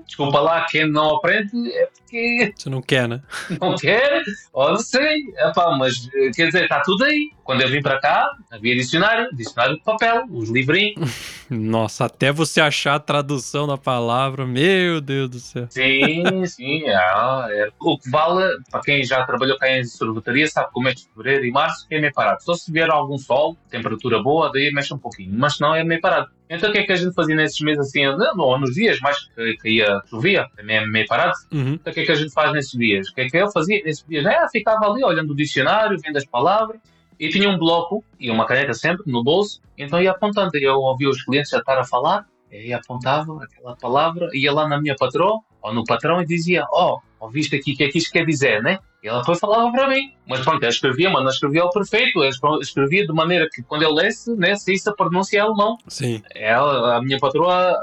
desculpa 0.06 0.38
lá, 0.38 0.64
quem 0.70 0.88
não 0.88 1.16
aprende 1.16 1.70
é 1.72 1.86
porque 1.86 2.52
Você 2.56 2.70
não 2.70 2.80
quer, 2.80 3.08
né? 3.08 3.20
não 3.60 3.74
quer, 3.76 4.22
ou 4.52 4.70
não 4.70 4.78
sei. 4.78 5.24
Epá, 5.36 5.76
mas 5.76 6.08
quer 6.36 6.46
dizer, 6.46 6.64
está 6.64 6.80
tudo 6.80 7.04
aí. 7.04 7.30
Quando 7.44 7.60
eu 7.60 7.68
vim 7.68 7.82
para 7.82 8.00
cá, 8.00 8.28
havia 8.50 8.74
dicionário, 8.74 9.28
dicionário 9.34 9.76
de 9.76 9.82
papel, 9.82 10.24
os 10.30 10.48
livrinhos. 10.48 11.44
Nossa, 11.50 12.06
até 12.06 12.32
você 12.32 12.60
achar 12.60 12.94
a 12.94 12.98
tradução 12.98 13.66
da 13.66 13.76
palavra, 13.76 14.46
meu 14.46 15.00
Deus 15.00 15.28
do 15.28 15.38
céu. 15.38 15.66
Sim, 15.68 16.46
sim. 16.46 16.84
É, 16.84 16.94
é. 16.94 17.68
O 17.78 17.98
que 17.98 18.10
vale, 18.10 18.56
para 18.70 18.80
quem 18.80 19.04
já 19.04 19.24
trabalhou 19.24 19.58
cá 19.58 19.70
em 19.70 19.84
sorvetaria, 19.84 20.48
sabe 20.48 20.72
que 20.72 20.78
o 20.80 20.82
mês 20.82 20.96
de 20.96 21.06
fevereiro 21.08 21.44
e 21.44 21.50
março 21.50 21.86
é 21.90 22.00
meio 22.00 22.14
parado. 22.14 22.42
Só 22.42 22.54
se 22.54 22.72
vier 22.72 22.90
algum 22.90 23.18
sol, 23.18 23.56
temperatura 23.68 24.22
boa, 24.22 24.50
daí 24.50 24.72
mexe 24.72 24.94
um 24.94 24.98
pouquinho. 24.98 25.32
Mas 25.34 25.56
senão 25.56 25.74
é 25.74 25.84
meio 25.84 26.00
parado. 26.00 26.30
Então 26.48 26.70
o 26.70 26.72
que 26.72 26.78
é 26.78 26.82
que 26.82 26.92
a 26.92 26.96
gente 26.96 27.14
fazia 27.14 27.34
nesses 27.34 27.60
meses 27.60 27.86
assim, 27.86 28.04
não, 28.04 28.38
ou 28.38 28.58
nos 28.58 28.74
dias 28.74 29.00
mais 29.00 29.18
que 29.28 29.56
caía, 29.56 30.00
chovia, 30.08 30.46
também 30.56 30.76
é 30.76 30.86
meio 30.86 31.06
parado? 31.06 31.32
Uhum. 31.52 31.74
Então 31.74 31.90
o 31.90 31.94
que 31.94 32.00
é 32.00 32.04
que 32.04 32.12
a 32.12 32.16
gente 32.16 32.32
faz 32.32 32.52
nesses 32.52 32.72
dias? 32.72 33.08
O 33.08 33.14
que 33.14 33.22
é 33.22 33.28
que 33.28 33.36
eu 33.36 33.50
fazia 33.50 33.82
nesses 33.82 34.04
dias? 34.06 34.24
É, 34.26 34.48
ficava 34.50 34.86
ali 34.86 35.02
olhando 35.02 35.32
o 35.32 35.36
dicionário, 35.36 35.98
vendo 35.98 36.16
as 36.16 36.24
palavras, 36.24 36.78
e 37.24 37.30
tinha 37.30 37.48
um 37.48 37.58
bloco 37.58 38.04
e 38.20 38.30
uma 38.30 38.46
caneta 38.46 38.74
sempre 38.74 39.10
no 39.10 39.24
bolso, 39.24 39.60
então 39.78 40.00
ia 40.00 40.10
apontando. 40.10 40.50
Eu 40.54 40.76
ouvia 40.76 41.08
os 41.08 41.22
clientes 41.24 41.50
já 41.50 41.58
estar 41.58 41.78
a 41.78 41.84
falar, 41.84 42.26
e 42.52 42.72
apontava 42.72 43.42
aquela 43.42 43.74
palavra, 43.76 44.28
ia 44.32 44.52
lá 44.52 44.68
na 44.68 44.80
minha 44.80 44.94
patroa, 44.94 45.40
ou 45.62 45.74
no 45.74 45.84
patrão, 45.84 46.20
e 46.20 46.26
dizia: 46.26 46.64
Ó, 46.70 46.98
oh, 47.20 47.24
ouviste 47.24 47.56
aqui 47.56 47.72
o 47.72 47.76
que 47.76 47.84
é 47.84 47.88
que 47.88 47.98
isto 47.98 48.12
quer 48.12 48.24
dizer, 48.24 48.62
né? 48.62 48.78
E 49.02 49.08
ela 49.08 49.20
depois 49.20 49.38
falava 49.38 49.70
para 49.72 49.88
mim. 49.88 50.12
Mas 50.26 50.40
pronto, 50.40 50.62
eu 50.62 50.68
escrevia, 50.68 51.10
mas 51.10 51.22
não 51.22 51.30
escrevia 51.30 51.62
ao 51.62 51.70
perfeito, 51.70 52.22
eu 52.22 52.30
escrevia 52.60 53.06
de 53.06 53.12
maneira 53.12 53.48
que 53.52 53.62
quando 53.62 53.82
eu 53.82 53.92
lesse, 53.92 54.34
né, 54.36 54.54
saísse 54.54 54.88
a 54.88 54.92
pronúncia 54.92 55.42
alemão. 55.42 55.76
Sim. 55.88 56.22
Ela, 56.34 56.96
a 56.96 57.02
minha 57.02 57.18
patroa, 57.18 57.74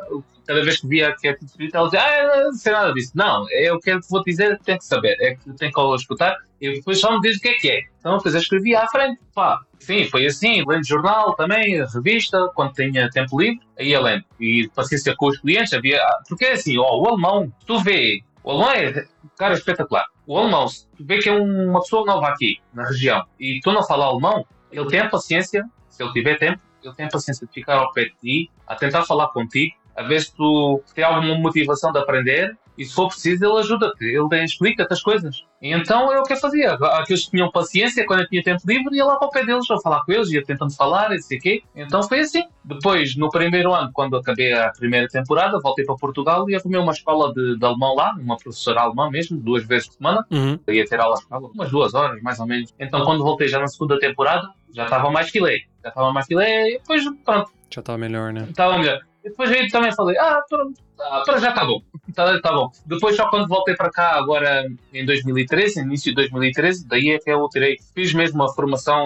cada 0.46 0.64
vez 0.64 0.80
que 0.80 0.88
via 0.88 1.16
que 1.16 1.28
é 1.28 1.38
escrito, 1.42 1.76
ela 1.76 1.86
dizia, 1.86 2.02
ah, 2.02 2.44
não 2.46 2.54
sei 2.54 2.72
nada 2.72 2.94
disso. 2.94 3.12
Não, 3.16 3.46
é 3.52 3.72
o 3.72 3.80
que 3.80 3.92
eu 3.92 4.00
vou 4.10 4.24
dizer, 4.24 4.60
tem 4.60 4.78
que 4.78 4.86
saber, 4.86 5.16
é 5.20 5.36
que 5.36 5.54
tem 5.54 5.72
que 5.72 5.96
escutar 5.96 6.38
e 6.62 6.76
depois 6.76 7.00
só 7.00 7.12
me 7.14 7.22
diz 7.22 7.38
o 7.38 7.42
que 7.42 7.50
é 7.50 7.54
que 7.56 7.70
é. 7.70 7.82
Então 8.00 8.18
depois 8.18 8.36
eu 8.36 8.42
escrevia 8.42 8.82
à 8.82 8.88
frente, 8.88 9.20
pá. 9.34 9.60
Sim, 9.80 10.06
foi 10.06 10.28
assim, 10.28 10.64
lendo 10.68 10.86
jornal 10.86 11.36
também, 11.36 11.84
revista, 11.86 12.50
quando 12.54 12.74
tinha 12.74 13.10
tempo 13.10 13.42
livre, 13.42 13.60
aí 13.80 13.92
eu 13.92 14.02
lendo. 14.02 14.24
E 14.40 14.70
paciência 14.76 15.16
com 15.18 15.28
os 15.28 15.40
clientes, 15.40 15.74
havia. 15.74 16.00
Porque 16.30 16.46
é 16.46 16.54
assim, 16.54 16.78
ó, 16.78 17.00
o 17.00 17.08
alemão, 17.08 17.52
tu 17.66 17.80
vê, 17.80 18.22
o 18.44 18.52
alemão 18.52 18.72
é, 18.72 19.08
cara, 19.38 19.56
espetacular. 19.56 20.06
O 20.28 20.38
alemão, 20.38 20.68
se 20.68 20.88
tu 20.96 21.04
vê 21.04 21.18
que 21.18 21.30
é 21.30 21.34
uma 21.34 21.82
pessoa 21.82 22.06
nova 22.06 22.28
aqui, 22.28 22.60
na 22.74 22.88
região, 22.88 23.26
e 23.40 23.60
tu 23.64 23.72
não 23.72 23.84
fala 23.84 24.06
alemão, 24.06 24.46
ele 24.72 24.88
tem 24.88 25.00
a 25.00 25.10
paciência, 25.10 25.66
se 25.90 26.04
ele 26.04 26.14
tiver 26.14 26.38
tempo, 26.38 26.62
ele 26.84 26.94
tem 26.94 27.08
a 27.08 27.10
paciência 27.10 27.46
de 27.48 27.54
ficar 27.54 27.78
ao 27.78 27.92
pé 27.92 28.06
de 28.06 28.16
ti, 28.22 28.52
a 28.68 28.76
tentar 28.76 29.04
falar 29.04 29.28
contigo, 29.30 29.74
a 29.96 30.04
ver 30.04 30.22
se 30.22 30.36
tu 30.36 30.82
tem 30.94 31.04
alguma 31.04 31.38
motivação 31.38 31.92
de 31.92 32.00
aprender 32.00 32.58
e 32.78 32.86
se 32.86 32.96
for 32.96 33.10
preciso 33.10 33.46
ele 33.46 33.60
ajuda-te, 33.60 34.06
ele 34.06 34.44
explica-te 34.44 34.92
as 34.92 35.02
coisas. 35.02 35.44
E 35.62 35.72
então 35.72 36.12
eu 36.12 36.22
o 36.22 36.24
que 36.24 36.34
eu 36.34 36.38
fazia. 36.38 36.74
Aqueles 36.74 37.26
que 37.26 37.32
tinham 37.32 37.52
paciência 37.52 38.06
quando 38.06 38.22
eu 38.22 38.28
tinha 38.28 38.42
tempo 38.42 38.62
livre 38.66 38.96
ia 38.96 39.06
lá 39.06 39.18
para 39.18 39.28
o 39.28 39.32
pé 39.32 39.46
deles 39.46 39.70
a 39.70 39.80
falar 39.80 40.04
com 40.04 40.12
eles, 40.12 40.32
ia 40.32 40.44
tentando 40.44 40.74
falar 40.74 41.14
e 41.14 41.22
sei 41.22 41.38
quê. 41.38 41.64
Então 41.76 42.02
foi 42.04 42.22
assim. 42.22 42.44
Depois, 42.64 43.16
no 43.16 43.30
primeiro 43.30 43.74
ano, 43.74 43.92
quando 43.94 44.16
acabei 44.16 44.54
a 44.54 44.72
primeira 44.72 45.08
temporada, 45.08 45.60
voltei 45.62 45.86
para 45.86 45.96
Portugal 45.96 46.50
e 46.50 46.56
arrumei 46.56 46.80
uma 46.80 46.92
escola 46.92 47.34
de, 47.34 47.58
de 47.58 47.66
alemão 47.66 47.94
lá, 47.94 48.16
uma 48.20 48.38
professora 48.38 48.82
alemã 48.82 49.10
mesmo, 49.10 49.40
duas 49.40 49.64
vezes 49.66 49.88
por 49.90 49.96
semana. 49.96 50.26
Uhum. 50.32 50.60
Ia 50.68 50.86
ter 50.86 51.00
aulas 51.00 51.24
com 51.24 51.36
ela, 51.36 51.50
umas 51.54 51.70
duas 51.70 51.94
horas 51.94 52.22
mais 52.22 52.40
ou 52.40 52.48
menos. 52.48 52.74
Então 52.80 53.04
quando 53.04 53.24
voltei 53.24 53.48
já 53.48 53.60
na 53.60 53.68
segunda 53.68 54.00
temporada, 54.00 54.50
já 54.74 54.86
estava 54.86 55.12
mais 55.12 55.30
filé. 55.30 55.60
Já 55.84 55.90
estava 55.90 56.12
mais 56.14 56.26
filé 56.26 56.70
e 56.70 56.78
depois 56.80 57.04
pronto, 57.24 57.52
Já 57.70 57.82
tá 57.82 57.98
melhor, 57.98 58.32
né? 58.32 58.48
estava 58.50 58.78
melhor. 58.78 59.00
E 59.24 59.30
depois 59.30 59.52
aí 59.52 59.68
também 59.70 59.92
falei, 59.94 60.18
ah, 60.18 60.42
pronto, 60.50 60.74
ah, 61.00 61.22
para 61.26 61.38
já 61.40 61.50
está 61.50 61.64
bom. 61.66 61.82
Tá, 62.16 62.40
tá 62.42 62.52
bom. 62.52 62.72
Depois, 62.86 63.16
só 63.16 63.30
quando 63.30 63.48
voltei 63.48 63.76
para 63.76 63.92
cá, 63.92 64.16
agora 64.18 64.68
em 64.94 65.06
2013, 65.06 65.82
início 65.82 66.12
de 66.12 66.16
2013, 66.16 66.88
daí 66.88 67.12
é 67.12 67.20
que 67.20 67.30
eu 67.32 67.48
tirei, 67.50 67.78
fiz 67.94 68.14
mesmo 68.14 68.42
uma 68.42 68.52
formação, 68.54 69.06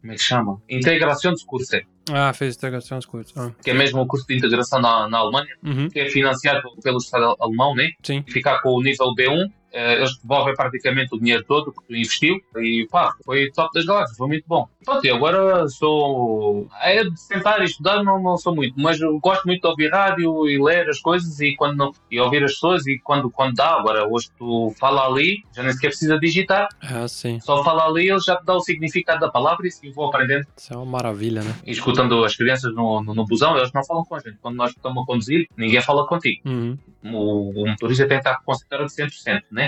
como 0.00 0.12
é 0.12 0.14
que 0.16 0.20
chama? 0.22 0.60
Integração 0.68 1.32
de 1.32 1.44
curso, 1.46 1.76
Ah, 2.12 2.32
fez 2.32 2.56
integração 2.56 2.98
dos 2.98 3.06
cursos. 3.06 3.32
Ah. 3.36 3.52
que 3.62 3.70
é 3.70 3.74
mesmo 3.74 4.00
o 4.02 4.06
curso 4.06 4.26
de 4.26 4.36
integração 4.36 4.80
na, 4.80 5.08
na 5.08 5.18
Alemanha, 5.18 5.54
Uhum. 5.62 5.88
que 5.88 6.00
é 6.00 6.08
financiado 6.10 6.62
pelo 6.82 6.98
Estado 6.98 7.36
alemão, 7.40 7.74
né? 7.74 7.90
Sim. 8.02 8.24
Ficar 8.28 8.60
com 8.60 8.70
o 8.70 8.82
nível 8.82 9.14
B1, 9.14 9.44
eh, 9.44 9.46
eles 9.72 10.16
devolvem 10.18 10.54
praticamente 10.54 11.14
o 11.14 11.18
dinheiro 11.18 11.44
todo 11.46 11.72
que 11.72 11.78
tu 11.86 11.94
investiu 11.94 12.36
e 12.58 12.86
pá, 12.90 13.12
foi 13.24 13.50
top 13.52 13.70
das 13.74 13.84
galáxias, 13.84 14.16
foi 14.16 14.28
muito 14.28 14.44
bom. 14.46 14.68
Pronto, 14.84 15.04
e 15.04 15.10
agora 15.10 15.66
sou. 15.68 16.66
É 16.82 17.04
de 17.04 17.18
sentar 17.20 17.60
e 17.60 17.64
estudar, 17.64 18.02
não, 18.02 18.20
não 18.22 18.36
sou 18.36 18.54
muito, 18.54 18.74
mas 18.80 18.98
gosto 19.22 19.44
muito 19.46 19.62
de 19.62 19.68
ouvir 19.68 19.90
rádio 19.90 20.48
e 20.48 20.62
ler 20.62 20.88
as 20.88 21.00
coisas 21.00 21.40
e, 21.40 21.54
quando 21.54 21.76
não, 21.76 21.92
e 22.10 22.20
ouvir 22.20 22.42
as 22.44 22.52
pessoas 22.52 22.86
e 22.86 22.98
quando, 22.98 23.30
quando 23.30 23.54
dá. 23.54 23.76
Agora, 23.76 24.06
hoje 24.06 24.28
tu 24.38 24.74
fala 24.78 25.06
ali, 25.06 25.42
já 25.54 25.62
nem 25.62 25.72
sequer 25.72 25.88
precisa 25.88 26.18
digitar, 26.18 26.68
Ah, 26.82 27.06
sim. 27.08 27.38
só 27.40 27.62
fala 27.64 27.86
ali, 27.86 28.08
ele 28.10 28.20
já 28.20 28.36
te 28.36 28.44
dá 28.44 28.54
o 28.54 28.60
significado 28.60 29.20
da 29.20 29.30
palavra 29.30 29.64
e 29.66 29.68
assim 29.68 29.90
vou 29.92 30.06
aprendendo. 30.06 30.46
Isso 30.56 30.72
é 30.72 30.76
uma 30.76 30.86
maravilha, 30.86 31.42
né? 31.42 31.54
E 31.64 31.70
escutando 31.72 32.24
as 32.24 32.34
crianças 32.36 32.74
no, 32.74 33.02
no, 33.02 33.14
no 33.14 33.24
busão, 33.26 33.56
eles 33.56 33.72
não 33.72 33.84
falam 33.84 34.04
com 34.04 34.14
a 34.16 34.18
gente. 34.18 34.38
Quando 34.42 34.56
nós 34.56 34.70
estamos 34.72 35.02
a 35.02 35.06
conduzir, 35.06 35.48
ninguém 35.56 35.80
fala 35.80 36.06
contigo 36.06 36.42
Uhum. 36.44 36.76
o, 37.04 37.62
o 37.62 37.68
motorista 37.68 38.06
tem 38.06 38.20
que 38.20 38.28
estar 38.28 38.40
concentrado 38.44 38.84
100%, 38.86 39.42
né? 39.50 39.61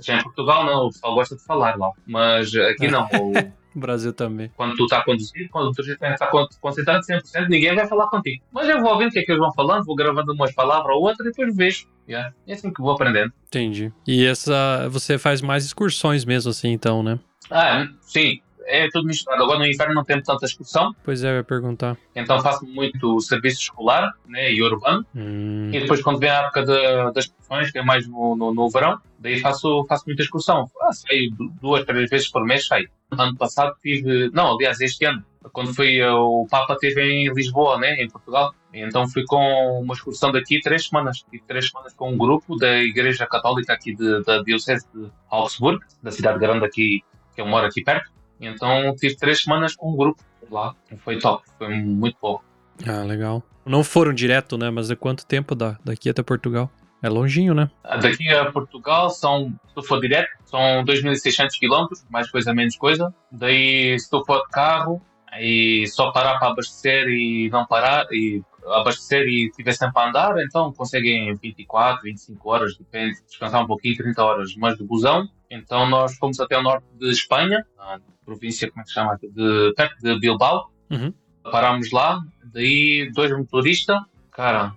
Já 0.00 0.18
em 0.18 0.22
Portugal 0.22 0.64
não, 0.64 0.86
o 0.86 0.90
pessoal 0.90 1.14
gosta 1.14 1.36
de 1.36 1.44
falar 1.44 1.76
lá, 1.76 1.90
mas 2.06 2.54
aqui 2.54 2.88
não. 2.88 3.06
O, 3.20 3.32
No 3.76 3.80
Brasil 3.82 4.12
também. 4.12 4.50
Quando 4.56 4.74
tu 4.74 4.82
está 4.82 4.98
a 4.98 5.04
conduzir, 5.04 5.48
quando 5.48 5.66
motorista 5.66 6.08
está 6.08 6.26
con- 6.26 6.48
concentrado 6.60 7.06
100%, 7.06 7.48
ninguém 7.48 7.72
vai 7.72 7.86
falar 7.86 8.08
contigo. 8.08 8.42
Mas 8.50 8.68
eu 8.68 8.80
vou 8.80 8.90
ouvindo 8.92 9.10
o 9.10 9.12
que 9.12 9.20
é 9.20 9.22
que 9.22 9.30
eles 9.30 9.40
vão 9.40 9.52
falando, 9.52 9.84
vou 9.84 9.94
gravando 9.94 10.32
umas 10.32 10.52
palavras 10.52 10.96
ou 10.96 11.02
outra 11.02 11.24
e 11.24 11.30
depois 11.30 11.54
vejo. 11.56 11.86
Yeah. 12.08 12.34
É 12.48 12.54
assim 12.54 12.72
que 12.72 12.82
vou 12.82 12.90
aprendendo. 12.90 13.32
Entendi. 13.46 13.92
E 14.08 14.26
essa. 14.26 14.88
Você 14.88 15.16
faz 15.18 15.40
mais 15.40 15.64
excursões 15.64 16.24
mesmo, 16.24 16.50
assim, 16.50 16.70
então, 16.72 17.00
né? 17.00 17.20
Ah, 17.48 17.86
sim. 18.00 18.40
É 18.66 18.88
tudo 18.90 19.06
misturado. 19.06 19.42
Agora 19.42 19.58
no 19.58 19.66
inverno 19.66 19.94
não 19.94 20.04
temos 20.04 20.24
tanta 20.24 20.44
excursão, 20.46 20.94
Pois 21.04 21.24
é, 21.24 21.30
eu 21.30 21.36
ia 21.36 21.44
perguntar. 21.44 21.96
então 22.14 22.40
faço 22.40 22.64
muito 22.66 23.20
serviço 23.20 23.60
escolar 23.62 24.12
né, 24.28 24.52
e 24.52 24.62
urbano. 24.62 25.04
Hum, 25.14 25.70
E 25.72 25.80
depois, 25.80 26.02
quando 26.02 26.18
vem 26.18 26.30
a 26.30 26.42
época 26.42 26.62
de- 26.64 27.12
das 27.12 27.24
excursões, 27.24 27.70
que 27.70 27.78
é 27.78 27.82
mais 27.82 28.06
no, 28.06 28.36
no, 28.36 28.54
no 28.54 28.68
verão, 28.70 28.98
daí 29.18 29.40
faço, 29.40 29.84
faço 29.88 30.04
muita 30.06 30.22
excursão. 30.22 30.70
Ah, 30.82 30.92
saio 30.92 31.30
duas, 31.60 31.84
três 31.84 32.08
vezes 32.10 32.28
por 32.30 32.44
mês, 32.44 32.66
saio. 32.66 32.88
Ano 33.10 33.36
passado 33.36 33.74
tive. 33.82 34.30
Não, 34.32 34.54
aliás, 34.54 34.80
este 34.80 35.04
ano, 35.04 35.24
quando 35.52 35.74
fui, 35.74 35.98
eh, 35.98 36.10
o 36.12 36.46
Papa 36.48 36.74
esteve 36.74 37.02
em 37.02 37.32
Lisboa, 37.34 37.76
né, 37.78 37.94
em 37.96 38.08
Portugal. 38.08 38.54
Então 38.72 39.08
fui 39.08 39.24
com 39.26 39.80
uma 39.82 39.94
excursão 39.94 40.30
daqui 40.30 40.60
três 40.60 40.86
semanas. 40.86 41.24
Tive 41.28 41.42
três 41.44 41.68
semanas 41.68 41.92
com 41.94 42.12
um 42.12 42.16
grupo 42.16 42.56
da 42.56 42.78
Igreja 42.78 43.26
Católica 43.26 43.72
aqui 43.72 43.96
de- 43.96 44.22
da 44.22 44.42
Diocese 44.42 44.86
de 44.94 45.08
Augsburg, 45.28 45.80
da 46.00 46.12
cidade 46.12 46.38
grande 46.38 46.64
aqui, 46.64 47.02
que 47.34 47.40
eu 47.40 47.46
moro 47.46 47.66
aqui 47.66 47.82
perto. 47.82 48.08
Então 48.40 48.94
tive 48.96 49.16
três 49.16 49.42
semanas 49.42 49.74
com 49.74 49.92
um 49.92 49.96
grupo 49.96 50.22
lá. 50.50 50.74
Foi 50.98 51.18
top, 51.18 51.44
foi 51.58 51.68
muito 51.68 52.16
bom. 52.20 52.40
Ah, 52.86 53.02
legal. 53.02 53.42
Não 53.64 53.84
foram 53.84 54.12
direto, 54.12 54.56
né? 54.56 54.70
Mas 54.70 54.90
é 54.90 54.96
quanto 54.96 55.26
tempo 55.26 55.54
da, 55.54 55.76
daqui 55.84 56.08
até 56.08 56.22
Portugal? 56.22 56.70
É 57.02 57.08
longinho, 57.08 57.54
né? 57.54 57.70
Daqui 57.82 58.28
a 58.28 58.50
Portugal 58.52 59.08
são, 59.08 59.54
se 59.68 59.74
tu 59.74 59.82
for 59.82 60.00
direto, 60.00 60.28
são 60.44 60.84
2.600 60.84 61.58
km, 61.58 61.86
mais 62.10 62.30
coisa, 62.30 62.52
menos 62.52 62.76
coisa. 62.76 63.14
Daí, 63.32 63.98
se 63.98 64.10
tu 64.10 64.22
for 64.26 64.42
de 64.42 64.48
carro, 64.50 65.00
aí 65.26 65.86
só 65.86 66.10
parar 66.12 66.38
para 66.38 66.48
abastecer 66.48 67.08
e 67.08 67.48
não 67.50 67.64
parar, 67.64 68.06
e 68.12 68.42
abastecer 68.66 69.26
e 69.26 69.50
tiver 69.50 69.72
sempre 69.72 70.00
a 70.00 70.08
andar, 70.08 70.38
então 70.38 70.72
conseguem 70.72 71.34
24, 71.34 72.02
25 72.02 72.50
horas, 72.50 72.76
depende, 72.76 73.20
descansar 73.26 73.62
um 73.62 73.66
pouquinho, 73.66 73.96
30 73.96 74.22
horas. 74.22 74.56
Mas 74.56 74.76
de 74.76 74.84
busão, 74.84 75.28
então 75.50 75.88
nós 75.88 76.16
fomos 76.16 76.40
até 76.40 76.58
o 76.58 76.62
norte 76.62 76.84
de 76.98 77.10
Espanha, 77.10 77.64
na 77.76 78.00
província, 78.24 78.70
como 78.70 78.80
é 78.80 78.84
que 78.84 78.88
se 78.88 78.94
chama? 78.94 79.18
De, 79.20 79.72
perto 79.74 79.96
de 80.02 80.18
Bilbao. 80.18 80.70
Uhum. 80.90 81.12
Parámos 81.50 81.90
lá, 81.90 82.20
daí 82.52 83.10
dois 83.12 83.30
motoristas, 83.30 83.98
cara, 84.30 84.74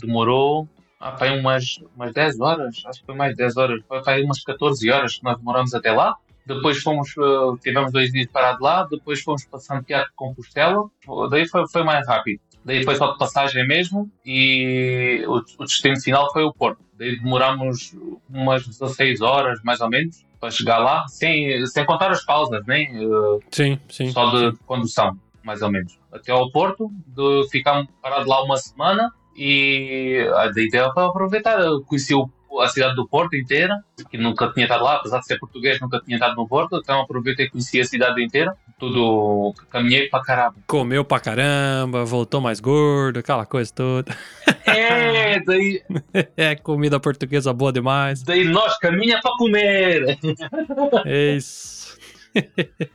demorou 0.00 0.68
ah, 0.98 1.16
foi 1.16 1.38
umas, 1.38 1.78
umas 1.94 2.12
10 2.12 2.40
horas, 2.40 2.82
acho 2.86 3.00
que 3.00 3.06
foi 3.06 3.14
mais 3.14 3.32
de 3.32 3.36
10 3.36 3.56
horas, 3.56 3.82
foi, 3.86 4.02
foi 4.02 4.24
umas 4.24 4.42
14 4.42 4.90
horas 4.90 5.16
que 5.16 5.24
nós 5.24 5.36
demoramos 5.36 5.74
até 5.74 5.92
lá. 5.92 6.16
Depois 6.46 6.78
fomos, 6.78 7.10
eh, 7.18 7.58
tivemos 7.60 7.92
dois 7.92 8.12
dias 8.12 8.28
parados 8.28 8.60
lá, 8.60 8.84
depois 8.84 9.20
fomos 9.20 9.44
para 9.44 9.58
Santiago 9.58 10.06
de 10.06 10.14
Compostela, 10.14 10.88
daí 11.28 11.46
foi, 11.48 11.66
foi 11.68 11.82
mais 11.82 12.06
rápido. 12.06 12.40
Daí 12.66 12.82
foi 12.84 12.96
só 12.96 13.12
de 13.12 13.18
passagem 13.18 13.66
mesmo 13.66 14.10
e 14.24 15.24
o, 15.26 15.36
o 15.58 15.64
destino 15.64 15.98
final 16.00 16.30
foi 16.32 16.42
o 16.42 16.52
Porto. 16.52 16.80
Daí 16.98 17.16
demoramos 17.20 17.96
umas 18.28 18.66
16 18.66 19.20
horas, 19.20 19.60
mais 19.62 19.80
ou 19.80 19.88
menos, 19.88 20.24
para 20.40 20.50
chegar 20.50 20.78
lá, 20.78 21.06
sem, 21.08 21.64
sem 21.66 21.86
contar 21.86 22.10
as 22.10 22.24
pausas, 22.24 22.64
né? 22.66 22.82
Eh, 22.82 23.38
Sim, 23.50 23.78
sim. 23.88 24.10
só 24.10 24.30
de 24.30 24.56
condução, 24.66 25.16
mais 25.44 25.62
ou 25.62 25.70
menos. 25.70 25.96
Até 26.12 26.32
ao 26.32 26.50
Porto, 26.50 26.90
de, 27.06 27.48
ficámos 27.50 27.86
parados 28.02 28.26
lá 28.26 28.42
uma 28.42 28.56
semana 28.56 29.12
e 29.36 30.28
a 30.34 30.46
ideia 30.60 30.90
foi 30.92 31.04
aproveitar. 31.04 31.58
Conheci 31.86 32.14
o- 32.14 32.28
a 32.60 32.68
cidade 32.68 32.94
do 32.94 33.06
Porto 33.06 33.36
inteira, 33.36 33.82
que 34.10 34.16
nunca 34.16 34.50
tinha 34.52 34.64
estado 34.66 34.84
lá, 34.84 34.96
apesar 34.96 35.18
de 35.20 35.26
ser 35.26 35.38
português, 35.38 35.80
nunca 35.80 36.00
tinha 36.00 36.16
estado 36.16 36.34
no 36.36 36.46
Porto, 36.48 36.76
então 36.82 37.00
aproveitei 37.00 37.46
e 37.46 37.50
conheci 37.50 37.80
a 37.80 37.84
cidade 37.84 38.22
inteira. 38.22 38.56
Tudo, 38.78 39.54
caminhei 39.70 40.08
para 40.08 40.22
caramba. 40.22 40.56
Comeu 40.66 41.04
pra 41.04 41.18
caramba, 41.20 42.04
voltou 42.04 42.40
mais 42.40 42.60
gordo, 42.60 43.18
aquela 43.18 43.46
coisa 43.46 43.72
toda. 43.74 44.16
É, 44.68 45.38
daí, 45.44 45.80
É, 46.36 46.56
comida 46.56 46.98
portuguesa 46.98 47.52
boa 47.52 47.72
demais. 47.72 48.24
daí 48.24 48.44
nós 48.44 48.76
caminha 48.78 49.20
para 49.20 49.36
comer. 49.36 50.18
É 51.06 51.36
isso. 51.36 51.96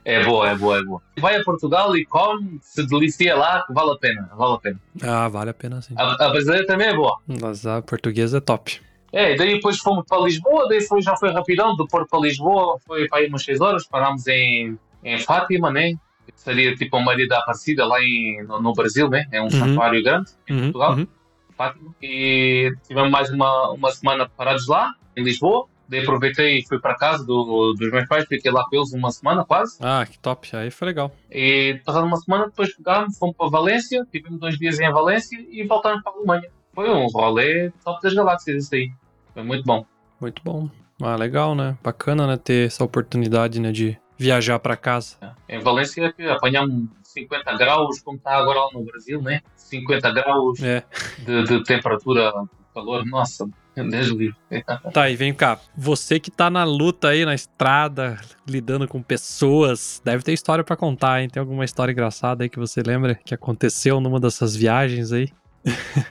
É 0.04 0.22
boa, 0.24 0.50
é 0.50 0.54
boa, 0.54 0.78
é 0.78 0.82
boa. 0.84 1.02
Vai 1.18 1.36
a 1.36 1.42
Portugal 1.42 1.96
e 1.96 2.04
come, 2.04 2.58
se 2.60 2.86
delicia 2.86 3.34
lá, 3.34 3.64
vale 3.70 3.90
a 3.92 3.96
pena, 3.96 4.30
vale 4.36 4.54
a 4.54 4.58
pena. 4.58 4.80
Ah, 5.02 5.28
vale 5.28 5.50
a 5.50 5.54
pena 5.54 5.82
sim. 5.82 5.94
A, 5.96 6.26
a 6.26 6.28
brasileira 6.30 6.66
também 6.66 6.88
é 6.88 6.94
boa. 6.94 7.18
Mas 7.26 7.66
a 7.66 7.82
portuguesa 7.82 8.38
é 8.38 8.40
top. 8.40 8.80
É, 9.12 9.34
daí 9.36 9.54
depois 9.54 9.78
fomos 9.78 10.04
para 10.08 10.22
Lisboa, 10.22 10.66
daí 10.68 10.80
foi, 10.80 11.02
já 11.02 11.14
foi 11.16 11.30
rapidão, 11.30 11.76
do 11.76 11.86
Porto 11.86 12.08
para 12.08 12.20
Lisboa, 12.20 12.78
foi 12.86 13.06
para 13.08 13.18
aí 13.18 13.28
umas 13.28 13.44
6 13.44 13.60
horas, 13.60 13.86
parámos 13.86 14.26
em, 14.26 14.78
em 15.04 15.18
Fátima, 15.18 15.70
né? 15.70 15.94
Seria 16.34 16.74
tipo 16.74 16.96
a 16.96 17.00
Maria 17.02 17.28
da 17.28 17.38
Aparecida 17.40 17.84
lá 17.84 18.02
em, 18.02 18.42
no, 18.44 18.60
no 18.60 18.72
Brasil, 18.72 19.08
né? 19.10 19.26
É 19.30 19.42
um 19.42 19.50
santuário 19.50 20.02
grande, 20.02 20.30
em 20.48 20.54
Uhum, 20.54 20.60
Portugal, 20.62 20.96
uhum. 20.96 21.06
Fátima. 21.56 21.94
E 22.02 22.72
tivemos 22.86 23.10
mais 23.10 23.28
uma, 23.30 23.70
uma 23.72 23.90
semana 23.90 24.28
parados 24.28 24.66
lá, 24.66 24.94
em 25.16 25.22
Lisboa. 25.22 25.66
Daí 25.88 26.00
aproveitei 26.00 26.58
e 26.60 26.66
fui 26.66 26.80
para 26.80 26.94
casa 26.94 27.22
do, 27.22 27.74
dos 27.74 27.90
meus 27.92 28.08
pais, 28.08 28.24
fiquei 28.26 28.50
lá 28.50 28.64
com 28.64 28.76
eles 28.76 28.94
uma 28.94 29.10
semana 29.10 29.44
quase. 29.44 29.76
Ah, 29.82 30.06
que 30.10 30.18
top. 30.18 30.48
Aí 30.56 30.70
foi 30.70 30.86
legal. 30.88 31.12
E 31.30 31.78
passada 31.84 32.06
uma 32.06 32.16
semana, 32.16 32.46
depois 32.46 32.74
pegámos, 32.74 33.18
fomos 33.18 33.36
para 33.36 33.50
Valência, 33.50 34.06
tivemos 34.10 34.40
dois 34.40 34.56
dias 34.56 34.80
em 34.80 34.90
Valência 34.90 35.38
e 35.50 35.62
voltamos 35.64 36.02
para 36.02 36.12
a 36.12 36.16
Alemanha. 36.16 36.48
Foi 36.74 36.88
um 36.88 37.06
rolê 37.08 37.70
top 37.84 38.00
das 38.02 38.14
galáxias 38.14 38.64
isso 38.64 38.74
aí. 38.74 38.90
Foi 39.34 39.42
muito 39.42 39.64
bom. 39.64 39.84
Muito 40.20 40.42
bom. 40.44 40.68
Ah, 41.02 41.16
legal, 41.16 41.54
né? 41.54 41.76
Bacana, 41.82 42.26
né? 42.26 42.36
Ter 42.36 42.66
essa 42.66 42.84
oportunidade, 42.84 43.60
né? 43.60 43.72
De 43.72 43.98
viajar 44.18 44.58
pra 44.58 44.76
casa. 44.76 45.16
Em 45.48 45.58
Valência 45.60 46.12
que 46.12 46.22
apanhamos 46.28 46.88
50 47.02 47.56
graus, 47.56 48.00
como 48.00 48.16
está 48.16 48.36
agora 48.36 48.60
lá 48.60 48.68
no 48.72 48.84
Brasil, 48.84 49.20
né? 49.20 49.40
50 49.56 50.10
graus 50.12 50.62
É. 50.62 50.84
de, 51.18 51.44
de 51.44 51.64
temperatura, 51.64 52.32
calor, 52.72 53.04
nossa, 53.04 53.48
Deus 53.74 54.08
livre. 54.08 54.36
Tá, 54.92 55.10
e 55.10 55.16
vem 55.16 55.34
cá. 55.34 55.58
Você 55.76 56.20
que 56.20 56.30
tá 56.30 56.48
na 56.50 56.62
luta 56.62 57.08
aí, 57.08 57.24
na 57.24 57.34
estrada, 57.34 58.20
lidando 58.46 58.86
com 58.86 59.02
pessoas, 59.02 60.00
deve 60.04 60.22
ter 60.22 60.32
história 60.32 60.62
pra 60.62 60.76
contar, 60.76 61.20
hein? 61.20 61.28
Tem 61.28 61.40
alguma 61.40 61.64
história 61.64 61.90
engraçada 61.90 62.44
aí 62.44 62.48
que 62.48 62.58
você 62.58 62.80
lembra 62.80 63.14
que 63.14 63.34
aconteceu 63.34 64.00
numa 64.00 64.20
dessas 64.20 64.54
viagens 64.54 65.10
aí? 65.12 65.28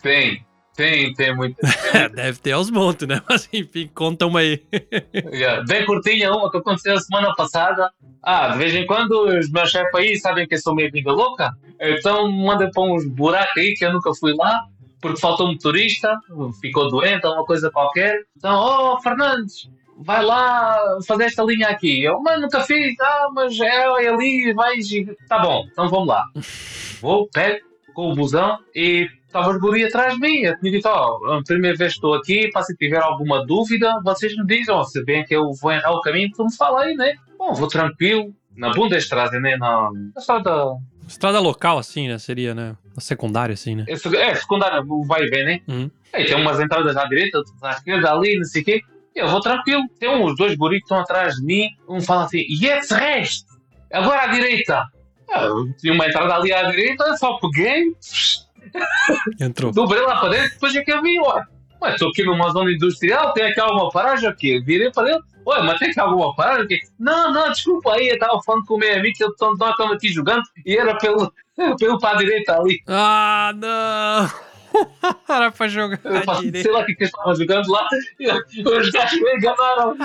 Tem, 0.01 0.45
tem, 0.75 1.13
tem 1.13 1.36
muito. 1.36 1.57
É, 1.93 2.10
deve 2.10 2.39
ter 2.39 2.51
aos 2.53 2.69
montes, 2.69 3.07
né? 3.07 3.21
Mas 3.29 3.47
enfim, 3.51 3.89
conta 3.93 4.25
uma 4.25 4.39
aí. 4.39 4.63
Yeah, 5.34 5.63
Bem 5.67 5.86
curtinha 5.86 6.31
uma 6.31 6.49
que 6.49 6.57
aconteceu 6.57 6.97
semana 6.99 7.34
passada. 7.36 7.91
Ah, 8.23 8.49
de 8.49 8.57
vez 8.57 8.73
em 8.73 8.86
quando 8.86 9.27
os 9.27 9.49
meus 9.49 9.69
chefes 9.69 9.93
aí 9.95 10.17
sabem 10.17 10.47
que 10.47 10.55
eu 10.55 10.60
sou 10.60 10.75
meio 10.75 10.91
vida 10.91 11.12
louca, 11.12 11.51
então 11.79 12.31
mandam 12.31 12.69
para 12.71 12.84
uns 12.84 13.07
buracos 13.07 13.57
aí 13.57 13.73
que 13.73 13.84
eu 13.84 13.93
nunca 13.93 14.12
fui 14.13 14.34
lá, 14.36 14.63
porque 15.01 15.19
faltou 15.19 15.47
um 15.47 15.53
motorista, 15.53 16.15
ficou 16.62 16.89
doente 16.89 17.25
ou 17.25 17.34
uma 17.34 17.45
coisa 17.45 17.71
qualquer. 17.71 18.19
Então, 18.38 18.53
oh 18.60 19.01
Fernandes, 19.01 19.69
vai 19.97 20.23
lá 20.23 20.79
fazer 21.07 21.25
esta 21.25 21.43
linha 21.43 21.69
aqui. 21.69 22.03
Eu, 22.03 22.21
mas 22.21 22.39
nunca 22.39 22.62
fiz, 22.62 22.93
ah, 22.99 23.29
mas 23.34 23.60
é 23.60 24.07
ali, 24.07 24.53
vais. 24.53 24.88
Tá 25.27 25.39
bom, 25.39 25.65
então 25.71 25.89
vamos 25.89 26.07
lá. 26.07 26.23
Vou, 27.01 27.27
pego 27.34 27.70
com 27.93 28.12
o 28.12 28.15
busão 28.15 28.58
e 28.75 29.10
estava 29.25 29.49
os 29.49 29.58
guri 29.60 29.86
atrás 29.86 30.13
de 30.13 30.19
mim. 30.19 30.41
Eu 30.41 30.60
tinha 30.60 30.71
dito, 30.71 30.88
ó, 30.88 31.38
a 31.38 31.43
primeira 31.43 31.77
vez 31.77 31.93
que 31.93 31.97
estou 31.97 32.13
aqui, 32.13 32.49
para 32.51 32.63
se 32.63 32.75
tiver 32.75 33.01
alguma 33.01 33.45
dúvida, 33.45 33.99
vocês 34.04 34.36
me 34.36 34.45
dizem, 34.45 34.73
ó, 34.73 34.84
se 34.84 35.04
bem 35.04 35.23
que 35.23 35.36
eu 35.36 35.51
vou 35.54 35.71
errar 35.71 35.91
o 35.91 36.01
caminho, 36.01 36.30
tu 36.36 36.43
me 36.43 36.56
fala 36.56 36.84
aí, 36.84 36.95
né? 36.95 37.13
Bom, 37.38 37.54
vou 37.54 37.67
tranquilo, 37.67 38.34
na 38.56 38.71
Bundesstraße, 38.71 39.39
né, 39.39 39.58
na, 39.58 39.89
na 39.91 40.19
estrada, 40.19 40.77
Estrada 41.08 41.39
local, 41.39 41.77
assim, 41.77 42.08
né? 42.08 42.17
Seria, 42.17 42.56
né? 42.56 42.75
A 42.95 43.01
secundária, 43.01 43.54
assim, 43.54 43.75
né? 43.75 43.86
é, 43.88 43.93
é 43.93 44.36
secundária, 44.36 44.82
vai 45.06 45.23
e 45.23 45.30
vem, 45.30 45.43
né? 45.43 45.62
Uhum. 45.67 45.91
Aí 46.13 46.25
tem 46.25 46.36
umas 46.36 46.60
entradas 46.60 46.95
à 46.95 47.06
direita, 47.06 47.38
outras 47.38 47.63
à 47.63 47.71
esquerda, 47.71 48.12
ali, 48.13 48.38
não 48.38 48.45
sei 48.45 48.62
o 48.62 48.65
quê. 48.65 48.82
Eu 49.13 49.27
vou 49.27 49.41
tranquilo. 49.41 49.84
Tem 49.99 50.10
uns 50.10 50.38
dois 50.38 50.56
guris 50.56 50.80
que 50.80 50.86
estão 50.86 50.99
atrás 50.99 51.36
de 51.36 51.43
mim, 51.43 51.67
um 51.88 51.99
fala 51.99 52.23
assim, 52.23 52.43
jetzt 52.49 52.93
rechts, 52.93 53.45
agora 53.91 54.21
à 54.21 54.27
direita. 54.27 54.86
Ah, 55.33 55.47
tinha 55.79 55.93
uma 55.93 56.07
entrada 56.07 56.36
ali 56.36 56.51
à 56.53 56.63
direita, 56.63 57.15
só 57.17 57.38
peguei, 57.39 57.95
Entrou. 59.39 59.71
dobrei 59.71 60.01
lá 60.01 60.19
para 60.19 60.29
dentro, 60.29 60.49
depois 60.51 60.75
é 60.75 60.82
que 60.84 60.91
eu 60.91 61.01
vi, 61.01 61.19
ué. 61.19 61.43
Ué, 61.82 61.93
estou 61.93 62.09
aqui 62.09 62.23
numa 62.23 62.49
zona 62.51 62.71
industrial, 62.71 63.34
tem 63.34 63.45
aqui 63.45 63.59
alguma 63.59 63.89
paragem 63.89 64.29
aqui? 64.29 64.59
Virei 64.59 64.91
para 64.91 65.07
dentro, 65.07 65.23
ué, 65.47 65.61
mas 65.63 65.79
tem 65.79 65.89
aqui 65.89 65.99
alguma 65.99 66.36
paragem 66.36 66.65
aqui? 66.65 66.79
Não, 66.99 67.34
não, 67.34 67.49
desculpa 67.51 67.93
aí, 67.93 68.09
eu 68.09 68.13
estava 68.15 68.39
falando 68.43 68.65
com 68.65 68.75
o 68.75 68.77
meu 68.77 68.93
amigo 68.95 69.15
eu 69.19 69.36
tô- 69.36 69.55
nós 69.55 69.71
estamos 69.71 69.93
aqui 69.95 70.09
jogando 70.09 70.43
e 70.65 70.77
era 70.77 70.95
pelo, 70.97 71.34
pelo 71.79 71.97
para 71.97 72.17
a 72.17 72.19
direita 72.19 72.55
ali. 72.57 72.77
Ah, 72.88 73.51
não! 73.55 74.51
Era 75.27 75.51
pra 75.51 75.67
jogar 75.67 75.99
Eu 76.05 76.21
faço, 76.23 76.43
sei 76.49 76.71
lá 76.71 76.79
o 76.79 76.86
que 76.86 76.95
que 76.95 77.03
eles 77.03 77.11
estavam 77.13 77.36
jogando 77.36 77.69
lá, 77.69 77.89
e 78.17 78.29
os 78.63 78.89
gajos 78.89 79.19
me 79.19 79.36
enganaram. 79.36 79.97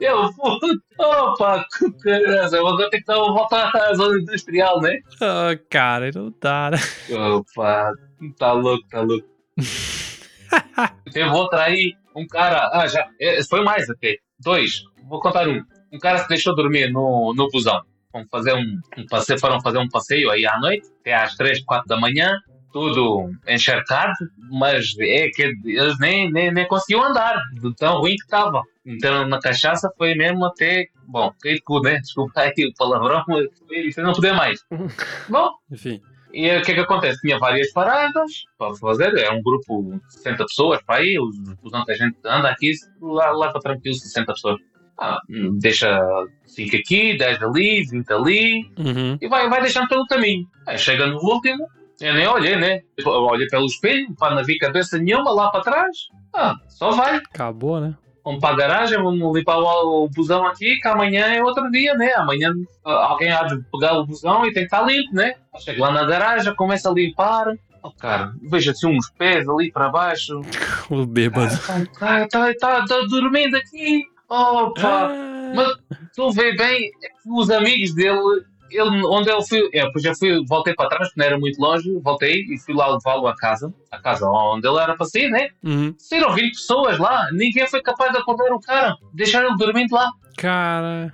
Eu, 0.00 0.32
puto, 0.32 0.66
opa, 0.98 1.66
eu 2.06 2.62
vou 2.62 2.88
ter 2.88 2.98
que 2.98 3.04
dar 3.04 3.18
uma 3.18 3.34
volta 3.34 3.70
à 3.74 3.94
zona 3.94 4.18
industrial, 4.18 4.80
né? 4.80 4.98
Ah, 5.20 5.50
cara, 5.68 6.10
não 6.14 6.34
dá, 6.40 6.70
né? 6.70 6.78
Opa, 7.14 7.92
tá 8.38 8.52
louco, 8.52 8.88
tá 8.88 9.02
louco. 9.02 9.28
Teve 11.12 11.28
outra 11.28 11.64
aí, 11.64 11.94
um 12.16 12.26
cara. 12.26 12.70
Ah, 12.72 12.86
já. 12.86 13.06
é, 13.20 13.42
Foi 13.44 13.62
mais 13.62 13.88
até. 13.90 14.16
Dois. 14.38 14.82
Vou 15.08 15.20
contar 15.20 15.46
um. 15.46 15.62
um 15.92 15.98
cara 15.98 16.18
se 16.18 16.28
deixou 16.28 16.54
dormir 16.54 16.90
no, 16.90 17.34
no 17.34 17.48
busão. 17.50 17.82
Vamos 18.12 18.28
fazer 18.30 18.54
um, 18.54 18.80
um 18.98 19.06
passeio, 19.06 19.38
foram 19.38 19.60
fazer 19.60 19.78
um 19.78 19.88
passeio 19.88 20.30
aí 20.30 20.44
à 20.46 20.58
noite, 20.58 20.88
até 21.00 21.14
às 21.14 21.36
3, 21.36 21.62
4 21.64 21.86
da 21.86 21.96
manhã, 22.00 22.36
tudo 22.72 23.30
encharcado, 23.48 24.12
mas 24.50 24.94
é 25.00 25.28
que 25.28 25.42
eles 25.64 25.98
nem, 25.98 26.30
nem, 26.30 26.52
nem 26.52 26.66
conseguiam 26.68 27.04
andar, 27.04 27.36
de 27.54 27.74
tão 27.76 27.98
ruim 27.98 28.16
que 28.16 28.22
estava. 28.22 28.62
Então 28.86 29.26
na 29.28 29.38
cachaça 29.40 29.90
foi 29.96 30.14
mesmo 30.14 30.44
até, 30.44 30.86
bom, 31.06 31.32
que 31.42 31.60
cu, 31.60 31.80
né? 31.80 31.98
Desculpa 32.02 32.40
aí 32.40 32.52
o 32.66 32.74
palavrão, 32.78 33.22
mas 33.28 33.46
foi- 33.94 34.02
não 34.02 34.12
poder 34.12 34.32
mais. 34.32 34.60
Bom, 35.28 35.50
Enfim. 35.70 36.00
e 36.32 36.56
o 36.56 36.62
que 36.62 36.72
é 36.72 36.74
que 36.74 36.80
acontece? 36.80 37.20
Tinha 37.20 37.38
várias 37.38 37.72
paradas 37.72 38.30
para 38.58 38.74
fazer, 38.74 39.16
é 39.18 39.30
um 39.30 39.42
grupo 39.42 39.82
de 40.06 40.12
60 40.14 40.44
pessoas 40.44 40.82
para 40.82 40.96
aí, 40.96 41.18
os 41.18 41.36
que 41.84 41.92
a 41.92 41.94
gente 41.94 42.16
anda 42.24 42.48
aqui, 42.50 42.72
lá, 43.00 43.30
lá 43.32 43.50
para 43.52 43.60
tranquilo 43.60 43.94
60 43.94 44.32
pessoas. 44.32 44.56
Ah, 45.02 45.18
deixa 45.58 45.98
5 46.46 46.76
aqui, 46.76 47.16
10 47.16 47.42
ali, 47.42 47.84
20 47.90 48.12
ali, 48.12 48.70
Uhum. 48.78 49.16
e 49.20 49.28
vai, 49.28 49.48
vai 49.48 49.62
deixando 49.62 49.88
pelo 49.88 50.04
caminho. 50.06 50.46
Aí 50.66 50.76
chega 50.76 51.06
no 51.06 51.16
último, 51.18 51.66
eu 52.00 52.14
nem 52.14 52.26
olhei, 52.26 52.56
né? 52.56 52.80
Eu 52.98 53.08
olhei 53.08 53.46
pelo 53.48 53.66
espelho, 53.66 54.14
para 54.18 54.34
não 54.34 54.44
vir 54.44 54.58
cabeça 54.58 54.98
nenhuma 54.98 55.30
lá 55.32 55.50
para 55.50 55.60
trás. 55.60 55.96
Ah, 56.34 56.54
só 56.68 56.90
vai. 56.92 57.16
Acabou, 57.16 57.80
né? 57.80 57.94
Vamos 58.24 58.40
para 58.40 58.54
a 58.54 58.56
garagem, 58.56 59.02
vamos 59.02 59.36
limpar 59.36 59.58
o, 59.58 60.04
o 60.04 60.08
busão 60.08 60.46
aqui, 60.46 60.76
que 60.76 60.88
amanhã 60.88 61.26
é 61.26 61.42
outro 61.42 61.70
dia, 61.70 61.94
né? 61.94 62.12
Amanhã 62.14 62.52
ah, 62.84 63.06
alguém 63.06 63.30
há 63.30 63.44
de 63.44 63.58
pegar 63.72 63.98
o 63.98 64.06
busão 64.06 64.44
e 64.44 64.52
tem 64.52 64.66
que 64.66 64.74
estar 64.74 64.82
limpo, 64.82 65.14
né? 65.14 65.34
Chega 65.58 65.80
lá 65.80 65.90
na 65.90 66.04
garagem, 66.04 66.54
começa 66.54 66.90
a 66.90 66.92
limpar. 66.92 67.46
Oh, 67.82 67.90
cara, 67.92 68.32
vejo 68.42 68.70
assim 68.70 68.86
uns 68.86 69.10
pés 69.10 69.48
ali 69.48 69.72
para 69.72 69.88
baixo. 69.88 70.40
O 70.90 71.06
bêbado. 71.06 71.56
Cara, 71.96 72.24
está 72.24 72.52
tá, 72.54 72.84
tá 72.84 73.00
dormindo 73.08 73.56
aqui. 73.56 74.02
Opa! 74.28 75.08
Ah, 75.08 75.52
Mas 75.54 75.68
tu 76.14 76.30
vê 76.32 76.54
bem 76.56 76.90
que 77.00 77.30
os 77.30 77.48
amigos 77.48 77.94
dele, 77.94 78.44
ele, 78.70 79.04
onde 79.06 79.30
eu 79.30 79.42
fui, 79.42 79.68
é, 79.72 79.84
depois 79.84 80.02
já 80.02 80.14
fui, 80.14 80.44
voltei 80.46 80.74
para 80.74 80.88
trás, 80.88 81.08
porque 81.08 81.20
não 81.20 81.26
era 81.26 81.38
muito 81.38 81.60
longe, 81.60 81.90
voltei 82.02 82.44
e 82.48 82.58
fui 82.64 82.74
lá 82.74 82.88
levá-lo 82.88 83.26
a 83.26 83.36
casa, 83.36 83.72
a 83.90 83.98
casa 83.98 84.26
onde 84.28 84.66
ele 84.68 84.78
era 84.78 84.96
para 84.96 85.06
sair, 85.06 85.28
né? 85.30 85.48
uhum. 85.64 85.94
Saíram 85.98 86.32
20 86.34 86.50
pessoas 86.50 86.98
lá, 86.98 87.26
ninguém 87.32 87.66
foi 87.66 87.82
capaz 87.82 88.12
de 88.12 88.18
acordar 88.18 88.52
o 88.52 88.60
cara, 88.60 88.96
deixaram 89.12 89.48
ele 89.48 89.56
dormindo 89.58 89.94
lá. 89.94 90.08
Cara. 90.36 91.12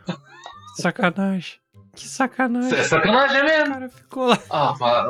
Sacanagem. 0.76 1.54
Que 1.94 2.06
sacanagem. 2.06 2.68
Isso 2.68 2.76
é 2.76 2.84
sacanagem 2.84 3.40
O 3.40 3.44
mesmo. 3.44 3.74
cara 3.74 3.88
ficou 3.88 4.26
lá. 4.26 4.38
Ah, 4.50 4.74
pá. 4.78 5.06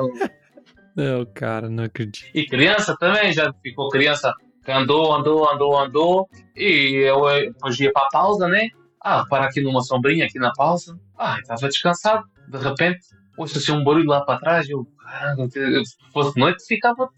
Não, 0.95 1.27
cara, 1.35 1.69
não 1.69 1.85
acredito. 1.85 2.27
E 2.33 2.47
criança 2.47 2.97
também, 2.99 3.33
já 3.33 3.53
ficou 3.63 3.89
criança 3.91 4.33
que 4.65 4.73
andou, 4.73 5.13
andou, 5.15 5.51
andou, 5.51 5.79
andou, 5.79 6.29
e 6.57 7.05
eu 7.07 7.23
depois 7.53 7.79
ia 7.79 7.93
para 7.93 8.03
a 8.03 8.09
pausa, 8.11 8.49
né? 8.49 8.69
Ah, 9.01 9.25
para 9.29 9.45
aqui 9.45 9.61
numa 9.61 9.83
sombrinha, 9.83 10.25
aqui 10.25 10.39
na 10.39 10.53
pausa. 10.53 10.99
Ah, 11.19 11.39
estava 11.41 11.69
descansado. 11.69 12.25
De 12.49 12.59
repente, 12.59 13.01
ouço 13.37 13.59
assim 13.59 13.73
um 13.73 13.85
barulho 13.85 14.07
lá 14.09 14.21
para 14.23 14.39
trás. 14.39 14.69
Eu, 14.69 14.87
caramba, 15.03 15.49
se 15.49 15.97
fosse 16.13 16.39
noite, 16.39 16.65
ficava 16.67 17.09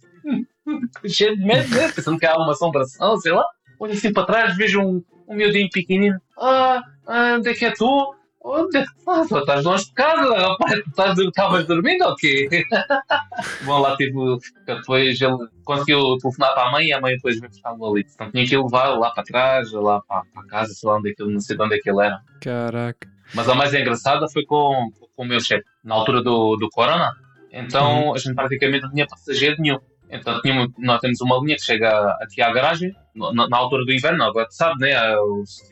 cheio 1.07 1.37
de 1.37 1.45
medo, 1.45 1.69
né? 1.75 1.91
Pensando 1.93 2.19
que 2.19 2.27
há 2.27 2.37
uma 2.37 2.53
assombração, 2.53 3.17
sei 3.19 3.33
lá. 3.33 3.45
Olho 3.79 3.93
assim 3.93 4.13
para 4.13 4.27
trás, 4.27 4.57
vejo 4.57 4.81
um, 4.81 5.03
um 5.29 5.35
miudinho 5.35 5.69
pequenino. 5.73 6.21
Ah, 6.39 6.83
ah, 7.07 7.35
onde 7.39 7.51
é 7.51 7.55
que 7.55 7.65
é 7.65 7.73
tu? 7.73 8.15
Onde? 8.41 8.79
Ah, 9.07 9.25
tu 9.29 9.39
estás 9.39 9.65
longe 9.65 9.85
de 9.87 9.93
casa, 9.93 10.35
rapaz. 10.37 10.79
Estás- 10.87 11.19
Estavas 11.19 11.67
dormindo 11.67 12.03
ou 12.05 12.17
quê? 12.17 12.49
Bom, 13.65 13.79
lá 13.81 13.97
tipo, 13.97 14.39
depois 14.67 15.21
ele 15.21 15.37
conseguiu 15.65 16.17
telefonar 16.19 16.55
para 16.55 16.69
a 16.69 16.73
mãe 16.73 16.87
e 16.87 16.93
a 16.93 17.01
mãe 17.01 17.15
depois 17.15 17.39
veio 17.39 17.51
buscá-lo 17.51 17.87
ali. 17.93 18.07
Então 18.13 18.31
tinha 18.31 18.47
que 18.47 18.57
levá-lo 18.57 19.01
lá 19.01 19.11
para 19.11 19.25
trás, 19.25 19.71
lá 19.73 20.01
para, 20.03 20.23
para 20.33 20.47
casa, 20.47 20.73
sei 20.73 20.89
lá 20.89 20.97
onde 20.97 21.11
é 21.11 21.15
que 21.15 21.23
ele, 21.23 21.33
não 21.33 21.41
sei 21.41 21.57
de 21.57 21.63
onde 21.63 21.75
é 21.77 21.79
que 21.79 21.91
ele 21.91 22.01
era. 22.05 22.21
Caraca. 22.41 23.09
Mas 23.35 23.49
a 23.49 23.55
mais 23.55 23.75
engraçada 23.75 24.27
foi 24.29 24.45
com, 24.45 24.89
com 25.19 25.25
o 25.25 25.27
meu 25.27 25.41
chefe, 25.41 25.65
na 25.83 25.97
altura 25.97 26.23
do, 26.23 26.57
do 26.57 26.71
Corona. 26.71 27.11
Então 27.53 28.15
a 28.15 28.19
gente 28.19 28.37
praticamente 28.37 28.85
não 28.85 28.93
tinha 28.93 29.07
passageiro 29.07 29.57
nenhum. 29.59 29.81
Então 30.09 30.41
tínhamos, 30.41 30.73
nós 30.79 31.01
temos 31.01 31.21
uma 31.21 31.37
linha 31.39 31.57
que 31.57 31.65
chega 31.65 31.91
aqui 32.23 32.41
à 32.41 32.53
garagem, 32.53 32.95
na, 33.15 33.49
na 33.49 33.57
altura 33.57 33.85
do 33.85 33.93
inverno, 33.93 34.23
agora 34.23 34.47
tu 34.47 34.55
sabe, 34.55 34.81
né? 34.81 34.95
Às 34.95 35.69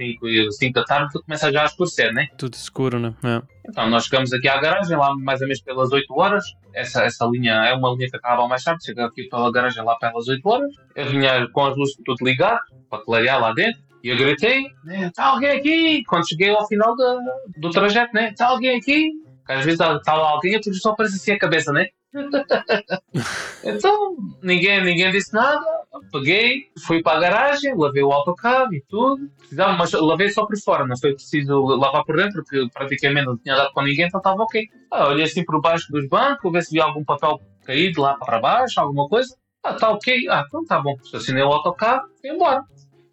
5 0.59 0.72
da 0.74 0.84
tarde 0.84 1.12
começa 1.24 1.53
já 1.53 1.62
a 1.62 1.66
escurecer, 1.66 2.12
né? 2.12 2.26
Tudo 2.36 2.55
escuro, 2.55 2.99
né? 2.99 3.14
É. 3.22 3.40
Então, 3.68 3.88
nós 3.88 4.07
chegamos 4.07 4.32
aqui 4.32 4.49
à 4.49 4.61
garagem, 4.61 4.97
lá 4.97 5.14
mais 5.16 5.40
ou 5.40 5.47
menos 5.47 5.62
pelas 5.62 5.92
8 5.92 6.12
horas. 6.12 6.44
Essa, 6.74 7.05
essa 7.05 7.24
linha 7.26 7.55
é 7.55 7.72
uma 7.72 7.94
linha 7.94 8.11
que 8.11 8.16
acaba 8.16 8.49
mais 8.49 8.64
tarde, 8.64 8.84
chega 8.84 9.07
aqui 9.07 9.28
pela 9.28 9.51
garagem 9.53 9.82
lá 9.82 9.97
pelas 9.97 10.26
8 10.26 10.47
horas. 10.47 10.70
Eu 10.97 11.07
vinha 11.07 11.49
com 11.53 11.64
as 11.64 11.76
luzes 11.76 11.94
tudo 12.05 12.24
ligado, 12.24 12.61
para 12.90 13.05
clarear 13.05 13.40
lá 13.40 13.53
dentro. 13.53 13.80
E 14.03 14.11
eu 14.11 14.16
gritei, 14.16 14.64
né, 14.84 15.07
está 15.07 15.26
alguém 15.26 15.51
aqui? 15.51 16.03
Quando 16.05 16.28
cheguei 16.28 16.51
ao 16.51 16.66
final 16.66 16.94
do, 16.94 17.20
do 17.59 17.70
trajeto, 17.70 18.12
né? 18.12 18.30
Está 18.30 18.49
alguém 18.49 18.76
aqui? 18.76 19.11
Às 19.49 19.64
vezes 19.64 19.80
está 19.80 20.14
lá 20.14 20.30
alguém 20.30 20.59
e 20.59 20.74
só 20.74 20.90
aparece 20.90 21.16
assim 21.16 21.32
a 21.32 21.38
cabeça, 21.38 21.72
né? 21.72 21.86
então, 23.62 24.16
ninguém, 24.42 24.82
ninguém 24.82 25.11
disse 25.11 25.34
nada. 25.34 25.64
Peguei, 26.11 26.70
fui 26.86 27.03
para 27.03 27.18
a 27.18 27.20
garagem, 27.20 27.76
lavei 27.76 28.03
o 28.03 28.12
autocarro 28.12 28.72
e 28.74 28.82
tudo. 28.88 29.28
Precisava, 29.38 29.72
mas 29.74 29.92
lavei 29.92 30.30
só 30.30 30.47
por 30.47 30.59
fora, 30.59 30.86
não 30.86 30.97
foi 30.99 31.14
preciso 31.14 31.61
lavar 31.61 32.05
por 32.05 32.16
dentro, 32.16 32.42
porque 32.42 32.66
praticamente 32.72 33.26
não 33.26 33.36
tinha 33.36 33.55
dado 33.55 33.72
com 33.72 33.82
ninguém, 33.82 34.07
então 34.07 34.18
estava 34.18 34.42
ok. 34.42 34.66
Ah, 34.90 35.09
olhei 35.09 35.24
assim 35.24 35.44
por 35.44 35.61
baixo 35.61 35.90
dos 35.90 36.09
bancos, 36.09 36.53
ver 36.53 36.62
se 36.62 36.72
via 36.72 36.84
algum 36.84 37.05
papel 37.05 37.40
caído 37.64 38.01
lá 38.01 38.16
para 38.16 38.40
baixo, 38.40 38.80
alguma 38.80 39.09
coisa. 39.09 39.36
Ah, 39.62 39.72
está 39.72 39.90
ok. 39.90 40.28
Ah, 40.30 40.44
então 40.47 40.64
tá 40.64 40.80
bom. 40.80 40.97
Estacionei 41.03 41.42
o 41.42 41.53
autocarro 41.53 42.09
e 42.16 42.20
fui 42.20 42.30
embora. 42.30 42.62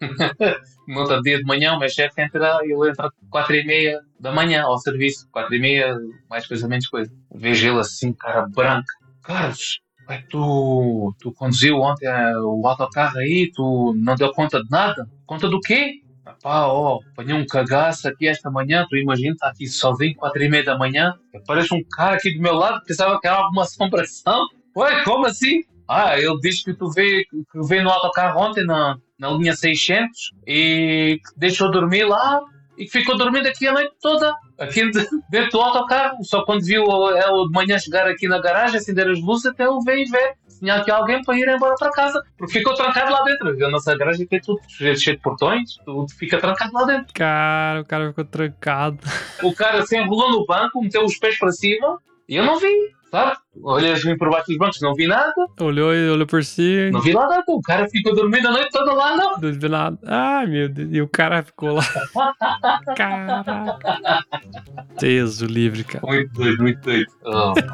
no 0.88 1.00
outro 1.00 1.20
dia 1.22 1.38
de 1.38 1.44
manhã, 1.44 1.74
o 1.74 1.78
meu 1.78 1.88
chefe 1.88 2.22
entra, 2.22 2.58
ele 2.62 2.88
entra 2.88 3.08
4 3.30 3.54
e 3.54 3.64
meia 3.64 4.00
da 4.18 4.32
manhã 4.32 4.62
ao 4.62 4.78
serviço. 4.78 5.28
4 5.30 5.54
e 5.54 5.60
meia, 5.60 5.96
mais 6.28 6.46
coisa, 6.46 6.68
menos 6.68 6.86
coisa. 6.88 7.10
Vejo 7.34 7.68
ele 7.68 7.80
assim, 7.80 8.12
cara 8.12 8.46
branca. 8.48 8.84
Carlos, 9.22 9.80
ué, 10.08 10.22
tu, 10.28 11.14
tu 11.20 11.32
conduziu 11.32 11.76
ontem 11.80 12.06
eh, 12.06 12.38
o 12.38 12.66
autocarro 12.66 13.18
aí, 13.18 13.50
tu 13.54 13.94
não 13.96 14.14
deu 14.14 14.30
conta 14.32 14.62
de 14.62 14.68
nada? 14.70 15.06
Conta 15.26 15.48
do 15.48 15.60
quê? 15.60 16.02
Pá, 16.42 16.66
ó, 16.66 17.00
apanhei 17.12 17.34
um 17.34 17.46
cagaço 17.46 18.08
aqui 18.08 18.28
esta 18.28 18.50
manhã, 18.50 18.86
tu 18.88 18.96
imagina, 18.96 19.34
tá 19.38 19.48
aqui 19.48 19.66
sozinho, 19.66 20.14
quatro 20.14 20.42
e 20.42 20.48
meia 20.48 20.64
da 20.64 20.76
manhã, 20.76 21.14
aparece 21.34 21.74
um 21.74 21.82
cara 21.90 22.16
aqui 22.16 22.34
do 22.34 22.42
meu 22.42 22.54
lado, 22.54 22.82
pensava 22.84 23.18
que 23.18 23.26
era 23.26 23.38
alguma 23.38 23.62
assombração. 23.62 24.46
Ué, 24.76 25.04
como 25.04 25.26
assim? 25.26 25.62
Ah, 25.88 26.18
ele 26.18 26.38
diz 26.40 26.62
que 26.64 26.72
tu 26.74 26.90
veio, 26.90 27.24
que 27.30 27.82
no 27.82 27.90
autocarro 27.90 28.40
ontem 28.40 28.64
na, 28.64 28.96
na 29.18 29.30
linha 29.30 29.54
600 29.54 30.32
e 30.46 31.20
que 31.22 31.38
deixou 31.38 31.70
dormir 31.70 32.04
lá 32.04 32.40
e 32.76 32.84
que 32.86 32.90
ficou 32.90 33.16
dormindo 33.16 33.46
aqui 33.46 33.68
a 33.68 33.72
noite 33.72 33.92
toda, 34.02 34.34
aqui 34.58 34.90
de- 34.90 35.06
dentro 35.30 35.50
do 35.52 35.60
autocarro. 35.60 36.16
Só 36.24 36.44
quando 36.44 36.64
viu 36.64 36.84
ele 37.10 37.44
de 37.46 37.52
manhã 37.52 37.78
chegar 37.78 38.06
aqui 38.08 38.26
na 38.26 38.40
garagem, 38.40 38.78
acender 38.78 39.08
as 39.08 39.20
luzes, 39.20 39.46
até 39.46 39.64
ele 39.64 39.78
veio 39.84 40.10
ver. 40.10 40.34
Tinha 40.58 40.76
aqui 40.76 40.90
alguém 40.90 41.22
para 41.22 41.36
ir 41.36 41.48
embora 41.48 41.74
para 41.78 41.90
casa, 41.90 42.22
porque 42.38 42.54
ficou 42.58 42.74
trancado 42.74 43.12
lá 43.12 43.22
dentro. 43.24 43.48
A 43.66 43.70
nossa 43.70 43.94
garagem 43.96 44.26
tem 44.26 44.40
tudo 44.40 44.60
cheio 44.68 44.96
cheio 44.96 45.16
de 45.16 45.22
portões, 45.22 45.76
tudo 45.84 46.06
fica 46.16 46.38
trancado 46.38 46.72
lá 46.72 46.84
dentro. 46.84 47.12
Cara, 47.12 47.80
o 47.82 47.84
cara 47.84 48.08
ficou 48.08 48.24
trancado. 48.24 48.98
O 49.42 49.52
cara 49.52 49.84
se 49.84 49.96
enrolou 49.98 50.30
no 50.30 50.46
banco, 50.46 50.80
meteu 50.80 51.04
os 51.04 51.18
pés 51.18 51.38
para 51.38 51.50
cima 51.52 51.98
e 52.28 52.36
eu 52.36 52.44
não 52.44 52.58
vi, 52.58 52.72
sabe? 53.10 53.36
Olhei 53.62 53.92
assim 53.92 54.16
por 54.16 54.30
baixo 54.30 54.46
dos 54.48 54.56
bancos, 54.58 54.80
não 54.80 54.94
vi 54.94 55.06
nada, 55.06 55.32
Olhou 55.60 55.94
e 55.94 56.08
olhou 56.10 56.26
por 56.26 56.42
si. 56.44 56.90
não 56.92 57.00
vi 57.00 57.12
nada. 57.14 57.42
O 57.46 57.60
cara 57.62 57.88
ficou 57.88 58.14
dormindo 58.14 58.48
a 58.48 58.50
noite 58.50 58.70
toda 58.70 58.92
lá, 58.92 59.16
não. 59.16 59.38
Não 59.38 59.52
viu 59.52 59.68
nada. 59.68 59.98
Ai, 60.06 60.46
meu 60.46 60.68
Deus. 60.68 60.88
E 60.92 61.00
o 61.02 61.08
cara 61.08 61.42
ficou 61.42 61.74
lá. 61.74 61.82
Caraca. 62.96 63.78
Teso 64.98 65.46
livre, 65.46 65.84
cara. 65.84 66.04
Muito 66.06 66.32
doido, 66.32 66.62
muito 66.62 66.80
doido. 66.80 67.12
Oh. 67.24 67.52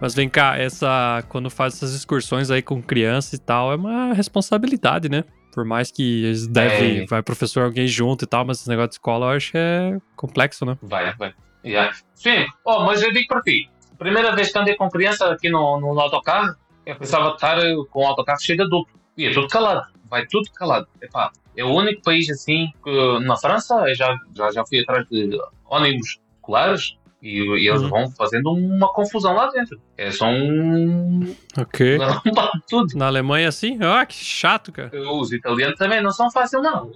Mas 0.00 0.14
vem 0.14 0.28
cá, 0.28 0.56
essa. 0.58 1.24
Quando 1.28 1.48
faz 1.48 1.74
essas 1.74 1.94
excursões 1.94 2.50
aí 2.50 2.60
com 2.60 2.82
criança 2.82 3.34
e 3.34 3.38
tal, 3.38 3.72
é 3.72 3.76
uma 3.76 4.12
responsabilidade, 4.12 5.08
né? 5.08 5.24
Por 5.56 5.64
mais 5.64 5.90
que 5.90 6.26
eles 6.26 6.46
devem, 6.46 6.98
É. 6.98 7.06
vai 7.06 7.22
professor 7.22 7.64
alguém 7.64 7.86
junto 7.88 8.24
e 8.24 8.26
tal, 8.26 8.44
mas 8.44 8.60
esse 8.60 8.68
negócio 8.68 8.90
de 8.90 8.94
escola 8.96 9.28
eu 9.28 9.30
acho 9.38 9.52
que 9.52 9.56
é 9.56 9.96
complexo, 10.14 10.66
né? 10.66 10.76
Vai, 10.82 11.14
vai. 11.14 11.32
Yeah. 11.64 11.96
Sim, 12.14 12.44
oh, 12.62 12.80
mas 12.84 13.02
eu 13.02 13.10
digo 13.10 13.26
para 13.26 13.40
ti, 13.40 13.70
primeira 13.98 14.36
vez 14.36 14.52
que 14.52 14.58
andei 14.58 14.74
com 14.76 14.90
criança 14.90 15.32
aqui 15.32 15.48
no, 15.48 15.80
no 15.80 15.98
autocarro, 15.98 16.54
eu 16.84 16.94
pensava 16.94 17.30
estar 17.30 17.56
eh, 17.58 17.74
com 17.90 18.02
o 18.02 18.06
autocarro 18.06 18.38
cheio 18.38 18.58
de 18.58 18.64
adulto. 18.64 18.92
E 19.16 19.24
é 19.24 19.32
tudo 19.32 19.48
calado, 19.48 19.90
vai 20.10 20.26
tudo 20.26 20.44
calado. 20.52 20.86
Epá, 21.00 21.32
é 21.56 21.64
o 21.64 21.68
único 21.70 22.02
país 22.02 22.28
assim, 22.28 22.70
que, 22.84 23.18
na 23.20 23.38
França, 23.38 23.82
eu 23.88 23.94
já, 23.94 24.14
já, 24.36 24.50
já 24.50 24.66
fui 24.66 24.80
atrás 24.80 25.08
de 25.08 25.38
ônibus 25.64 26.18
escolares 26.36 26.98
e, 27.22 27.38
e 27.40 27.68
eles 27.68 27.82
Uhum. 27.82 27.88
vão 27.88 28.10
fazendo 28.10 28.50
uma 28.52 28.92
confusão 28.92 29.34
lá 29.34 29.48
dentro. 29.50 29.80
É 29.96 30.10
só 30.10 30.26
um. 30.26 31.34
Ok. 31.58 31.98
tudo. 32.68 32.96
Na 32.96 33.06
Alemanha, 33.06 33.48
assim? 33.48 33.78
Ah, 33.82 34.04
que 34.06 34.14
chato, 34.14 34.70
cara. 34.72 34.90
Os 35.12 35.32
italianos 35.32 35.76
também 35.78 36.02
não 36.02 36.10
são 36.10 36.30
fáceis, 36.30 36.62
não. 36.62 36.90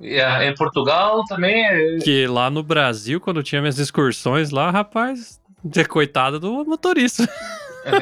Em, 0.00 0.54
Portugal 0.54 1.22
também 1.28 1.66
é. 1.66 1.98
Que 1.98 2.26
lá 2.26 2.48
no 2.50 2.62
Brasil, 2.62 3.20
quando 3.20 3.42
tinha 3.42 3.60
minhas 3.60 3.78
excursões 3.78 4.50
lá, 4.50 4.70
rapaz, 4.70 5.38
é 5.76 5.84
coitado 5.84 6.40
do 6.40 6.64
motorista. 6.64 7.28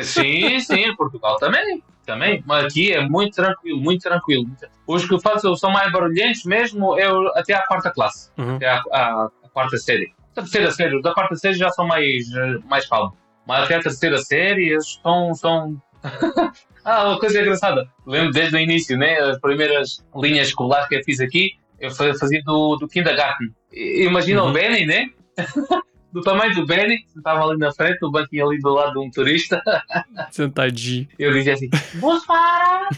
Sim, 0.03 0.59
sim, 0.61 0.75
em 0.85 0.97
Portugal 0.97 1.37
também. 1.39 1.83
Também, 2.07 2.43
mas 2.47 2.65
aqui 2.65 2.91
é 2.91 3.07
muito 3.07 3.35
tranquilo, 3.35 3.79
muito 3.81 4.01
tranquilo. 4.01 4.47
Os 4.87 5.07
que 5.07 5.21
fazem, 5.21 5.55
são 5.57 5.71
mais 5.71 5.93
barulhentos 5.93 6.43
mesmo 6.45 6.99
é 6.99 7.13
o- 7.13 7.29
até 7.37 7.53
a 7.53 7.61
quarta 7.67 7.91
classe, 7.91 8.31
Uhum. 8.39 8.57
até 8.57 8.67
a, 8.67 8.77
a- 8.91 9.29
a 9.45 9.49
quarta 9.51 9.77
série. 9.77 10.15
Terceira 10.35 10.71
série, 10.71 11.01
da 11.03 11.13
quarta 11.15 11.35
série 11.37 11.55
já 11.55 11.69
são 11.71 11.87
mais, 11.87 12.27
mais 12.65 12.87
calmos. 12.87 13.15
Mas 13.47 13.65
até 13.65 13.77
a 13.77 13.81
terceira 13.83 14.19
série 14.19 14.71
eles 14.71 14.99
são. 15.03 15.35
são... 15.35 15.83
ah, 16.85 17.09
uma 17.09 17.19
coisa 17.19 17.41
engraçada. 17.41 17.89
Lembro 18.07 18.33
desde 18.33 18.57
o 18.57 18.59
início, 18.61 18.97
né? 18.97 19.19
As 19.19 19.41
primeiras 19.41 20.05
linhas 20.15 20.49
escolares 20.49 20.87
que 20.89 20.97
eu 20.97 21.03
fiz 21.05 21.19
aqui, 21.21 21.53
eu 21.81 21.91
fa- 21.91 22.15
fazia 22.15 22.43
do, 22.45 22.77
do 22.77 22.87
kindergarten. 22.89 23.49
Imagina 23.73 24.43
Uhum. 24.45 24.51
o 24.51 24.53
Benny, 24.53 24.87
né? 24.87 25.07
do 26.13 26.23
tamanho 26.23 26.55
do 26.55 26.67
Benny, 26.67 27.05
estava 27.15 27.45
ali 27.45 27.59
na 27.59 27.73
frente, 27.73 28.05
o 28.05 28.11
banquinho 28.11 28.49
ali 28.49 28.59
do 28.59 28.71
lado 28.71 28.93
de 28.93 28.99
um 28.99 29.05
motorista. 29.07 29.63
Sentadinho. 30.31 31.07
Eu 31.19 31.33
dizia 31.33 31.55
assim: 31.55 31.69
Bus 31.95 32.25
para! 32.25 32.89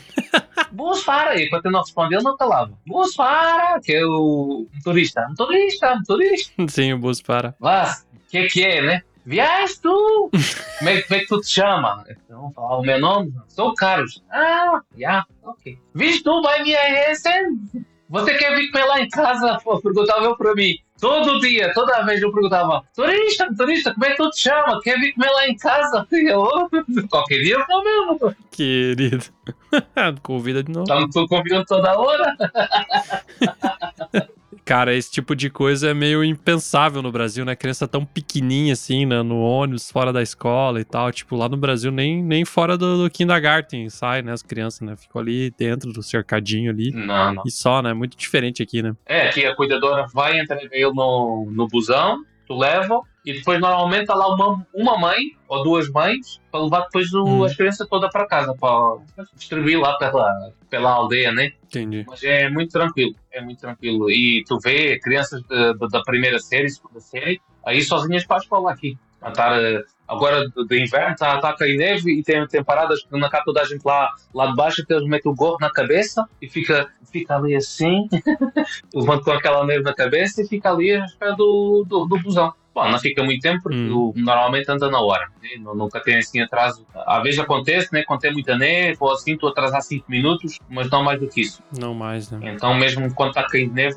Bus 0.71 1.03
para! 1.03 1.41
E 1.41 1.47
enquanto 1.47 1.67
eu 1.67 1.73
não 1.73 1.81
respondia, 1.81 2.19
ele 2.19 2.25
não 2.25 2.37
calava. 2.37 2.73
Bus 2.87 3.15
para! 3.15 3.81
Que 3.81 3.95
é 3.95 4.07
o 4.07 4.67
motorista. 4.75 5.27
Motorista, 5.29 5.97
motorista. 5.97 6.53
Sim, 6.69 6.93
o 6.93 6.99
bus 6.99 7.21
para. 7.21 7.55
Vá, 7.59 7.97
o 8.15 8.31
que 8.31 8.39
é 8.39 8.47
que 8.47 8.65
é, 8.65 8.83
né? 8.83 9.03
Viés 9.27 9.79
tu! 9.79 10.31
Como 10.79 10.91
é, 10.91 11.03
como 11.03 11.21
é 11.21 11.23
que 11.23 11.27
tu 11.27 11.41
te 11.43 11.51
chama? 11.51 12.05
Então, 12.09 12.51
falar 12.53 12.79
o 12.79 12.83
meu 12.83 12.99
nome? 12.99 13.35
Sou 13.49 13.69
o 13.69 13.75
Carlos. 13.75 14.25
Ah, 14.31 14.81
já, 14.97 15.27
ok. 15.43 15.79
Viste 15.95 16.23
tu, 16.23 16.41
vai 16.41 16.63
me 16.63 16.73
Essen? 16.73 17.61
Você 18.09 18.35
quer 18.39 18.57
vir 18.57 18.73
lá 18.73 18.99
em 18.99 19.09
casa? 19.11 19.59
Perguntava 19.83 20.25
eu 20.25 20.37
para 20.39 20.55
mim. 20.55 20.75
Todo 21.01 21.41
dia, 21.41 21.73
toda 21.73 22.03
vez 22.03 22.21
eu 22.21 22.33
perguntava: 22.33 22.85
Turista, 22.95 23.49
turista, 23.57 23.95
como 23.95 24.05
é 24.05 24.11
que 24.11 24.17
tu 24.17 24.31
te 24.31 24.43
chama? 24.43 24.81
Quer 24.83 24.99
vir 24.99 25.15
comer 25.15 25.31
lá 25.31 25.49
em 25.49 25.57
casa? 25.57 26.07
E 26.13 26.29
eu, 26.29 26.69
qualquer 27.09 27.39
dia 27.39 27.55
eu 27.55 27.67
vou 27.67 27.85
mesmo. 27.85 28.37
Querido. 28.51 29.25
Convida 30.23 30.63
de 30.63 30.71
novo. 30.71 30.83
Estamos 30.83 31.29
convidando 31.29 31.65
toda 31.65 31.99
hora. 31.99 32.37
Cara, 34.71 34.95
esse 34.95 35.11
tipo 35.11 35.35
de 35.35 35.51
coisa 35.51 35.91
é 35.91 35.95
meio 35.95 36.23
impensável 36.23 37.03
no 37.03 37.11
Brasil, 37.11 37.45
né? 37.45 37.57
Criança 37.57 37.89
tão 37.89 38.05
pequenininha 38.05 38.75
assim, 38.75 39.05
né? 39.05 39.21
no 39.21 39.41
ônibus, 39.41 39.91
fora 39.91 40.13
da 40.13 40.23
escola 40.23 40.81
e 40.81 40.85
tal. 40.85 41.11
Tipo, 41.11 41.35
lá 41.35 41.49
no 41.49 41.57
Brasil, 41.57 41.91
nem, 41.91 42.23
nem 42.23 42.45
fora 42.45 42.79
do, 42.79 43.03
do 43.03 43.11
kindergarten 43.11 43.91
sai, 43.91 44.23
né? 44.23 44.31
As 44.31 44.45
crianças, 44.45 44.83
né? 44.83 44.95
Ficam 44.95 45.21
ali 45.23 45.53
dentro 45.59 45.93
do 45.93 46.05
cercadinho 46.05 46.71
ali. 46.71 46.93
Não, 46.93 47.35
não. 47.35 47.43
E 47.45 47.51
só, 47.51 47.83
né? 47.83 47.93
Muito 47.93 48.17
diferente 48.17 48.63
aqui, 48.63 48.81
né? 48.81 48.95
É, 49.07 49.27
aqui 49.27 49.45
a 49.45 49.57
cuidadora 49.57 50.07
vai 50.15 50.39
entregar 50.39 50.71
ele 50.73 50.95
no, 50.95 51.49
no 51.51 51.67
busão, 51.67 52.25
tu 52.51 52.59
leva, 52.59 53.01
e 53.25 53.33
depois 53.33 53.61
normalmente 53.61 54.01
está 54.03 54.15
lá 54.17 54.27
uma, 54.35 54.67
uma 54.75 54.99
mãe 54.99 55.19
ou 55.47 55.63
duas 55.63 55.89
mães 55.91 56.41
para 56.51 56.61
levar 56.65 56.81
depois 56.81 57.13
o, 57.15 57.25
Hum. 57.25 57.45
as 57.45 57.55
crianças 57.55 57.87
todas 57.89 58.11
para 58.11 58.27
casa, 58.27 58.53
para 58.59 58.97
distribuir 59.37 59.79
lá 59.79 59.97
pela, 59.99 60.53
pela 60.69 60.91
aldeia, 60.91 61.31
né? 61.31 61.53
Entendi. 61.65 62.05
Mas 62.09 62.25
é 62.25 62.49
muito 62.51 62.73
tranquilo, 62.73 63.15
é 63.31 63.41
muito 63.41 63.61
tranquilo. 63.61 64.11
E 64.11 64.43
tu 64.49 64.59
vê 64.59 64.99
crianças 64.99 65.41
de- 65.43 65.75
de- 65.75 65.89
da 65.89 66.03
primeira 66.03 66.41
série, 66.41 66.69
segunda 66.69 66.99
série, 66.99 67.41
aí 67.65 67.81
sozinhas 67.83 68.27
para 68.27 68.39
a 68.39 68.41
escola 68.41 68.73
aqui. 68.73 68.99
A 69.23 69.29
estar, 69.29 69.63
eh, 69.63 69.85
agora 70.11 70.49
de, 70.49 70.67
de 70.67 70.83
inverno 70.83 71.13
está 71.13 71.39
tá 71.39 71.51
a 71.51 71.57
cair 71.57 71.77
neve 71.79 72.13
e 72.13 72.23
tem 72.23 72.45
temporadas 72.49 73.03
que 73.05 73.17
na 73.17 73.31
toda 73.45 73.61
a 73.63 73.65
gente 73.65 73.83
lá, 73.85 74.11
lá 74.35 74.47
de 74.49 74.57
baixo, 74.57 74.85
que 74.85 74.93
eles 74.93 75.07
metem 75.09 75.31
o 75.31 75.35
gorro 75.35 75.57
na 75.61 75.71
cabeça 75.71 76.25
e 76.43 76.49
fica, 76.49 76.89
fica 77.11 77.37
ali 77.37 77.55
assim, 77.55 78.09
levando 78.93 79.23
com 79.23 79.31
aquela 79.31 79.65
neve 79.65 79.83
na 79.83 79.95
cabeça 79.95 80.43
e 80.43 80.49
fica 80.49 80.71
ali 80.71 80.91
à 80.93 81.05
espera 81.05 81.35
do, 81.37 81.85
do, 81.87 82.05
do 82.07 82.19
busão. 82.19 82.53
Bom, 82.73 82.89
não 82.89 82.99
fica 83.01 83.23
muito 83.25 83.41
tempo 83.41 83.63
porque 83.65 83.77
Hum. 83.79 84.13
normalmente 84.17 84.71
anda 84.71 84.89
na 84.89 85.01
hora, 85.01 85.29
né? 85.43 85.49
Nu- 85.59 85.75
nunca 85.75 86.01
tem 86.01 86.19
assim 86.19 86.41
atraso. 86.41 86.87
Às 86.95 87.23
vezes 87.23 87.41
acontece, 87.41 87.93
né? 87.93 88.05
Quando 88.05 88.21
tem 88.21 88.33
muita 88.33 88.57
neve 88.57 88.97
ou 89.01 89.13
assim, 89.13 89.37
tu 89.37 89.49
atrasar 89.49 89.83
5 89.83 90.05
minutos, 90.09 90.57
mas 90.69 90.89
não 90.89 91.03
mais 91.03 91.19
do 91.19 91.29
que 91.29 91.41
isso. 91.41 91.63
Não 91.77 91.95
mais, 91.95 92.31
né? 92.31 92.39
Então, 92.53 92.73
mesmo 92.75 93.13
quando 93.15 93.31
está 93.31 93.43
caindo 93.43 93.73
neve, 93.75 93.97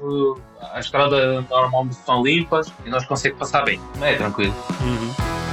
a 0.73 0.79
estrada 0.79 1.41
normalmente 1.49 1.95
são 1.95 2.23
limpas 2.23 2.73
e 2.83 2.89
nós 2.89 3.05
conseguimos 3.05 3.39
passar 3.39 3.63
bem. 3.63 3.79
É 4.01 4.15
tranquilo. 4.15 4.53
Uhum. 4.81 5.52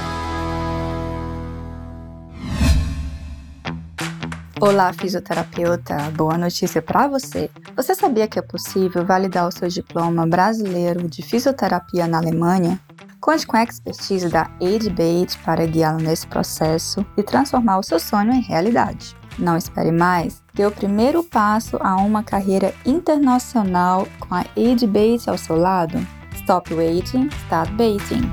Olá, 4.61 4.93
fisioterapeuta. 4.93 5.97
Boa 6.15 6.37
notícia 6.37 6.83
para 6.83 7.07
você. 7.07 7.49
Você 7.75 7.95
sabia 7.95 8.27
que 8.27 8.37
é 8.37 8.43
possível 8.43 9.03
validar 9.03 9.47
o 9.47 9.51
seu 9.51 9.67
diploma 9.67 10.27
brasileiro 10.27 11.09
de 11.09 11.23
fisioterapia 11.23 12.05
na 12.05 12.19
Alemanha? 12.19 12.79
Conte 13.19 13.47
com 13.47 13.57
a 13.57 13.63
expertise 13.63 14.29
da 14.29 14.51
AidBait 14.61 15.35
para 15.39 15.65
guiá-lo 15.65 15.97
nesse 15.97 16.27
processo 16.27 17.03
e 17.17 17.23
transformar 17.23 17.79
o 17.79 17.83
seu 17.83 17.99
sonho 17.99 18.33
em 18.33 18.41
realidade. 18.41 19.15
Não 19.39 19.57
espere 19.57 19.91
mais. 19.91 20.43
Dê 20.53 20.63
o 20.63 20.71
primeiro 20.71 21.23
passo 21.23 21.77
a 21.79 21.95
uma 21.95 22.21
carreira 22.21 22.71
internacional 22.85 24.07
com 24.19 24.35
a 24.35 24.45
AidBait 24.55 25.27
ao 25.27 25.39
seu 25.39 25.55
lado. 25.55 25.97
Stop 26.35 26.71
waiting, 26.71 27.29
start 27.45 27.71
baiting. 27.71 28.31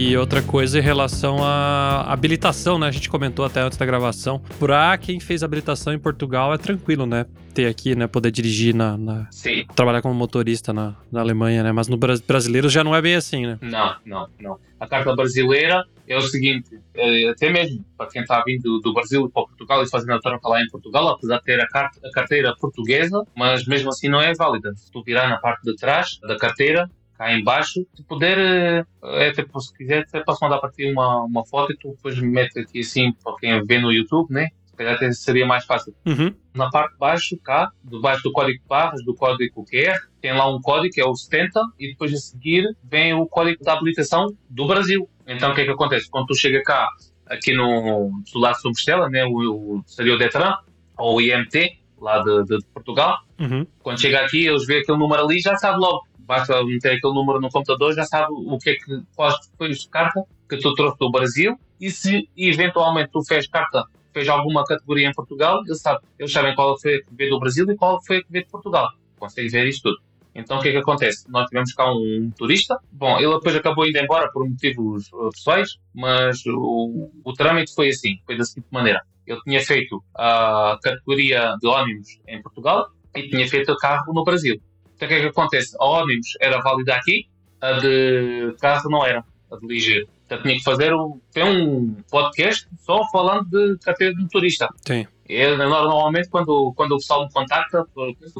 E 0.00 0.16
outra 0.16 0.40
coisa 0.40 0.78
em 0.78 0.82
relação 0.82 1.42
à 1.42 2.02
habilitação, 2.12 2.78
né? 2.78 2.86
A 2.86 2.90
gente 2.92 3.10
comentou 3.10 3.44
até 3.44 3.60
antes 3.60 3.76
da 3.76 3.84
gravação. 3.84 4.40
Pra 4.56 4.96
quem 4.96 5.18
fez 5.18 5.42
habilitação 5.42 5.92
em 5.92 5.98
Portugal 5.98 6.54
é 6.54 6.58
tranquilo, 6.58 7.04
né? 7.04 7.26
Ter 7.52 7.66
aqui, 7.66 7.96
né? 7.96 8.06
Poder 8.06 8.30
dirigir 8.30 8.72
na. 8.72 8.96
na- 8.96 9.28
trabalhar 9.74 10.00
como 10.00 10.14
motorista 10.14 10.72
na, 10.72 10.94
na 11.10 11.20
Alemanha, 11.20 11.64
né? 11.64 11.72
Mas 11.72 11.88
no 11.88 11.96
Bra- 11.96 12.14
brasileiro 12.28 12.68
já 12.68 12.84
não 12.84 12.94
é 12.94 13.02
bem 13.02 13.16
assim, 13.16 13.44
né? 13.44 13.58
Não, 13.60 13.96
não, 14.06 14.28
não. 14.40 14.58
A 14.78 14.86
carta 14.86 15.12
brasileira 15.16 15.84
é 16.06 16.16
o 16.16 16.20
seguinte, 16.22 16.78
é, 16.94 17.28
até 17.30 17.50
mesmo 17.50 17.84
para 17.96 18.06
quem 18.08 18.22
está 18.22 18.40
vindo 18.46 18.78
do 18.78 18.94
Brasil 18.94 19.28
para 19.28 19.42
Portugal 19.46 19.82
e 19.82 19.88
fazendo 19.90 20.12
a 20.12 20.20
troca 20.20 20.48
lá 20.48 20.62
em 20.62 20.68
Portugal, 20.68 21.08
apesar 21.08 21.38
de 21.38 21.42
ter 21.44 21.60
a 21.60 21.66
carteira 22.14 22.54
portuguesa, 22.60 23.24
mas 23.36 23.66
mesmo 23.66 23.88
assim 23.90 24.08
não 24.08 24.20
é 24.20 24.32
válida. 24.34 24.72
Se 24.76 24.92
tu 24.92 25.02
virar 25.02 25.28
na 25.28 25.38
parte 25.38 25.62
de 25.64 25.74
trás 25.74 26.18
da 26.28 26.36
carteira, 26.36 26.88
cá 27.18 27.32
em 27.32 27.42
baixo, 27.42 27.84
tu 27.96 28.04
poder, 28.04 28.38
eh, 28.38 28.84
é, 29.02 29.32
tipo, 29.32 29.60
se 29.60 29.76
quiser, 29.76 30.04
até 30.08 30.20
posso 30.22 30.38
mandar 30.42 30.58
para 30.58 30.70
ti 30.70 30.90
uma, 30.90 31.24
uma 31.24 31.44
foto 31.44 31.72
e 31.72 31.76
tu 31.76 31.90
depois 31.90 32.18
mete 32.20 32.60
aqui 32.60 32.80
assim, 32.80 33.12
para 33.12 33.34
quem 33.36 33.64
vê 33.66 33.78
no 33.78 33.92
YouTube, 33.92 34.30
né? 34.32 34.48
Se 34.66 34.76
calhar 34.76 34.94
até 34.94 35.10
seria 35.10 35.44
mais 35.44 35.64
fácil 35.64 35.92
Uhum. 36.06 36.32
na 36.54 36.70
parte 36.70 36.92
de 36.92 36.98
baixo, 36.98 37.36
cá, 37.42 37.70
debaixo 37.82 38.22
do 38.22 38.30
código 38.30 38.58
de 38.60 38.68
barras, 38.68 39.04
do 39.04 39.12
código 39.14 39.64
QR, 39.64 39.98
tem 40.20 40.32
lá 40.32 40.48
um 40.48 40.60
código 40.60 40.94
que 40.94 41.00
é 41.00 41.04
o 41.04 41.14
70 41.16 41.60
e 41.80 41.88
depois 41.88 42.14
a 42.14 42.16
seguir 42.16 42.64
vem 42.84 43.12
o 43.12 43.26
código 43.26 43.60
de 43.62 43.68
habilitação 43.68 44.28
do 44.48 44.66
Brasil. 44.68 45.08
Então 45.26 45.50
o 45.50 45.54
que 45.56 45.62
é 45.62 45.64
que 45.64 45.70
acontece? 45.72 46.08
Quando 46.08 46.26
tu 46.28 46.36
chega 46.36 46.62
cá, 46.62 46.88
aqui 47.26 47.52
no 47.54 48.10
do 48.32 48.38
lado 48.38 48.54
de 48.56 48.62
Compostela, 48.62 49.08
né, 49.10 49.24
o, 49.24 49.32
o, 49.78 49.82
seria 49.84 50.14
o 50.14 50.18
Detran, 50.18 50.54
ou 50.96 51.16
o 51.16 51.20
IMT, 51.20 51.76
lá 52.00 52.22
de, 52.22 52.44
de 52.44 52.64
Portugal, 52.72 53.18
Uhum. 53.40 53.66
quando 53.80 54.00
chega 54.00 54.20
aqui, 54.20 54.46
eles 54.46 54.64
veem 54.66 54.80
aquele 54.80 54.98
número 54.98 55.22
ali 55.24 55.40
já 55.40 55.56
sabe 55.56 55.78
logo. 55.78 56.02
Basta 56.28 56.62
meter 56.62 56.98
aquele 56.98 57.14
número 57.14 57.40
no 57.40 57.48
computador, 57.48 57.94
já 57.94 58.04
sabe 58.04 58.26
o 58.30 58.58
que 58.58 58.68
é 58.68 58.74
que 58.74 59.02
qual 59.16 59.32
foi 59.56 59.72
a 59.72 59.90
carta 59.90 60.22
que 60.46 60.58
tu 60.58 60.74
trouxe 60.74 60.98
do 60.98 61.10
Brasil 61.10 61.58
e 61.80 61.90
se 61.90 62.28
eventualmente 62.36 63.10
tu 63.10 63.24
fez 63.24 63.48
carta, 63.48 63.82
fez 64.12 64.28
alguma 64.28 64.62
categoria 64.62 65.08
em 65.08 65.12
Portugal, 65.14 65.62
eles, 65.64 65.80
sabem, 65.80 66.06
eles 66.18 66.30
sabem 66.30 66.54
qual 66.54 66.78
foi 66.78 66.96
a 66.96 66.98
que 67.02 67.14
veio 67.14 67.30
do 67.30 67.40
Brasil 67.40 67.64
e 67.70 67.74
qual 67.74 67.98
foi 68.04 68.18
a 68.18 68.22
que 68.22 68.30
veio 68.30 68.44
de 68.44 68.50
Portugal. 68.50 68.90
Conseguem 69.18 69.50
ver 69.50 69.68
isto 69.68 69.84
tudo. 69.84 70.02
Então 70.34 70.58
o 70.58 70.60
que 70.60 70.68
é 70.68 70.72
que 70.72 70.76
acontece? 70.76 71.24
Nós 71.30 71.46
tivemos 71.48 71.72
cá 71.72 71.90
um 71.90 72.30
turista, 72.36 72.78
bom, 72.92 73.18
ele 73.18 73.32
depois 73.32 73.56
acabou 73.56 73.86
indo 73.86 73.96
embora 73.96 74.30
por 74.30 74.46
motivos 74.46 75.10
eh, 75.14 75.30
pessoais, 75.32 75.78
mas 75.94 76.44
o, 76.46 77.10
o 77.24 77.32
trâmite 77.32 77.74
foi 77.74 77.88
assim, 77.88 78.18
foi 78.26 78.36
da 78.36 78.44
seguinte 78.44 78.68
maneira. 78.70 79.00
Ele 79.26 79.40
tinha 79.40 79.60
feito 79.60 80.04
a 80.14 80.78
categoria 80.82 81.56
de 81.58 81.66
ónibus 81.66 82.20
em 82.28 82.42
Portugal 82.42 82.90
e 83.16 83.28
tinha 83.28 83.48
feito 83.48 83.72
o 83.72 83.76
carro 83.76 84.12
no 84.12 84.22
Brasil. 84.24 84.60
Então 84.98 85.06
o 85.06 85.08
que 85.08 85.14
é 85.14 85.20
que 85.20 85.26
acontece? 85.26 85.76
A 85.78 85.84
ónibus 85.86 86.36
era 86.40 86.60
válida 86.60 86.96
aqui, 86.96 87.28
a 87.60 87.72
de 87.74 88.52
carro 88.60 88.90
não 88.90 89.06
era, 89.06 89.24
a 89.50 89.56
de 89.56 89.66
ligeiro. 89.66 90.08
Então 90.26 90.42
tinha 90.42 90.56
que 90.56 90.64
fazer 90.64 90.92
um, 90.92 91.20
tem 91.32 91.44
um 91.44 91.96
podcast 92.10 92.66
só 92.80 93.08
falando 93.12 93.48
de 93.48 93.78
carteira 93.78 94.12
de 94.12 94.20
motorista. 94.20 94.68
Tem. 94.84 95.06
Eu, 95.28 95.56
normalmente, 95.56 96.28
quando, 96.28 96.72
quando 96.74 96.92
o 96.92 96.96
pessoal 96.96 97.26
me 97.26 97.32
contacta, 97.32 97.84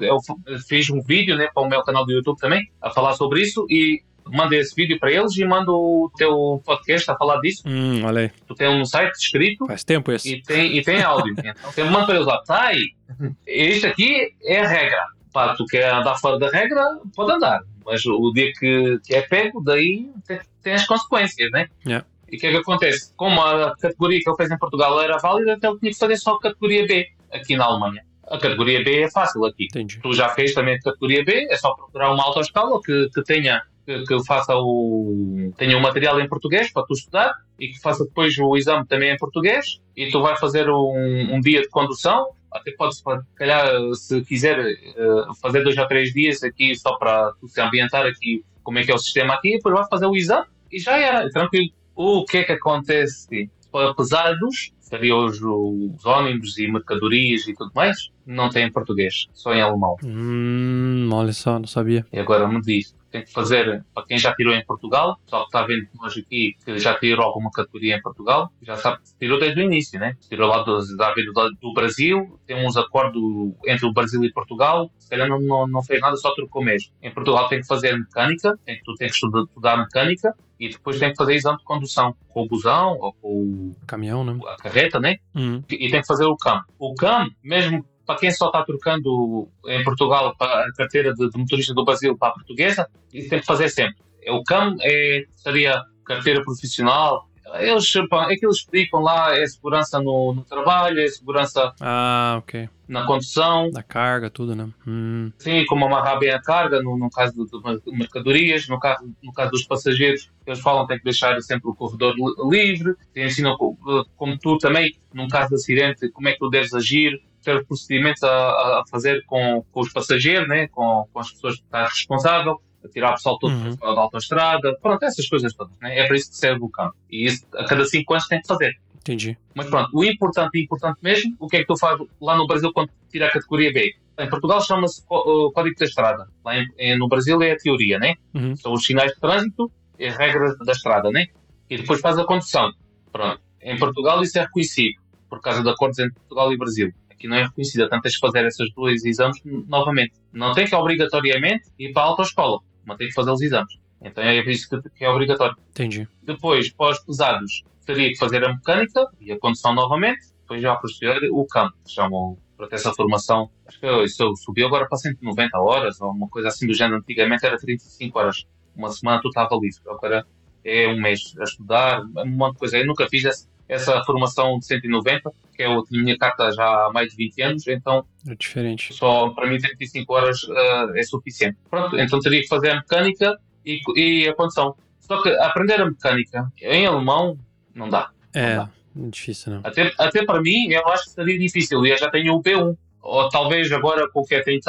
eu 0.01 0.19
fiz 0.67 0.91
um 0.91 1.01
vídeo 1.01 1.37
né, 1.37 1.49
para 1.55 1.63
o 1.63 1.69
meu 1.69 1.83
canal 1.83 2.05
do 2.05 2.13
YouTube 2.13 2.39
também, 2.39 2.69
a 2.83 2.91
falar 2.91 3.13
sobre 3.13 3.43
isso 3.43 3.67
e 3.71 4.03
mando 4.27 4.55
esse 4.55 4.75
vídeo 4.75 4.99
para 4.99 5.13
eles 5.13 5.37
e 5.37 5.45
mando 5.45 5.73
o 5.73 6.11
teu 6.17 6.61
podcast 6.65 7.11
a 7.11 7.17
falar 7.17 7.41
disso. 7.41 7.63
Hum, 7.67 8.05
olha 8.05 8.23
aí. 8.23 8.31
Tu 8.47 8.55
tem 8.55 8.69
um 8.69 8.85
site 8.85 9.15
escrito 9.15 9.67
Faz 9.67 9.85
tempo 9.85 10.11
esse. 10.13 10.35
e 10.35 10.43
tem, 10.43 10.77
e 10.77 10.83
tem 10.83 11.03
áudio. 11.03 11.35
Então, 11.39 11.85
eu 11.85 11.91
mando 11.91 12.07
para 12.07 12.17
eles 12.17 12.27
lá, 12.27 12.43
aí, 12.49 12.93
isto 13.47 13.87
aqui 13.87 14.35
é 14.43 14.61
a 14.61 14.69
regra. 14.69 15.18
Pá, 15.39 15.55
tu 15.55 15.65
quer 15.67 15.95
andar 15.95 16.17
fora 16.17 16.37
da 16.37 16.51
regra, 16.51 16.83
pode 17.15 17.31
andar. 17.31 17.61
Mas 17.87 18.05
o 18.05 18.33
dia 18.33 18.53
que, 18.59 18.99
que 19.05 19.15
é 19.15 19.23
pego, 19.23 19.63
daí 19.63 20.11
tem, 20.27 20.41
tem 20.61 20.75
as 20.75 20.85
consequências, 20.85 21.49
né? 21.53 21.69
Yeah. 21.87 22.05
E 22.29 22.37
o 22.37 22.41
que 22.41 22.47
é 22.49 22.51
que 22.51 22.57
acontece? 22.57 23.15
Como 23.17 23.41
a 23.41 23.73
categoria 23.77 24.19
que 24.21 24.29
ele 24.29 24.37
fez 24.37 24.51
em 24.51 24.59
Portugal 24.59 25.01
era 25.01 25.17
válida, 25.19 25.53
então 25.53 25.71
ele 25.71 25.79
tinha 25.79 25.93
que 25.93 25.99
fazer 25.99 26.17
só 26.17 26.35
a 26.35 26.41
categoria 26.41 26.85
B 26.89 27.07
aqui 27.33 27.57
na 27.57 27.67
Alemanha. 27.67 28.03
A 28.27 28.37
categoria 28.37 28.83
B 28.83 29.03
é 29.03 29.11
fácil 29.13 29.45
aqui. 29.45 29.67
Entendi. 29.67 30.01
Tu 30.03 30.13
já 30.13 30.29
fez 30.31 30.53
também 30.55 30.75
a 30.75 30.81
categoria 30.81 31.25
B, 31.25 31.47
é 31.49 31.57
só 31.57 31.73
procurar 31.73 32.11
uma 32.11 32.25
autoescola 32.25 32.81
que, 32.83 33.09
que 33.15 33.23
tenha 33.23 33.63
que, 33.87 34.03
que 34.05 34.25
faça 34.27 34.57
o. 34.57 35.53
tenha 35.57 35.79
o 35.79 35.81
material 35.81 36.21
em 36.21 36.29
português 36.29 36.73
para 36.73 36.85
tu 36.85 36.95
estudar 36.95 37.33
e 37.61 37.69
que 37.69 37.81
faça 37.81 38.05
depois 38.05 38.37
o 38.39 38.57
exame 38.57 38.85
também 38.87 39.11
em 39.11 39.17
português 39.17 39.81
e 39.97 40.11
tu 40.11 40.21
vai 40.21 40.37
fazer 40.37 40.69
um, 40.69 41.35
um 41.35 41.41
dia 41.41 41.63
de 41.63 41.69
condução. 41.69 42.27
Até 42.53 42.73
podes, 42.73 42.99
se 42.99 43.05
calhar, 43.37 43.67
se 43.95 44.21
quiser, 44.23 44.59
eh, 44.59 45.25
fazer 45.41 45.63
dois 45.63 45.77
ou 45.77 45.87
três 45.87 46.13
dias 46.13 46.43
aqui 46.43 46.75
só 46.75 46.97
para 46.97 47.33
se 47.47 47.61
ambientar 47.61 48.07
aqui 48.07 48.45
como 48.63 48.79
é 48.79 48.85
que 48.85 48.91
é 48.91 48.95
o 48.95 48.99
sistema 48.99 49.35
aqui, 49.35 49.53
depois 49.53 49.75
vai 49.75 49.89
fazer 49.89 50.07
o 50.07 50.17
exame 50.17 50.47
e 50.71 50.79
já 50.79 50.99
era, 50.99 51.29
tranquilo. 51.31 51.71
O 51.95 52.25
que 52.25 52.39
é 52.39 52.45
que 52.45 52.53
acontece? 52.53 53.51
Para 53.73 53.95
pesados, 53.95 54.73
seriam 54.79 55.27
os, 55.27 55.41
os 55.41 56.05
ônibus 56.05 56.59
e 56.59 56.69
mercadorias 56.69 57.47
e 57.47 57.55
tudo 57.55 57.71
mais, 57.75 58.11
não 58.27 58.49
tem 58.49 58.67
em 58.67 58.73
português, 58.73 59.27
só 59.33 59.53
em 59.53 59.61
alemão. 59.61 59.97
Hum, 60.05 61.09
olha 61.13 61.33
só, 61.33 61.59
não 61.59 61.67
sabia. 61.67 62.07
E 62.13 62.19
agora 62.19 62.49
me 62.49 62.61
diz, 62.61 62.95
tem 63.11 63.25
que 63.25 63.33
fazer, 63.33 63.85
para 63.95 64.05
quem 64.05 64.19
já 64.19 64.35
tirou 64.35 64.55
em 64.55 64.65
Portugal, 64.65 65.19
só 65.27 65.41
que 65.41 65.47
está 65.47 65.63
vendo 65.65 65.87
nós 66.01 66.17
aqui 66.17 66.57
que 66.65 66.79
já 66.79 66.95
tirou 66.99 67.25
alguma 67.25 67.51
categoria 67.51 67.97
em 67.97 68.03
Portugal, 68.03 68.51
já 68.63 68.77
sabe 68.77 68.99
que 68.99 69.19
tirou 69.19 69.39
desde 69.39 69.61
o 69.61 69.65
início, 69.65 69.99
né? 69.99 70.17
Tirou 70.29 70.49
lá 70.49 70.63
do, 70.63 70.79
da, 70.97 71.15
do, 71.15 71.51
do 71.61 71.73
Brasil, 71.73 72.39
tem 72.47 72.67
uns 72.67 72.77
acordos 72.77 73.23
entre 73.67 73.87
o 73.87 73.93
Brasil 73.93 74.23
e 74.25 74.33
Portugal, 74.33 74.91
se 74.99 75.09
calhar 75.09 75.29
não, 75.29 75.41
não, 75.41 75.67
não 75.67 75.83
fez 75.83 76.01
nada, 76.01 76.17
só 76.17 76.35
trocou 76.35 76.63
mesmo. 76.63 76.93
Em 77.03 77.13
Portugal 77.13 77.49
tem 77.49 77.61
que 77.61 77.67
fazer 77.67 77.97
mecânica, 77.97 78.59
tem, 78.65 78.81
tu 78.85 78.95
tens 78.95 79.11
que 79.11 79.15
estudar, 79.15 79.43
estudar 79.43 79.77
mecânica, 79.77 80.35
e 80.59 80.69
depois 80.69 80.99
tem 80.99 81.11
que 81.11 81.17
fazer 81.17 81.35
exame 81.35 81.59
de 81.59 81.65
condução 81.65 82.15
com 82.29 82.43
o 82.43 82.49
busão 82.49 82.99
ou 83.01 83.13
com 83.15 83.29
o, 83.29 83.77
Caminhão, 83.87 84.25
né? 84.25 84.37
a 84.47 84.57
carreta, 84.57 84.99
né? 84.99 85.17
Hum. 85.35 85.63
E 85.71 85.89
tem 85.89 86.01
que 86.01 86.07
fazer 86.07 86.25
o 86.25 86.37
CAM. 86.37 86.65
O 86.79 86.95
CAM, 86.95 87.29
mesmo 87.43 87.85
para 88.09 88.19
quem 88.19 88.31
só 88.31 88.47
está 88.47 88.65
trocando 88.65 89.49
em 89.67 89.85
Portugal 89.85 90.35
a 90.41 90.73
carteira 90.75 91.13
de, 91.13 91.29
de 91.29 91.39
motorista 91.39 91.75
do 91.75 91.85
Brasil 91.85 92.17
para 92.17 92.31
a 92.31 92.33
portuguesa, 92.33 92.89
isso 93.13 93.29
tem 93.29 93.39
que 93.39 93.45
fazer 93.47 93.69
sempre. 93.69 93.97
O 94.31 94.43
CAM 94.43 94.77
é, 94.81 95.25
seria 95.37 95.83
carteira 96.07 96.43
profissional. 96.43 97.29
Eles, 97.61 97.91
pá, 98.11 98.31
é 98.31 98.37
que 98.37 98.45
eles 98.47 98.57
explicam 98.59 99.01
lá, 99.01 99.35
é 99.37 99.47
segurança 99.47 99.99
no, 100.01 100.35
no 100.35 100.45
trabalho, 100.45 101.01
é 101.01 101.07
segurança 101.09 101.73
Ah, 101.81 102.37
ok. 102.39 102.69
na 102.87 103.05
condução, 103.07 103.71
Da 103.71 103.83
carga, 103.83 104.29
tudo, 104.31 104.55
né? 104.55 104.69
Hum. 104.87 105.33
Sim, 105.39 105.65
como 105.67 105.87
amarrar 105.87 106.19
bem 106.19 106.31
a 106.31 106.41
carga, 106.43 106.83
no, 106.83 106.97
no 106.99 107.09
caso 107.11 107.33
de, 107.35 107.81
de 107.91 107.97
mercadorias, 107.99 108.69
no 108.69 108.79
caso, 108.79 109.03
no 109.23 109.33
caso 109.33 109.51
dos 109.53 109.65
passageiros, 109.65 110.31
eles 110.47 110.61
falam 110.61 110.83
que 110.83 110.89
tem 110.89 110.99
que 110.99 111.05
deixar 111.05 111.41
sempre 111.43 111.71
o 111.71 111.75
corredor 111.75 112.15
li- 112.17 112.51
livre, 112.51 112.95
te 113.15 113.23
ensinam 113.25 113.57
co- 113.57 113.77
como 114.17 114.39
tu 114.39 114.59
também, 114.59 114.95
num 115.15 115.29
caso 115.29 115.49
de 115.51 115.55
acidente, 115.57 116.11
como 116.11 116.29
é 116.29 116.33
que 116.33 116.39
tu 116.39 116.51
deves 116.51 116.75
agir, 116.75 117.19
ter 117.43 117.65
procedimentos 117.67 118.23
a, 118.23 118.29
a- 118.31 118.83
fazer 118.91 119.25
com, 119.27 119.65
com 119.73 119.81
os 119.81 119.93
passageiros, 119.93 120.49
né? 120.49 120.69
com, 120.69 121.07
com 121.13 121.19
as 121.21 121.31
pessoas 121.33 121.57
que 121.57 121.63
estás 121.63 121.91
responsável, 121.91 122.61
a 122.85 122.89
tirar 122.89 123.11
o 123.11 123.15
pessoal 123.15 123.39
todo 123.39 123.53
Uhum. 123.53 123.75
da 123.77 124.01
autoestrada, 124.03 124.77
pronto, 124.81 125.03
essas 125.05 125.27
coisas 125.29 125.53
todas. 125.55 125.77
Né? 125.81 125.99
É 125.99 126.07
para 126.07 126.17
isso 126.17 126.31
que 126.31 126.37
serve 126.37 126.63
o 126.65 126.69
campo. 126.69 126.95
E 127.11 127.27
isso 127.27 127.45
a 127.55 127.65
cada 127.65 127.85
cinco 127.85 128.13
anos 128.15 128.27
tem 128.29 128.41
que 128.41 128.47
fazer. 128.47 128.73
Entendi. 129.01 129.39
Mas 129.55 129.67
pronto, 129.71 129.89
o 129.95 130.05
importante, 130.05 130.61
importante 130.61 130.99
mesmo, 131.03 131.35
o 131.41 131.47
que 131.49 131.57
é 131.57 131.61
que 131.61 131.67
tu 131.67 131.77
fazes 131.79 132.07
lá 132.21 132.37
no 132.37 132.47
Brasil 132.47 132.71
quando 132.73 132.91
tira 133.11 133.27
a 133.27 133.31
categoria 133.31 133.73
B? 133.73 133.95
Em 134.19 134.29
Portugal 134.29 134.61
chama-se 134.61 135.03
uh, 135.11 135.51
Código 135.53 135.77
da 135.79 135.85
Estrada. 135.87 136.29
Lá 136.45 136.59
em- 136.59 136.67
em- 136.79 136.99
no 136.99 137.09
Brasil 137.09 137.41
é 137.43 137.53
a 137.53 137.57
teoria, 137.57 137.99
né? 137.99 138.15
Uhum. 138.35 138.55
São 138.57 138.73
os 138.73 138.85
sinais 138.85 139.13
de 139.13 139.21
trânsito 139.21 139.71
e 139.99 140.07
as 140.07 140.17
regras 140.17 140.59
da 140.59 140.73
estrada, 140.73 141.11
né? 141.11 141.27
E 141.71 141.77
depois 141.77 142.01
faz 142.01 142.19
a 142.19 142.25
condução. 142.25 142.71
Pronto. 143.13 143.41
Em 143.63 143.79
Portugal 143.79 144.23
isso 144.23 144.39
é 144.39 144.43
reconhecido, 144.43 145.01
por 145.31 145.41
causa 145.41 145.63
de 145.63 145.69
acordos 145.71 145.99
entre 146.01 146.15
Portugal 146.15 146.53
e 146.53 146.57
Brasil. 146.59 146.93
Aqui 147.19 147.27
não 147.27 147.37
é 147.37 147.43
reconhecido, 147.43 147.81
portanto 147.81 148.03
tens 148.03 148.15
que 148.15 148.21
fazer 148.21 148.47
esses 148.47 148.73
dois 148.75 149.05
exames 149.05 149.43
novamente. 149.45 150.13
Não 150.33 150.53
tem 150.53 150.67
que 150.67 150.75
obrigatoriamente 150.75 151.65
ir 151.77 151.93
para 151.93 152.03
a 152.03 152.07
autoescola, 152.07 152.61
mas 152.85 152.97
tem 152.97 153.09
que 153.09 153.13
fazer 153.13 153.33
os 153.33 153.43
exames. 153.43 153.77
Então 154.01 154.23
é 154.23 154.41
por 154.41 154.51
isso 154.51 154.69
que 154.69 154.91
que 154.91 155.05
é 155.05 155.11
obrigatório. 155.11 155.57
Entendi. 155.71 156.07
Depois, 156.23 156.73
para 156.73 156.93
os 156.93 157.01
pesados, 157.01 157.65
teria 157.85 158.09
que 158.09 158.17
fazer 158.17 158.45
a 158.45 158.55
mecânica 158.55 159.05
e 159.21 159.33
a 159.33 159.39
condução 159.39 159.75
novamente. 159.75 160.29
Depois, 160.43 160.63
já 160.63 160.73
a 160.73 160.77
posterior, 160.77 161.21
o 161.33 161.45
campo. 161.45 161.75
Chamam 161.89 162.39
para 162.57 162.69
ter 162.69 162.77
essa 162.77 162.95
formação. 162.95 163.51
Acho 163.67 163.81
que 163.81 164.05
isso 164.05 164.37
subiu 164.37 164.69
agora 164.69 164.87
para 164.89 164.97
190 164.97 165.59
horas, 165.59 166.01
ou 166.01 166.13
uma 166.13 166.29
coisa 166.29 166.49
assim 166.49 166.69
do 166.69 166.75
género. 166.75 166.99
Antigamente 166.99 167.45
era 167.45 167.57
35 167.57 168.17
horas. 168.17 168.47
Uma 168.77 168.91
semana 168.91 169.21
tu 169.21 169.29
estava 169.29 169.57
livre. 169.57 169.81
Agora 169.89 170.25
é 170.65 170.87
um 170.87 171.01
mês 171.01 171.35
a 171.41 171.43
estudar, 171.43 172.01
um 172.01 172.27
monte 172.27 172.53
de 172.53 172.59
coisa. 172.61 172.79
Eu 172.79 172.87
nunca 172.87 173.09
fiz 173.09 173.25
essa, 173.25 173.49
essa 173.69 174.03
formação 174.05 174.59
de 174.59 174.67
190, 174.67 175.31
que 175.55 175.63
é 175.63 175.67
a 175.67 175.83
minha 175.91 176.17
carta 176.17 176.51
já 176.53 176.65
há 176.87 176.91
mais 176.93 177.11
de 177.11 177.17
20 177.17 177.43
anos, 177.43 177.69
então 177.69 178.05
É 178.27 178.35
diferente. 178.35 178.95
só 178.95 179.29
para 179.31 179.47
mim 179.49 179.59
35 179.59 180.13
horas 180.15 180.39
ah, 180.51 180.87
é 180.95 181.03
suficiente. 181.03 181.59
Pronto, 181.69 181.99
então 181.99 182.19
teria 182.21 182.41
que 182.41 182.49
fazer 182.49 182.71
a 182.71 182.77
mecânica 182.77 183.37
e, 183.65 183.81
e 183.97 184.29
a 184.29 184.35
condução. 184.35 184.75
Só 185.01 185.23
que 185.23 185.29
aprender 185.31 185.81
a 185.81 185.87
mecânica 185.87 186.51
em 186.61 186.87
alemão 186.87 187.39
não 187.75 187.89
dá. 187.89 188.11
É, 188.35 188.57
Não 188.95 189.09
difícil, 189.11 189.53
né? 189.55 189.61
Até, 189.65 189.93
até 189.99 190.25
para 190.25 190.41
mim, 190.41 190.69
eu 190.71 190.87
acho 190.89 191.05
que 191.05 191.11
seria 191.11 191.39
difícil. 191.39 191.85
E 191.87 191.91
eu 191.91 191.99
já 191.99 192.11
tenho 192.11 192.35
o 192.35 192.43
B1. 192.43 192.77
Ou 193.01 193.29
talvez 193.29 193.71
agora 193.73 194.09
com 194.11 194.21
o 194.21 194.25
que 194.25 194.41
tenho. 194.43 194.61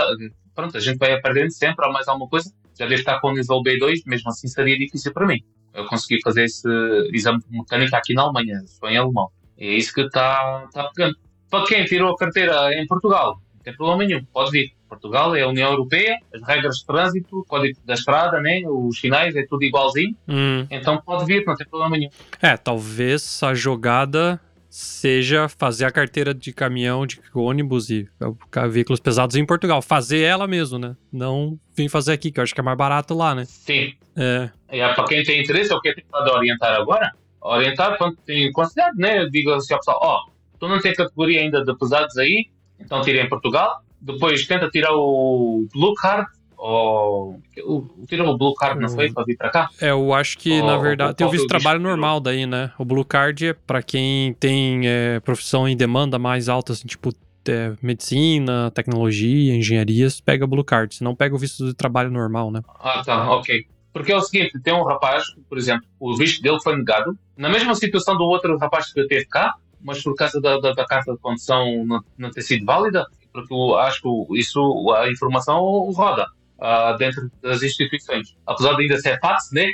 Pronto, 0.55 0.77
a 0.77 0.79
gente 0.79 0.97
vai 0.97 1.13
aprendendo 1.13 1.51
sempre 1.51 1.85
há 1.85 1.89
mais 1.89 2.07
alguma 2.07 2.29
coisa. 2.29 2.53
Já 2.77 2.85
devo 2.85 2.99
estar 2.99 3.19
com 3.19 3.29
o 3.29 3.33
nível 3.33 3.61
B2, 3.61 4.03
mesmo 4.05 4.29
assim 4.29 4.47
seria 4.47 4.77
difícil 4.77 5.11
para 5.11 5.27
mim. 5.27 5.43
Eu 5.73 5.85
consegui 5.85 6.21
fazer 6.21 6.45
esse 6.45 6.67
exame 7.13 7.39
de 7.39 7.57
mecânica 7.57 7.97
aqui 7.97 8.13
na 8.13 8.23
Alemanha, 8.23 8.61
só 8.65 8.87
em 8.87 8.97
alemão. 8.97 9.29
É 9.57 9.67
isso 9.67 9.93
que 9.93 10.01
está 10.01 10.67
tá 10.73 10.89
pegando. 10.95 11.15
Para 11.49 11.65
quem 11.65 11.83
tirou 11.85 12.11
a 12.11 12.17
carteira 12.17 12.73
em 12.73 12.85
Portugal, 12.87 13.41
não 13.55 13.61
tem 13.61 13.75
problema 13.75 14.05
nenhum, 14.05 14.23
pode 14.25 14.51
vir. 14.51 14.71
Portugal 14.87 15.35
é 15.35 15.43
a 15.43 15.47
União 15.47 15.69
Europeia, 15.69 16.17
as 16.33 16.41
regras 16.41 16.77
de 16.77 16.85
trânsito, 16.85 17.39
o 17.39 17.45
código 17.45 17.79
da 17.85 17.93
estrada, 17.93 18.41
né? 18.41 18.61
os 18.65 18.99
sinais, 18.99 19.35
é 19.35 19.45
tudo 19.47 19.63
igualzinho. 19.63 20.15
Hum. 20.27 20.65
Então 20.71 20.99
pode 21.05 21.25
vir, 21.25 21.45
não 21.45 21.55
tem 21.55 21.67
problema 21.67 21.95
nenhum. 21.95 22.09
É, 22.41 22.57
talvez 22.57 23.43
a 23.43 23.53
jogada 23.53 24.41
seja 24.69 25.49
fazer 25.49 25.85
a 25.85 25.91
carteira 25.91 26.33
de 26.33 26.53
caminhão, 26.53 27.05
de 27.05 27.19
ônibus 27.33 27.89
e 27.89 28.07
uh, 28.21 28.69
veículos 28.69 28.99
pesados 28.99 29.35
em 29.35 29.45
Portugal. 29.45 29.81
Fazer 29.81 30.21
ela 30.21 30.47
mesmo, 30.47 30.77
né? 30.77 30.95
Não 31.11 31.59
vir 31.75 31.89
fazer 31.89 32.13
aqui, 32.13 32.31
que 32.31 32.39
eu 32.39 32.43
acho 32.43 32.53
que 32.53 32.61
é 32.61 32.63
mais 32.63 32.77
barato 32.77 33.13
lá, 33.13 33.33
né? 33.33 33.45
Sim, 33.45 33.93
É. 34.15 34.49
É, 34.67 34.93
para 34.93 35.05
quem 35.05 35.23
tem 35.23 35.41
interesse, 35.41 35.73
é 35.73 35.75
o 35.75 35.81
que 35.81 35.89
eu 35.89 35.95
tenho 35.95 36.05
tentado 36.05 36.31
orientar 36.31 36.75
agora. 36.75 37.11
Orientar, 37.41 37.97
tem 38.25 38.51
considerado, 38.51 38.95
né? 38.95 39.23
Eu 39.23 39.29
digo 39.29 39.51
assim 39.51 39.73
ao 39.73 39.79
pessoal: 39.79 39.99
ó, 40.01 40.19
tu 40.59 40.67
não 40.67 40.79
tem 40.79 40.93
categoria 40.93 41.41
ainda 41.41 41.63
de 41.63 41.75
pesados 41.77 42.17
aí, 42.17 42.47
então 42.79 43.01
tira 43.01 43.21
em 43.21 43.29
Portugal. 43.29 43.81
Depois 44.01 44.45
tenta 44.45 44.69
tirar 44.69 44.93
o 44.93 45.67
Blue 45.73 45.93
Card, 45.95 46.29
ou. 46.59 47.39
o- 47.65 48.05
Tira 48.07 48.29
o 48.29 48.37
Blue 48.37 48.53
Card, 48.53 48.79
não 48.81 48.89
foi? 48.89 49.11
Para 49.11 49.23
vir 49.23 49.37
para 49.37 49.49
cá. 49.49 49.69
É, 49.81 49.91
eu 49.91 50.13
acho 50.13 50.37
que, 50.37 50.61
na 50.61 50.77
o- 50.77 50.81
verdade, 50.81 51.11
o 51.11 51.15
tem 51.15 51.25
o 51.27 51.29
visto 51.29 51.45
o 51.45 51.47
trabalho 51.47 51.79
normal 51.79 52.19
daí, 52.19 52.45
né? 52.45 52.71
O 52.77 52.83
Blue 52.85 53.05
Card 53.05 53.47
é 53.47 53.53
pra 53.53 53.81
quem 53.81 54.33
tem 54.33 54.81
é, 54.87 55.19
profissão 55.21 55.67
em 55.67 55.75
demanda 55.77 56.19
mais 56.19 56.49
alta, 56.49 56.73
assim, 56.73 56.87
tipo 56.87 57.11
é, 57.47 57.73
medicina, 57.81 58.69
tecnologia, 58.71 59.55
engenharias, 59.55 60.19
pega 60.21 60.45
o 60.45 60.47
Blue 60.47 60.63
Card. 60.63 60.93
Se 60.95 61.03
não 61.03 61.15
pega 61.15 61.33
o 61.33 61.37
visto 61.39 61.65
de 61.65 61.73
trabalho 61.73 62.11
normal, 62.11 62.51
né? 62.51 62.61
Ah, 62.79 63.01
tá, 63.03 63.31
ok. 63.31 63.65
Porque 63.93 64.11
é 64.11 64.15
o 64.17 64.21
seguinte: 64.21 64.59
tem 64.61 64.73
um 64.73 64.83
rapaz, 64.83 65.23
por 65.47 65.57
exemplo, 65.57 65.85
o 65.99 66.15
visto 66.15 66.41
dele 66.43 66.59
foi 66.61 66.75
negado, 66.75 67.17
na 67.37 67.49
mesma 67.49 67.73
situação 67.73 68.17
do 68.17 68.23
outro 68.25 68.55
rapaz 68.57 68.91
que 68.93 69.07
teve 69.07 69.25
cá, 69.25 69.55
mas 69.81 70.03
por 70.03 70.13
causa 70.15 70.39
da, 70.41 70.59
da, 70.59 70.73
da 70.73 70.85
carta 70.85 71.13
de 71.13 71.17
condução 71.19 71.85
não, 71.85 72.01
não 72.17 72.29
ter 72.29 72.41
sido 72.41 72.65
válida, 72.65 73.05
porque 73.33 73.51
eu 73.53 73.75
acho 73.79 74.01
que 74.01 74.39
isso, 74.39 74.59
a 74.95 75.09
informação 75.09 75.59
roda 75.91 76.27
ah, 76.61 76.93
dentro 76.97 77.29
das 77.41 77.61
instituições. 77.63 78.35
Apesar 78.45 78.73
de 78.75 78.83
ainda 78.83 78.97
ser 78.97 79.19
fax, 79.19 79.49
né? 79.51 79.71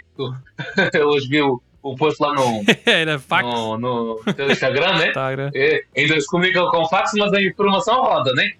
Eu 0.94 1.08
hoje 1.10 1.28
vi 1.28 1.42
o, 1.42 1.62
o 1.82 1.96
post 1.96 2.22
lá 2.22 2.34
no, 2.34 2.64
Era 2.86 3.20
fax. 3.20 3.44
no, 3.48 3.78
no 3.78 4.20
teu 4.36 4.50
Instagram, 4.52 4.98
né? 4.98 5.12
Tá, 5.12 5.36
né? 5.36 5.50
É, 5.54 5.82
ainda 5.98 6.20
se 6.20 6.28
comunica 6.28 6.66
com 6.70 6.88
fax, 6.88 7.12
mas 7.18 7.34
a 7.34 7.42
informação 7.42 8.02
roda, 8.02 8.34
né? 8.34 8.52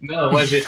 Não, 0.00 0.30
mas 0.32 0.52
é, 0.52 0.62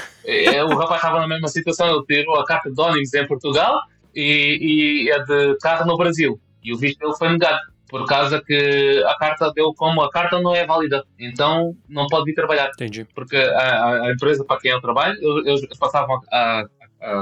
é, 0.56 0.64
o 0.64 0.68
rapaz 0.76 0.96
estava 0.96 1.20
na 1.20 1.28
mesma 1.28 1.48
situação, 1.48 1.88
ele 1.88 2.04
tirou 2.06 2.40
a 2.40 2.44
carta 2.46 2.70
de 2.70 2.80
ônibus 2.80 3.12
em 3.12 3.26
Portugal 3.26 3.80
e, 4.14 5.04
e 5.06 5.12
a 5.12 5.18
de 5.18 5.56
carro 5.58 5.84
no 5.86 5.96
Brasil. 5.98 6.40
E 6.62 6.72
o 6.72 6.78
visto 6.78 6.98
dele 6.98 7.12
foi 7.18 7.28
negado, 7.28 7.58
por 7.86 8.06
causa 8.06 8.42
que 8.42 9.04
a 9.06 9.14
carta 9.18 9.52
deu 9.54 9.74
como 9.74 10.00
a 10.02 10.10
carta 10.10 10.40
não 10.40 10.54
é 10.54 10.66
válida, 10.66 11.04
então 11.18 11.76
não 11.86 12.06
pode 12.06 12.24
vir 12.24 12.34
trabalhar. 12.34 12.70
Entendi. 12.70 13.06
Porque 13.14 13.36
a, 13.36 14.04
a- 14.06 14.12
empresa 14.12 14.42
para 14.42 14.58
quem 14.58 14.70
eu 14.70 14.80
trabalho, 14.80 15.16
eles 15.46 15.60
passavam 15.78 16.18
a 16.32 16.64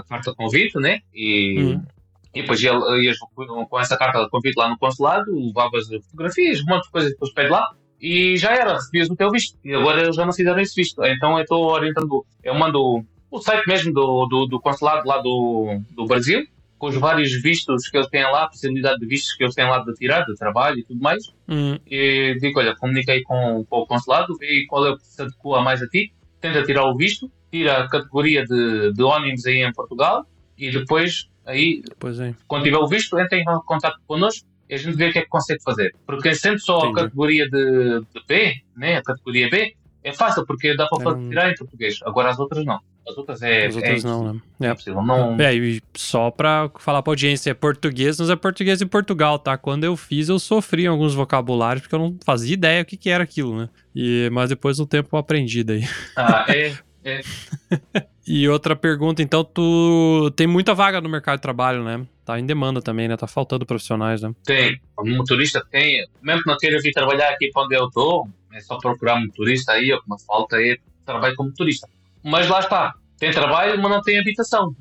carta 0.08 0.30
de 0.30 0.36
convite, 0.36 0.78
né? 0.78 1.00
E, 1.14 1.58
Uhum. 1.62 1.82
e 2.34 2.40
depois 2.42 2.62
ele- 2.62 3.04
ias 3.06 3.16
com 3.18 3.80
essa 3.80 3.96
carta 3.96 4.22
de 4.24 4.30
convite 4.30 4.56
lá 4.56 4.68
no 4.68 4.78
consulado, 4.78 5.30
levavas 5.34 5.86
fotografias, 6.10 6.60
um 6.60 6.66
monte 6.66 6.84
de 6.84 6.90
coisas 6.90 7.10
depois 7.12 7.32
pede 7.32 7.50
lá, 7.50 7.68
e 8.00 8.36
já 8.36 8.52
era, 8.52 8.74
recebias 8.74 9.08
o 9.08 9.16
teu 9.16 9.30
visto. 9.30 9.56
E 9.64 9.72
agora 9.74 10.02
eles 10.02 10.16
já 10.16 10.24
não 10.24 10.32
se 10.32 10.44
deram 10.44 10.60
esse 10.60 10.74
visto. 10.74 11.02
Então 11.04 11.36
eu 11.38 11.42
estou 11.42 11.64
orientando, 11.70 12.24
eu 12.42 12.54
mando 12.54 13.04
o 13.30 13.40
site 13.40 13.66
mesmo 13.66 13.92
do, 13.92 14.26
do, 14.26 14.46
do 14.46 14.60
consulado 14.60 15.06
lá 15.08 15.18
do, 15.22 15.80
do 15.90 16.04
Brasil, 16.06 16.44
com 16.78 16.88
os 16.88 16.96
vários 16.96 17.32
vistos 17.40 17.88
que 17.88 17.96
eles 17.96 18.08
têm 18.08 18.22
lá, 18.24 18.44
a 18.44 18.48
possibilidade 18.48 18.98
de 19.00 19.06
vistos 19.06 19.32
que 19.34 19.42
eles 19.44 19.54
têm 19.54 19.64
lá 19.64 19.78
de 19.78 19.92
tirar, 19.94 20.24
de 20.26 20.34
trabalho 20.34 20.78
e 20.78 20.84
tudo 20.84 21.00
mais. 21.00 21.22
Hum, 21.48 21.78
E 21.86 22.36
digo, 22.40 22.58
olha, 22.58 22.76
comuniquei 22.76 23.22
com, 23.22 23.64
com 23.70 23.78
o 23.78 23.86
consulado, 23.86 24.36
vê 24.38 24.66
qual 24.68 24.84
é 24.86 24.90
o 24.90 24.96
que 24.98 25.06
se 25.06 25.22
adequa 25.22 25.62
mais 25.62 25.80
a 25.82 25.86
ti, 25.86 26.12
tenta 26.40 26.62
tirar 26.62 26.84
o 26.84 26.96
visto, 26.96 27.30
tira 27.54 27.84
a 27.84 27.88
categoria 27.88 28.44
de, 28.44 28.92
de 28.92 29.02
ônibus 29.02 29.46
aí 29.46 29.62
em 29.62 29.72
Portugal 29.72 30.26
e 30.58 30.72
depois 30.72 31.28
aí 31.46 31.84
é. 32.20 32.34
quando 32.48 32.64
tiver 32.64 32.78
o 32.78 32.88
visto, 32.88 33.16
entre 33.20 33.40
em 33.40 33.44
contato 33.64 34.00
connosco 34.08 34.44
e 34.68 34.74
a 34.74 34.78
gente 34.78 34.96
vê 34.96 35.08
o 35.08 35.12
que 35.12 35.18
é 35.20 35.22
que 35.22 35.28
consegue 35.28 35.62
fazer. 35.62 35.94
Porque 36.04 36.34
sendo 36.34 36.58
só 36.58 36.78
Entendi. 36.78 36.92
a 36.92 37.02
categoria 37.04 37.48
de, 37.48 38.00
de 38.00 38.26
B, 38.26 38.54
né, 38.76 38.96
a 38.96 39.02
categoria 39.02 39.48
B, 39.48 39.74
é 40.02 40.12
fácil, 40.12 40.44
porque 40.44 40.76
dá 40.76 40.86
para 40.88 41.12
É 41.12 41.28
tirar 41.28 41.50
em 41.50 41.54
português. 41.54 42.00
Agora 42.04 42.30
as 42.30 42.38
outras 42.38 42.64
não. 42.64 42.80
As 43.08 43.16
outras 43.16 43.42
é. 43.42 43.66
As 43.66 43.74
é 43.74 43.76
outras 43.76 44.04
não, 44.04 44.32
né? 44.32 44.40
É. 44.60 44.70
impossível. 44.70 45.02
Não, 45.02 45.40
É, 45.40 45.54
e 45.54 45.82
só 45.94 46.30
pra 46.30 46.70
falar 46.78 47.02
pra 47.02 47.10
audiência, 47.10 47.50
é 47.50 47.54
português, 47.54 48.18
mas 48.18 48.30
é 48.30 48.36
português 48.36 48.82
em 48.82 48.86
Portugal, 48.86 49.38
tá? 49.38 49.56
Quando 49.56 49.84
eu 49.84 49.96
fiz, 49.96 50.28
eu 50.28 50.38
sofri 50.38 50.86
alguns 50.86 51.14
vocabulários, 51.14 51.82
porque 51.82 51.94
eu 51.94 51.98
não 51.98 52.16
fazia 52.24 52.54
ideia 52.54 52.82
o 52.82 52.84
que, 52.84 52.96
que 52.96 53.10
era 53.10 53.22
aquilo, 53.22 53.56
né? 53.56 53.68
E, 53.94 54.28
mas 54.32 54.50
depois 54.50 54.78
do 54.78 54.86
tempo 54.86 55.10
eu 55.12 55.18
aprendi 55.18 55.62
daí. 55.62 55.84
Ah, 56.16 56.46
é, 56.48 56.76
E 58.26 58.48
outra 58.48 58.74
pergunta, 58.74 59.22
então, 59.22 59.44
tu 59.44 60.30
tem 60.34 60.46
muita 60.46 60.72
vaga 60.72 60.98
no 60.98 61.10
mercado 61.10 61.36
de 61.36 61.42
trabalho, 61.42 61.84
né? 61.84 62.06
Tá 62.24 62.40
em 62.40 62.46
demanda 62.46 62.80
também, 62.80 63.06
né? 63.06 63.18
Tá 63.18 63.26
faltando 63.26 63.66
profissionais, 63.66 64.22
né? 64.22 64.34
tem. 64.44 64.80
Como 64.96 65.14
motorista 65.14 65.62
tem. 65.70 66.06
Mesmo 66.22 66.42
que 66.42 66.48
não 66.48 66.56
queira 66.56 66.80
vir 66.80 66.92
trabalhar 66.92 67.28
aqui 67.28 67.50
para 67.52 67.64
onde 67.64 67.76
eu 67.76 67.86
estou, 67.86 68.26
é 68.50 68.60
só 68.60 68.78
procurar 68.78 69.20
motorista 69.20 69.72
aí, 69.72 69.92
o 69.92 70.00
me 70.08 70.18
falta 70.26 70.56
é 70.56 70.76
trabalho 71.04 71.36
como 71.36 71.50
motorista. 71.50 71.86
Mas 72.22 72.48
lá 72.48 72.60
está. 72.60 72.94
Tem 73.18 73.30
trabalho, 73.30 73.80
mas 73.80 73.90
não 73.90 74.00
tem 74.00 74.18
habitação. 74.18 74.74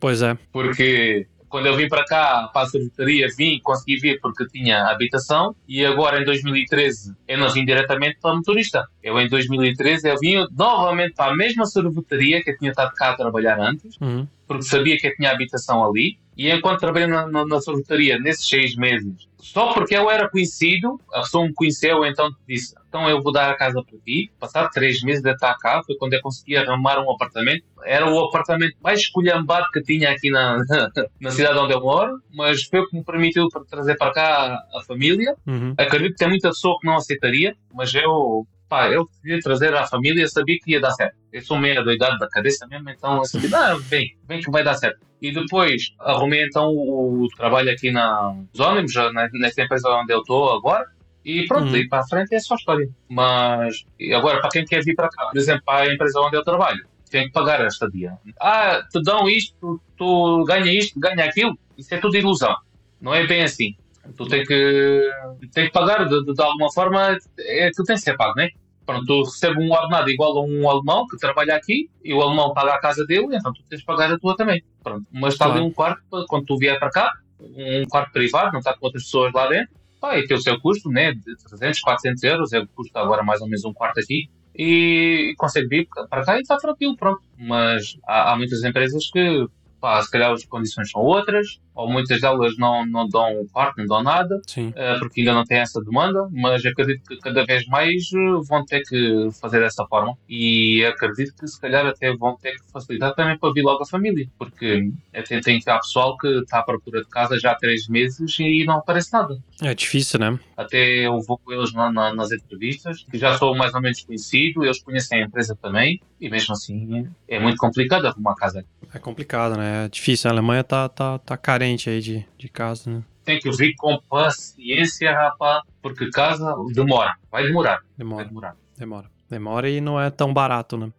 Pois 0.00 0.22
é. 0.22 0.36
porque 0.50 1.26
quando 1.50 1.66
eu 1.66 1.76
vim 1.76 1.88
para 1.88 2.04
cá, 2.04 2.48
para 2.52 2.62
a 2.62 2.66
secretaria, 2.66 3.26
vim, 3.36 3.58
consegui 3.62 3.96
vir 3.98 4.20
porque 4.20 4.46
tinha 4.46 4.84
habitação 4.86 5.54
e 5.68 5.84
agora 5.84 6.22
em 6.22 6.24
2013 6.24 7.14
eu 7.28 7.38
não 7.38 7.50
vim 7.50 7.64
diretamente 7.64 8.18
para 8.22 8.34
motorista. 8.34 8.84
Eu 9.02 9.20
em 9.20 9.28
2013 9.28 10.08
eu 10.08 10.16
vim 10.18 10.36
novamente 10.56 11.14
para 11.14 11.32
a 11.32 11.36
mesma 11.36 11.66
sorveteria 11.66 12.42
que 12.42 12.50
eu 12.50 12.56
tinha 12.58 12.70
estado 12.70 12.94
cá 12.94 13.10
a 13.10 13.16
trabalhar 13.16 13.58
antes, 13.60 13.96
Uhum. 14.00 14.26
porque 14.46 14.62
sabia 14.62 14.96
que 14.96 15.08
eu 15.08 15.16
tinha 15.16 15.30
habitação 15.32 15.84
ali 15.84 16.18
e 16.36 16.50
enquanto 16.50 16.80
trabalhei 16.80 17.08
na, 17.08 17.26
na, 17.26 17.44
na 17.44 17.60
sorveteria 17.60 18.18
nesses 18.18 18.48
seis 18.48 18.74
meses, 18.76 19.28
só 19.40 19.72
porque 19.72 19.94
eu 19.96 20.10
era 20.10 20.28
conhecido, 20.28 21.00
a 21.12 21.20
pessoa 21.20 21.46
me 21.46 21.54
conheceu, 21.54 22.04
então 22.04 22.30
disse, 22.48 22.74
então 22.88 23.08
eu 23.08 23.22
vou 23.22 23.32
dar 23.32 23.50
a 23.50 23.56
casa 23.56 23.82
para 23.82 23.98
ti. 23.98 24.30
Passado 24.38 24.68
três 24.72 25.02
meses 25.02 25.22
de 25.22 25.30
estar 25.30 25.56
cá, 25.58 25.82
foi 25.84 25.96
quando 25.96 26.14
eu 26.14 26.20
consegui 26.20 26.56
arrumar 26.56 26.98
um 26.98 27.10
apartamento. 27.10 27.64
Era 27.84 28.10
o 28.12 28.18
apartamento 28.24 28.76
mais 28.82 29.00
esculhambado 29.00 29.66
que 29.72 29.82
tinha 29.82 30.10
aqui 30.10 30.30
na, 30.30 30.58
na 31.20 31.30
cidade 31.30 31.58
onde 31.58 31.72
eu 31.72 31.80
moro, 31.80 32.20
mas 32.34 32.64
foi 32.64 32.80
o 32.80 32.88
que 32.88 32.96
me 32.96 33.04
permitiu 33.04 33.48
tra- 33.48 33.64
trazer 33.68 33.96
para 33.96 34.12
cá 34.12 34.62
a 34.74 34.82
família. 34.82 35.34
Uhum. 35.46 35.74
Acredito 35.78 36.12
que 36.12 36.18
tem 36.18 36.28
muita 36.28 36.48
pessoa 36.48 36.78
que 36.80 36.86
não 36.86 36.96
aceitaria, 36.96 37.56
mas 37.72 37.94
eu, 37.94 38.46
pá, 38.70 38.88
eu 38.88 39.06
queria 39.20 39.40
trazer 39.40 39.74
a 39.74 39.84
família, 39.86 40.26
sabia 40.28 40.56
que 40.62 40.70
ia 40.70 40.80
dar 40.80 40.92
certo. 40.92 41.16
Eu 41.32 41.42
sou 41.42 41.58
meio 41.58 41.82
doidado 41.84 42.16
da 42.18 42.28
cabeça 42.28 42.66
mesmo, 42.68 42.88
então 42.88 43.18
eu 43.18 43.24
sabia, 43.24 43.50
ah, 43.52 43.78
bem, 43.88 44.16
bem 44.24 44.40
que 44.40 44.50
vai 44.50 44.62
dar 44.62 44.74
certo. 44.74 45.00
E 45.20 45.32
depois 45.32 45.92
arrumei 45.98 46.44
então 46.46 46.68
o, 46.70 47.26
trabalho 47.36 47.70
aqui 47.70 47.90
na, 47.90 48.32
nos 48.32 48.60
ônibus, 48.60 48.94
nessa 49.34 49.62
empresa 49.62 49.88
onde 49.90 50.14
eu 50.14 50.20
estou 50.20 50.56
agora. 50.56 50.86
E 51.22 51.44
pronto, 51.46 51.66
Uhum. 51.66 51.72
daí 51.72 51.86
para 51.86 52.00
a 52.00 52.06
frente 52.06 52.34
é 52.34 52.40
só 52.40 52.54
história. 52.54 52.88
Mas 53.08 53.84
e 53.98 54.14
agora, 54.14 54.40
para 54.40 54.48
quem 54.48 54.64
quer 54.64 54.82
vir 54.82 54.94
para 54.94 55.10
cá, 55.10 55.26
por 55.26 55.36
exemplo, 55.36 55.62
para 55.66 55.90
a 55.90 55.92
empresa 55.92 56.18
onde 56.20 56.36
eu 56.36 56.42
trabalho, 56.42 56.82
tem 57.10 57.26
que 57.26 57.32
pagar 57.32 57.60
a 57.60 57.66
estadia. 57.66 58.12
Ah, 58.40 58.80
te 58.90 59.02
dão 59.02 59.28
isto, 59.28 59.82
tu, 59.98 60.44
ganha 60.44 60.72
isto, 60.72 60.98
ganha 60.98 61.24
aquilo. 61.24 61.58
Isso 61.76 61.94
é 61.94 61.98
tudo 61.98 62.16
ilusão. 62.16 62.56
Não 63.00 63.12
é 63.14 63.26
bem 63.26 63.42
assim. 63.42 63.74
Tu 64.16 64.26
tem 64.26 64.44
que, 64.44 65.10
tem 65.52 65.66
que 65.66 65.72
pagar 65.72 66.08
de, 66.08 66.24
de, 66.24 66.32
de 66.32 66.42
alguma 66.42 66.72
forma, 66.72 67.18
é, 67.38 67.70
tu 67.76 67.84
tem 67.84 67.96
que 67.96 68.02
ser 68.02 68.16
pago, 68.16 68.32
não 68.34 68.44
é? 68.44 68.48
Pronto, 68.90 69.06
tu 69.06 69.22
recebes 69.24 69.56
um 69.64 69.70
ordenado 69.72 70.10
igual 70.10 70.36
a 70.38 70.42
um 70.42 70.68
alemão 70.68 71.06
que 71.06 71.16
trabalha 71.16 71.54
aqui 71.54 71.88
e 72.04 72.12
o 72.12 72.20
alemão 72.20 72.52
paga 72.52 72.74
a 72.74 72.80
casa 72.80 73.04
dele, 73.06 73.36
então 73.36 73.52
tu 73.52 73.62
tens 73.68 73.78
de 73.80 73.84
pagar 73.84 74.12
a 74.12 74.18
tua 74.18 74.36
também. 74.36 74.62
Pronto, 74.82 75.06
mas 75.12 75.34
está 75.34 75.44
ali 75.44 75.54
Claro. 75.54 75.66
um 75.66 75.70
quarto, 75.72 76.26
quando 76.28 76.46
tu 76.46 76.56
vier 76.56 76.78
para 76.78 76.90
cá, 76.90 77.12
um 77.40 77.84
quarto 77.88 78.12
privado, 78.12 78.52
não 78.52 78.58
está 78.58 78.74
com 78.76 78.86
outras 78.86 79.04
pessoas 79.04 79.32
lá 79.32 79.48
dentro, 79.48 79.74
pá, 80.00 80.18
e 80.18 80.26
tem 80.26 80.36
o 80.36 80.40
seu 80.40 80.60
custo, 80.60 80.88
né, 80.88 81.12
de 81.12 81.36
300, 81.48 81.80
400 81.80 82.22
euros, 82.22 82.52
é 82.52 82.58
o 82.58 82.66
que 82.66 82.72
custa 82.74 83.00
agora 83.00 83.22
mais 83.22 83.40
ou 83.40 83.46
menos 83.46 83.64
um 83.64 83.72
quarto 83.72 84.00
aqui, 84.00 84.28
e 84.54 85.34
consegue 85.38 85.68
vir 85.68 85.88
para 86.08 86.24
cá 86.24 86.36
e 86.36 86.40
está 86.40 86.56
tranquilo, 86.56 86.96
pronto. 86.96 87.22
Mas 87.38 87.96
há, 88.06 88.32
há 88.32 88.36
muitas 88.36 88.62
empresas 88.64 89.08
que, 89.10 89.46
pá, 89.80 90.02
se 90.02 90.10
calhar 90.10 90.32
as 90.32 90.44
condições 90.44 90.90
são 90.90 91.00
outras, 91.00 91.60
ou 91.74 91.90
muitas 91.90 92.20
delas 92.20 92.56
não, 92.58 92.84
não 92.86 93.08
dão 93.08 93.46
quarto, 93.52 93.78
não 93.78 93.86
dão 93.86 94.02
nada, 94.02 94.40
eh, 94.76 94.98
porque 94.98 95.20
ainda 95.20 95.32
não 95.34 95.44
tem 95.44 95.58
essa 95.58 95.80
demanda, 95.82 96.28
mas 96.32 96.64
acredito 96.66 97.02
que 97.08 97.16
cada 97.18 97.44
vez 97.44 97.66
mais 97.66 98.10
eh, 98.12 98.40
vão 98.48 98.64
ter 98.64 98.82
que 98.82 99.28
fazer 99.40 99.60
dessa 99.60 99.86
forma 99.86 100.14
e 100.28 100.84
acredito 100.84 101.34
que 101.38 101.46
se 101.46 101.60
calhar 101.60 101.86
até 101.86 102.14
vão 102.16 102.36
ter 102.36 102.52
que 102.52 102.70
facilitar 102.72 103.14
também 103.14 103.38
para 103.38 103.52
vir 103.52 103.62
logo 103.62 103.82
a 103.82 103.86
família, 103.86 104.26
porque 104.38 104.90
até 105.14 105.40
tem 105.40 105.60
cá 105.60 105.78
pessoal 105.78 106.16
que 106.18 106.26
está 106.28 106.58
à 106.58 106.62
procura 106.62 107.00
de 107.02 107.08
casa 107.08 107.38
já 107.38 107.52
há 107.52 107.54
três 107.54 107.88
meses 107.88 108.38
e 108.38 108.64
não 108.64 108.78
aparece 108.78 109.12
nada. 109.12 109.38
É 109.62 109.74
difícil, 109.74 110.18
né? 110.20 110.38
Até 110.56 111.06
eu 111.06 111.20
vou 111.20 111.38
com 111.38 111.52
eles 111.52 111.72
na- 111.72 111.92
na- 111.92 112.14
nas 112.14 112.32
entrevistas, 112.32 113.04
que 113.10 113.18
já 113.18 113.36
sou 113.38 113.54
mais 113.56 113.74
ou 113.74 113.80
menos 113.80 114.02
conhecido, 114.04 114.64
eles 114.64 114.82
conhecem 114.82 115.22
a 115.22 115.26
empresa 115.26 115.56
também, 115.60 116.00
e 116.20 116.28
mesmo 116.28 116.52
assim 116.54 117.06
é 117.28 117.38
muito 117.38 117.56
complicado 117.58 118.06
arrumar 118.06 118.34
casa. 118.34 118.64
É 118.92 118.98
complicado, 118.98 119.56
né? 119.56 119.84
É 119.86 119.88
difícil. 119.88 120.28
A 120.28 120.32
Alemanha 120.32 120.64
tá, 120.64 120.88
tá, 120.88 121.18
tá 121.18 121.36
carente 121.60 121.90
aí 121.90 122.00
de, 122.00 122.24
de 122.38 122.48
casa, 122.48 122.90
né? 122.90 123.02
Tem 123.22 123.38
que 123.38 123.50
vir 123.50 123.74
com 123.76 123.98
paciência, 124.08 125.12
rapaz, 125.12 125.62
porque 125.82 126.08
casa 126.08 126.54
demora, 126.72 127.14
vai 127.30 127.42
demorar, 127.44 127.76
vai 127.80 127.84
Demora, 127.98 128.24
demorar. 128.24 128.56
demora. 128.78 129.10
Demora 129.28 129.68
e 129.68 129.78
não 129.80 130.00
é 130.00 130.08
tão 130.08 130.32
barato, 130.32 130.78
né? 130.78 130.90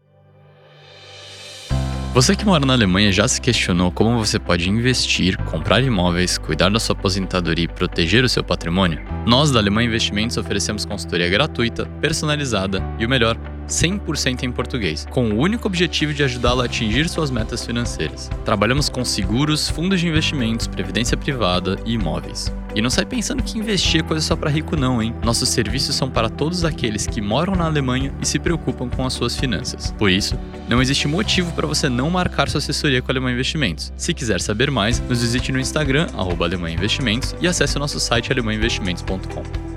Você 2.14 2.36
que 2.36 2.45
mora 2.45 2.66
na 2.66 2.74
Alemanha 2.74 3.12
já 3.12 3.28
se 3.28 3.41
questionou 3.41 3.91
como 3.91 4.18
você 4.20 4.38
pode 4.38 4.70
investir, 4.70 5.38
comprar 5.45 5.82
imóveis, 5.82 6.38
cuidar 6.38 6.70
da 6.70 6.80
sua 6.80 6.93
aposentadoria 6.95 7.66
e 7.66 7.68
proteger 7.68 8.24
o 8.24 8.30
seu 8.30 8.43
patrimônio? 8.43 9.01
Nós 9.26 9.49
da 9.49 9.59
Alemanha 9.59 9.88
Investimentos 9.88 10.38
oferecemos 10.38 10.86
consultoria 10.86 11.30
gratuita, 11.30 11.86
personalizada 12.01 12.84
e 12.99 13.05
o 13.05 13.09
melhor, 13.09 13.38
100% 13.72 14.44
em 14.44 14.52
português, 14.52 15.08
com 15.10 15.32
o 15.32 15.40
único 15.40 15.68
objetivo 15.68 16.14
de 16.14 16.24
ajudá-lo 16.24 16.62
a 16.62 16.66
atingir 16.66 17.08
suas 17.10 17.32
metas 17.32 17.66
financeiras. 17.66 18.30
Trabalhamos 18.46 18.90
com 18.90 19.04
seguros, 19.04 19.70
fundos 19.70 20.00
de 20.00 20.08
investimentos, 20.08 20.68
previdência 20.68 21.18
privada 21.18 21.80
e 21.86 21.94
imóveis. 21.94 22.54
E 22.76 22.82
não 22.82 22.90
sai 22.90 23.06
pensando 23.06 23.44
que 23.44 23.58
investir 23.58 24.02
é 24.02 24.04
coisa 24.04 24.26
só 24.26 24.36
para 24.36 24.50
rico 24.50 24.76
não, 24.76 25.02
hein? 25.02 25.14
Nossos 25.24 25.50
serviços 25.50 25.96
são 25.96 26.10
para 26.10 26.30
todos 26.30 26.64
aqueles 26.64 27.06
que 27.06 27.22
moram 27.22 27.54
na 27.54 27.66
Alemanha 27.66 28.14
e 28.22 28.26
se 28.26 28.40
preocupam 28.40 28.90
com 28.90 29.06
as 29.06 29.14
suas 29.14 29.36
finanças. 29.36 29.94
Por 29.98 30.10
isso, 30.10 30.38
não 30.70 30.82
existe 30.82 31.08
motivo 31.08 31.52
para 31.54 31.68
você 31.68 31.90
não 31.90 32.10
marcar 32.10 32.50
sua 32.50 32.60
assessoria 32.60 33.02
com 33.02 33.12
a 33.12 33.14
Alemanha 33.14 33.34
Investimentos. 33.34 33.92
Se 33.98 34.14
quiser 34.14 34.40
saber 34.40 34.72
mais, 34.72 35.00
nos 35.02 35.22
visite 35.22 35.52
no 35.52 35.60
Instagram, 35.60 36.08
arroba 36.16 36.48
Investimentos, 36.52 37.36
e 37.42 37.48
acesse 37.48 37.78
o 37.78 37.80
nosso 37.80 38.00
site 38.00 38.32
alemanhainvestimentos.com. 38.32 39.71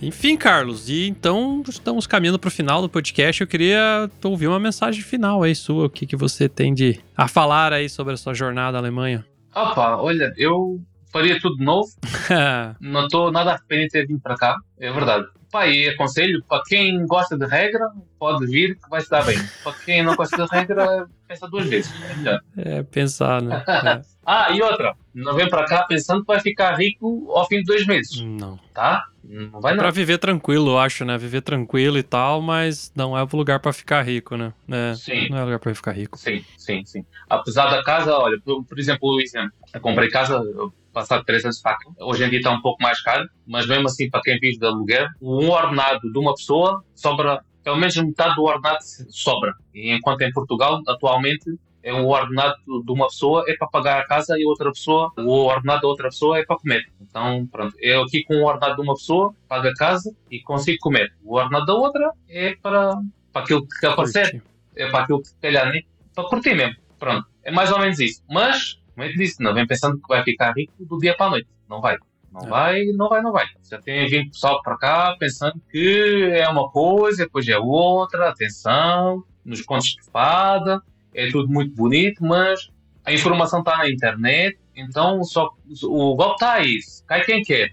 Enfim, 0.00 0.36
Carlos, 0.36 0.88
e 0.88 1.08
então 1.08 1.62
estamos 1.68 2.06
caminhando 2.06 2.38
para 2.38 2.48
o 2.48 2.52
final 2.52 2.80
do 2.80 2.88
podcast. 2.88 3.40
Eu 3.40 3.46
queria 3.46 4.08
ouvir 4.22 4.46
uma 4.46 4.60
mensagem 4.60 5.02
final 5.02 5.42
aí 5.42 5.54
sua. 5.54 5.86
O 5.86 5.90
que, 5.90 6.06
que 6.06 6.16
você 6.16 6.48
tem 6.48 6.72
de 6.72 7.00
a 7.16 7.26
falar 7.26 7.72
aí 7.72 7.88
sobre 7.88 8.14
a 8.14 8.16
sua 8.16 8.32
jornada 8.32 8.78
à 8.78 8.80
Alemanha? 8.80 9.24
Opa, 9.54 9.96
olha, 9.96 10.32
eu 10.36 10.80
faria 11.12 11.38
tudo 11.40 11.56
de 11.56 11.64
novo, 11.64 11.88
não 12.80 13.04
estou 13.06 13.30
nada 13.32 13.52
arrependido 13.52 13.86
de 13.86 13.92
ter 13.92 14.06
vindo 14.06 14.20
para 14.20 14.36
cá, 14.36 14.56
é 14.78 14.90
verdade. 14.92 15.26
Pá, 15.50 15.66
e 15.66 15.88
aconselho, 15.88 16.44
para 16.46 16.62
quem 16.66 17.06
gosta 17.06 17.34
de 17.36 17.46
regra, 17.46 17.88
pode 18.18 18.44
vir 18.46 18.74
que 18.74 18.90
vai 18.90 19.00
se 19.00 19.08
dar 19.08 19.24
bem. 19.24 19.38
Para 19.64 19.72
quem 19.82 20.02
não 20.02 20.14
gosta 20.14 20.44
de 20.44 20.50
regra, 20.54 21.06
pensa 21.26 21.48
duas 21.48 21.66
vezes. 21.66 21.90
É 22.02 22.14
melhor. 22.14 22.40
é 22.58 22.82
pensar, 22.82 23.40
né? 23.40 23.64
É. 23.66 24.02
Ah, 24.26 24.50
e 24.52 24.60
outra, 24.60 24.94
não 25.14 25.34
vem 25.34 25.48
para 25.48 25.64
cá 25.64 25.84
pensando 25.84 26.20
que 26.20 26.26
vai 26.26 26.38
ficar 26.38 26.74
rico 26.74 27.32
ao 27.34 27.46
fim 27.48 27.60
de 27.60 27.64
dois 27.64 27.86
meses, 27.86 28.20
Não. 28.20 28.60
tá? 28.74 29.02
Não 29.24 29.58
vai 29.58 29.72
não. 29.72 29.78
Pra 29.78 29.90
viver 29.90 30.18
tranquilo, 30.18 30.72
eu 30.72 30.78
acho, 30.78 31.02
né? 31.06 31.16
Viver 31.16 31.40
tranquilo 31.40 31.96
e 31.96 32.02
tal, 32.02 32.42
mas 32.42 32.92
não 32.94 33.16
é 33.16 33.22
o 33.22 33.28
lugar 33.32 33.58
pra 33.58 33.72
ficar 33.72 34.02
rico, 34.02 34.36
né? 34.36 34.52
É, 34.70 34.94
Sim. 34.96 35.28
não 35.30 35.38
é 35.38 35.44
lugar 35.44 35.58
pra 35.58 35.74
ficar 35.74 35.92
rico. 35.92 36.18
Sim, 36.18 36.44
sim, 36.58 36.82
sim. 36.84 37.04
Apesar 37.28 37.70
da 37.70 37.82
casa, 37.82 38.14
olha, 38.18 38.38
por, 38.44 38.62
por 38.64 38.78
exemplo, 38.78 39.16
o 39.16 39.20
exemplo, 39.20 39.50
eu 39.72 39.80
comprei 39.80 40.10
casa 40.10 40.34
eu, 40.34 40.70
passado 40.98 41.24
três 41.24 41.44
anos 41.44 41.60
para 41.60 41.76
cá. 41.76 41.90
Hoje 42.00 42.24
em 42.24 42.30
dia 42.30 42.38
está 42.38 42.50
um 42.50 42.60
pouco 42.60 42.82
mais 42.82 43.00
caro, 43.00 43.28
mas 43.46 43.66
mesmo 43.66 43.86
assim, 43.86 44.10
para 44.10 44.20
quem 44.20 44.38
vive 44.38 44.58
de 44.58 44.66
aluguel, 44.66 45.06
um 45.22 45.48
ordenado 45.48 46.10
de 46.10 46.18
uma 46.18 46.34
pessoa 46.34 46.84
sobra, 46.94 47.40
pelo 47.62 47.76
menos 47.76 47.96
metade 47.96 48.34
do 48.34 48.42
ordenado 48.42 48.78
sobra. 49.10 49.54
E 49.72 49.92
enquanto 49.92 50.22
em 50.22 50.32
Portugal, 50.32 50.80
atualmente, 50.88 51.58
é 51.82 51.92
o 51.92 52.08
ordenado 52.08 52.56
de 52.84 52.92
uma 52.92 53.06
pessoa 53.06 53.44
é 53.46 53.54
para 53.56 53.68
pagar 53.68 54.00
a 54.00 54.06
casa 54.06 54.36
e 54.38 54.44
outra 54.44 54.70
pessoa, 54.72 55.12
o 55.16 55.46
ordenado 55.46 55.82
da 55.82 55.88
outra 55.88 56.08
pessoa 56.08 56.38
é 56.38 56.44
para 56.44 56.56
comer. 56.56 56.90
Então, 57.00 57.46
pronto, 57.46 57.74
eu 57.78 58.02
aqui 58.02 58.24
com 58.24 58.34
o 58.34 58.44
ordenado 58.44 58.76
de 58.76 58.82
uma 58.82 58.94
pessoa, 58.94 59.32
pago 59.48 59.68
a 59.68 59.74
casa 59.74 60.14
e 60.30 60.40
consigo 60.40 60.78
comer. 60.80 61.14
O 61.24 61.36
ordenado 61.36 61.66
da 61.66 61.74
outra 61.74 62.10
é 62.28 62.56
para, 62.60 62.94
para 63.32 63.42
aquilo 63.42 63.66
que 63.66 63.86
aparecer 63.86 64.42
é 64.78 64.88
para 64.90 65.04
aquilo 65.04 65.22
que 65.22 65.30
calhar, 65.42 65.70
né? 65.72 65.82
Para 66.14 66.24
curtir 66.24 66.54
mesmo. 66.54 66.76
Pronto. 66.98 67.26
É 67.42 67.50
mais 67.50 67.70
ou 67.70 67.78
menos 67.78 67.98
isso. 67.98 68.22
Mas, 68.28 68.80
como 68.98 69.08
eu 69.10 69.16
disse, 69.16 69.40
não 69.42 69.54
vem 69.54 69.64
pensando 69.66 69.96
que 69.96 70.08
vai 70.08 70.24
ficar 70.24 70.52
rico 70.56 70.72
do 70.84 70.98
dia 70.98 71.16
para 71.16 71.26
a 71.26 71.30
noite. 71.30 71.48
Não 71.68 71.80
vai. 71.80 71.96
Não 72.32 72.42
É. 72.42 72.48
vai, 72.48 72.84
não 72.86 73.08
vai, 73.08 73.22
não 73.22 73.32
vai. 73.32 73.46
Já 73.70 73.80
tem 73.80 74.06
vindo 74.08 74.30
pessoal 74.30 74.60
para 74.62 74.76
cá 74.76 75.16
pensando 75.18 75.54
que 75.70 76.30
é 76.32 76.48
uma 76.48 76.68
coisa, 76.68 77.24
depois 77.24 77.46
é 77.48 77.56
outra, 77.56 78.28
atenção, 78.28 79.22
nos 79.44 79.62
contos 79.62 79.88
de 79.90 80.02
fada, 80.10 80.82
é 81.14 81.28
tudo 81.30 81.48
muito 81.48 81.74
bonito, 81.74 82.24
mas 82.24 82.68
a 83.04 83.12
informação 83.12 83.60
está 83.60 83.78
na 83.78 83.88
internet, 83.88 84.58
então 84.76 85.22
só 85.24 85.48
o 85.84 86.16
golpe 86.16 86.34
está 86.34 86.54
aí, 86.54 86.78
cai 87.06 87.24
quem 87.24 87.42
quer. 87.42 87.70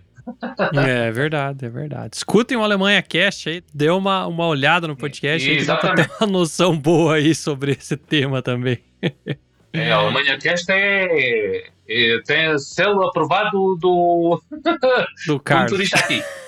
É 0.73 1.11
verdade, 1.11 1.65
é 1.65 1.69
verdade. 1.69 2.15
Escutem 2.15 2.57
o 2.57 2.63
Alemanha 2.63 3.01
Cast 3.03 3.49
aí, 3.49 3.63
dê 3.73 3.89
uma, 3.89 4.26
uma 4.26 4.47
olhada 4.47 4.88
no 4.88 4.95
podcast 4.95 5.47
aí 5.47 5.63
dá 5.65 5.76
pra 5.78 5.93
ter 5.95 6.09
uma 6.19 6.28
noção 6.28 6.76
boa 6.78 7.15
aí 7.15 7.36
sobre 7.36 7.73
esse 7.73 7.95
tema 7.97 8.41
também. 8.41 8.80
É, 9.80 9.91
a 9.91 9.97
Alemanha 9.97 10.38
Cast 10.38 10.71
é, 10.71 11.67
é, 11.88 12.21
tem 12.26 12.57
selo 12.59 13.07
aprovado 13.07 13.76
do, 13.76 14.41
Do 14.51 14.78
do 15.28 15.41
motorista 15.61 15.97
aqui. 15.99 16.23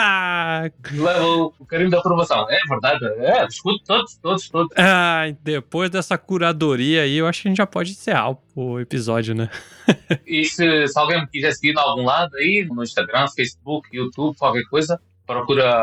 Ah, 0.00 0.70
Leva 0.92 1.26
o 1.26 1.66
carinho 1.66 1.90
da 1.90 1.98
aprovação. 1.98 2.46
É 2.48 2.60
verdade, 2.68 3.04
é, 3.18 3.44
escuto 3.46 3.82
todos, 3.84 4.16
todos, 4.18 4.48
todos. 4.48 4.72
ai, 4.78 5.36
depois 5.42 5.90
dessa 5.90 6.16
curadoria 6.16 7.02
aí, 7.02 7.16
eu 7.16 7.26
acho 7.26 7.42
que 7.42 7.48
a 7.48 7.50
gente 7.50 7.58
já 7.58 7.66
pode 7.66 7.90
encerrar 7.90 8.36
o- 8.54 8.78
episódio, 8.78 9.34
né? 9.34 9.50
E 10.24 10.44
se, 10.44 10.86
se 10.86 10.96
alguém 10.96 11.22
me 11.22 11.26
quiser 11.26 11.50
seguir 11.50 11.74
em 11.74 11.78
algum 11.80 12.04
lado 12.04 12.30
aí, 12.36 12.64
no 12.70 12.84
Instagram, 12.84 13.26
Facebook, 13.34 13.88
YouTube, 13.92 14.36
qualquer 14.38 14.62
coisa, 14.70 15.00
procura. 15.26 15.76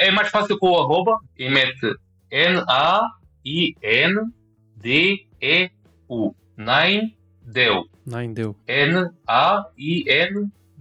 É 0.00 0.10
mais 0.10 0.28
fácil 0.28 0.58
com 0.58 0.72
o 0.72 0.78
arroba 0.78 1.16
e 1.38 1.48
mete 1.48 1.94
N-A-I-N-D-E-U. 2.30 2.96
Nine 6.56 7.16
deu. 7.42 7.84
Não 8.06 8.32
deu. 8.32 8.56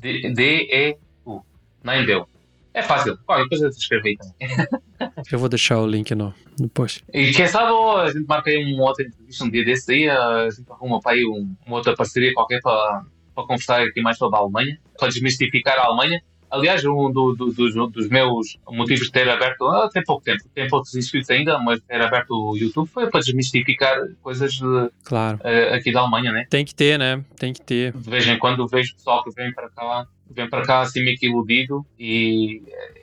N-A-I-N-D-E-U. 0.05 1.41
Nine 1.83 2.05
deu. 2.05 2.27
É 2.73 2.81
fácil. 2.81 3.17
Qualquer 3.25 3.47
coisa 3.47 3.71
se 3.71 3.79
escreve 3.79 4.09
aí 4.09 4.17
também. 4.17 4.67
Eu 5.31 5.39
vou 5.39 5.47
deixar 5.47 5.79
o 5.79 5.87
link 5.87 6.13
no, 6.13 6.33
no 6.59 6.67
post. 6.67 7.03
E 7.13 7.31
quem 7.31 7.47
sabe 7.47 7.71
a 7.71 8.07
gente 8.11 8.25
marca 8.27 8.49
aí 8.49 8.73
uma 8.73 8.83
outra 8.83 9.05
entrevista 9.05 9.45
um 9.45 9.49
dia 9.49 9.63
desse 9.63 9.91
aí, 9.93 10.09
a 10.09 10.49
gente 10.49 10.69
arruma 10.69 10.99
para 10.99 11.13
aí 11.13 11.25
um- 11.25 11.55
uma 11.65 11.77
outra 11.77 11.95
parceria 11.95 12.33
qualquer 12.33 12.59
para, 12.61 13.05
para 13.33 13.43
conversar 13.47 13.81
aqui 13.81 14.01
mais 14.01 14.17
sobre 14.17 14.37
a 14.37 14.41
Alemanha, 14.41 14.77
para 14.97 15.07
desmistificar 15.07 15.77
a 15.79 15.85
Alemanha. 15.85 16.21
Aliás, 16.49 16.83
um 16.85 17.11
do- 17.11 17.33
do- 17.33 17.51
dos, 17.51 17.73
dos 17.91 18.09
meus 18.09 18.57
motivos 18.69 19.05
de 19.07 19.11
ter 19.11 19.27
aberto, 19.29 19.65
ah, 19.67 19.89
tem 19.91 20.03
pouco 20.03 20.23
tempo, 20.23 20.43
tem 20.53 20.67
poucos 20.67 20.95
inscritos 20.95 21.29
ainda, 21.29 21.57
mas 21.59 21.79
ter 21.81 22.01
aberto 22.01 22.31
o 22.31 22.55
YouTube 22.57 22.87
foi 22.87 23.09
para 23.09 23.19
desmistificar 23.21 23.97
coisas 24.21 24.53
eh, 24.61 24.89
Claro. 25.03 25.39
eh, 25.43 25.73
aqui 25.75 25.91
da 25.91 26.01
Alemanha, 26.01 26.31
né? 26.31 26.45
Tem 26.49 26.63
que 26.63 26.73
ter, 26.73 26.97
né? 26.99 27.23
Tem 27.37 27.51
que 27.53 27.61
ter. 27.61 27.91
De 27.93 28.09
vez 28.09 28.27
em 28.27 28.37
quando 28.39 28.67
vejo 28.67 28.93
pessoal 28.95 29.23
que 29.23 29.31
vem 29.31 29.51
para 29.53 29.69
cá, 29.69 30.05
vem 30.29 30.49
para 30.49 30.63
cá 30.63 30.81
assim 30.81 31.03
meio 31.03 31.17
que 31.17 31.27
iludido 31.27 31.85
e 31.99 32.61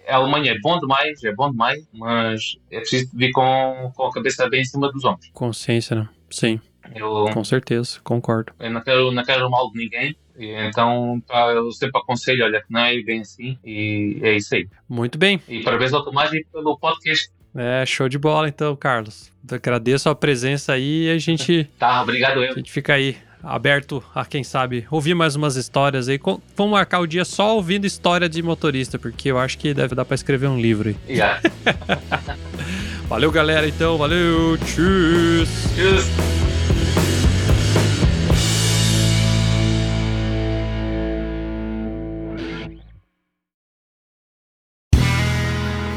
a 0.09 0.16
Alemanha 0.16 0.53
é 0.53 0.59
bom 0.61 0.78
demais, 0.78 1.22
é 1.24 1.32
bom 1.32 1.51
demais, 1.51 1.86
mas 1.93 2.57
é 2.70 2.80
preciso 2.80 3.11
vir 3.14 3.30
com, 3.32 3.93
com 3.95 4.07
a 4.07 4.12
cabeça 4.12 4.49
bem 4.49 4.62
em 4.62 4.64
cima 4.64 4.90
dos 4.90 5.05
ombros. 5.05 5.30
Consciência, 5.32 5.95
né? 5.97 6.09
Sim, 6.30 6.59
Eu, 6.95 7.26
com 7.32 7.45
certeza. 7.45 8.01
Concordo. 8.03 8.53
eu 8.59 8.70
não, 8.70 8.80
quero, 8.80 9.12
não 9.12 9.22
quero 9.22 9.49
mal 9.51 9.70
de 9.70 9.78
ninguém, 9.78 10.16
e 10.39 10.47
então 10.68 11.22
tá, 11.26 11.47
eu 11.53 11.70
sempre 11.72 12.01
aconselho, 12.01 12.45
olha, 12.45 12.61
que 12.61 12.72
não 12.72 12.80
é 12.80 13.01
bem 13.03 13.20
assim, 13.20 13.59
e 13.64 14.18
é 14.22 14.37
isso 14.37 14.55
aí. 14.55 14.66
Muito 14.89 15.18
bem. 15.18 15.41
E 15.49 15.61
parabéns 15.62 15.93
ao 15.93 16.05
Tomás 16.05 16.33
e 16.33 16.45
pelo 16.53 16.76
podcast. 16.78 17.30
É, 17.55 17.85
show 17.85 18.09
de 18.09 18.18
bola 18.18 18.49
então, 18.49 18.74
Carlos. 18.74 19.30
Agradeço 19.51 20.09
a 20.09 20.14
presença 20.14 20.72
aí 20.72 21.05
e 21.07 21.11
a 21.11 21.18
gente, 21.18 21.68
Tá, 21.78 22.03
obrigado 22.03 22.41
a 22.41 22.47
eu. 22.47 22.55
gente 22.55 22.72
fica 22.72 22.95
aí 22.95 23.16
aberto 23.43 24.03
a 24.14 24.24
quem 24.24 24.45
sabe 24.45 24.87
ouvir 24.91 25.14
mais 25.14 25.35
umas 25.37 25.57
histórias 25.57 26.09
aí. 26.09 26.18
Vamos 26.57 26.72
marcar 26.72 27.01
o 27.01 27.07
dia 27.07 27.24
só 27.24 27.57
ouvindo 27.57 27.85
história 27.87 28.28
de 28.28 28.41
motorista, 28.43 28.99
porque 28.99 29.30
eu 29.30 29.39
acho 29.39 29.59
que 29.59 29.74
deve 29.74 29.95
dar 29.95 30.05
pra 30.05 30.14
escrever 30.14 30.47
um 30.47 30.59
livro 30.61 30.89
aí. 30.91 30.97
Yeah. 31.09 31.41
Valeu, 33.09 33.30
galera, 33.30 33.66
então. 33.66 33.99
Valeu. 33.99 34.57
Tchau. 34.59 34.66
Tschüss. 35.74 36.61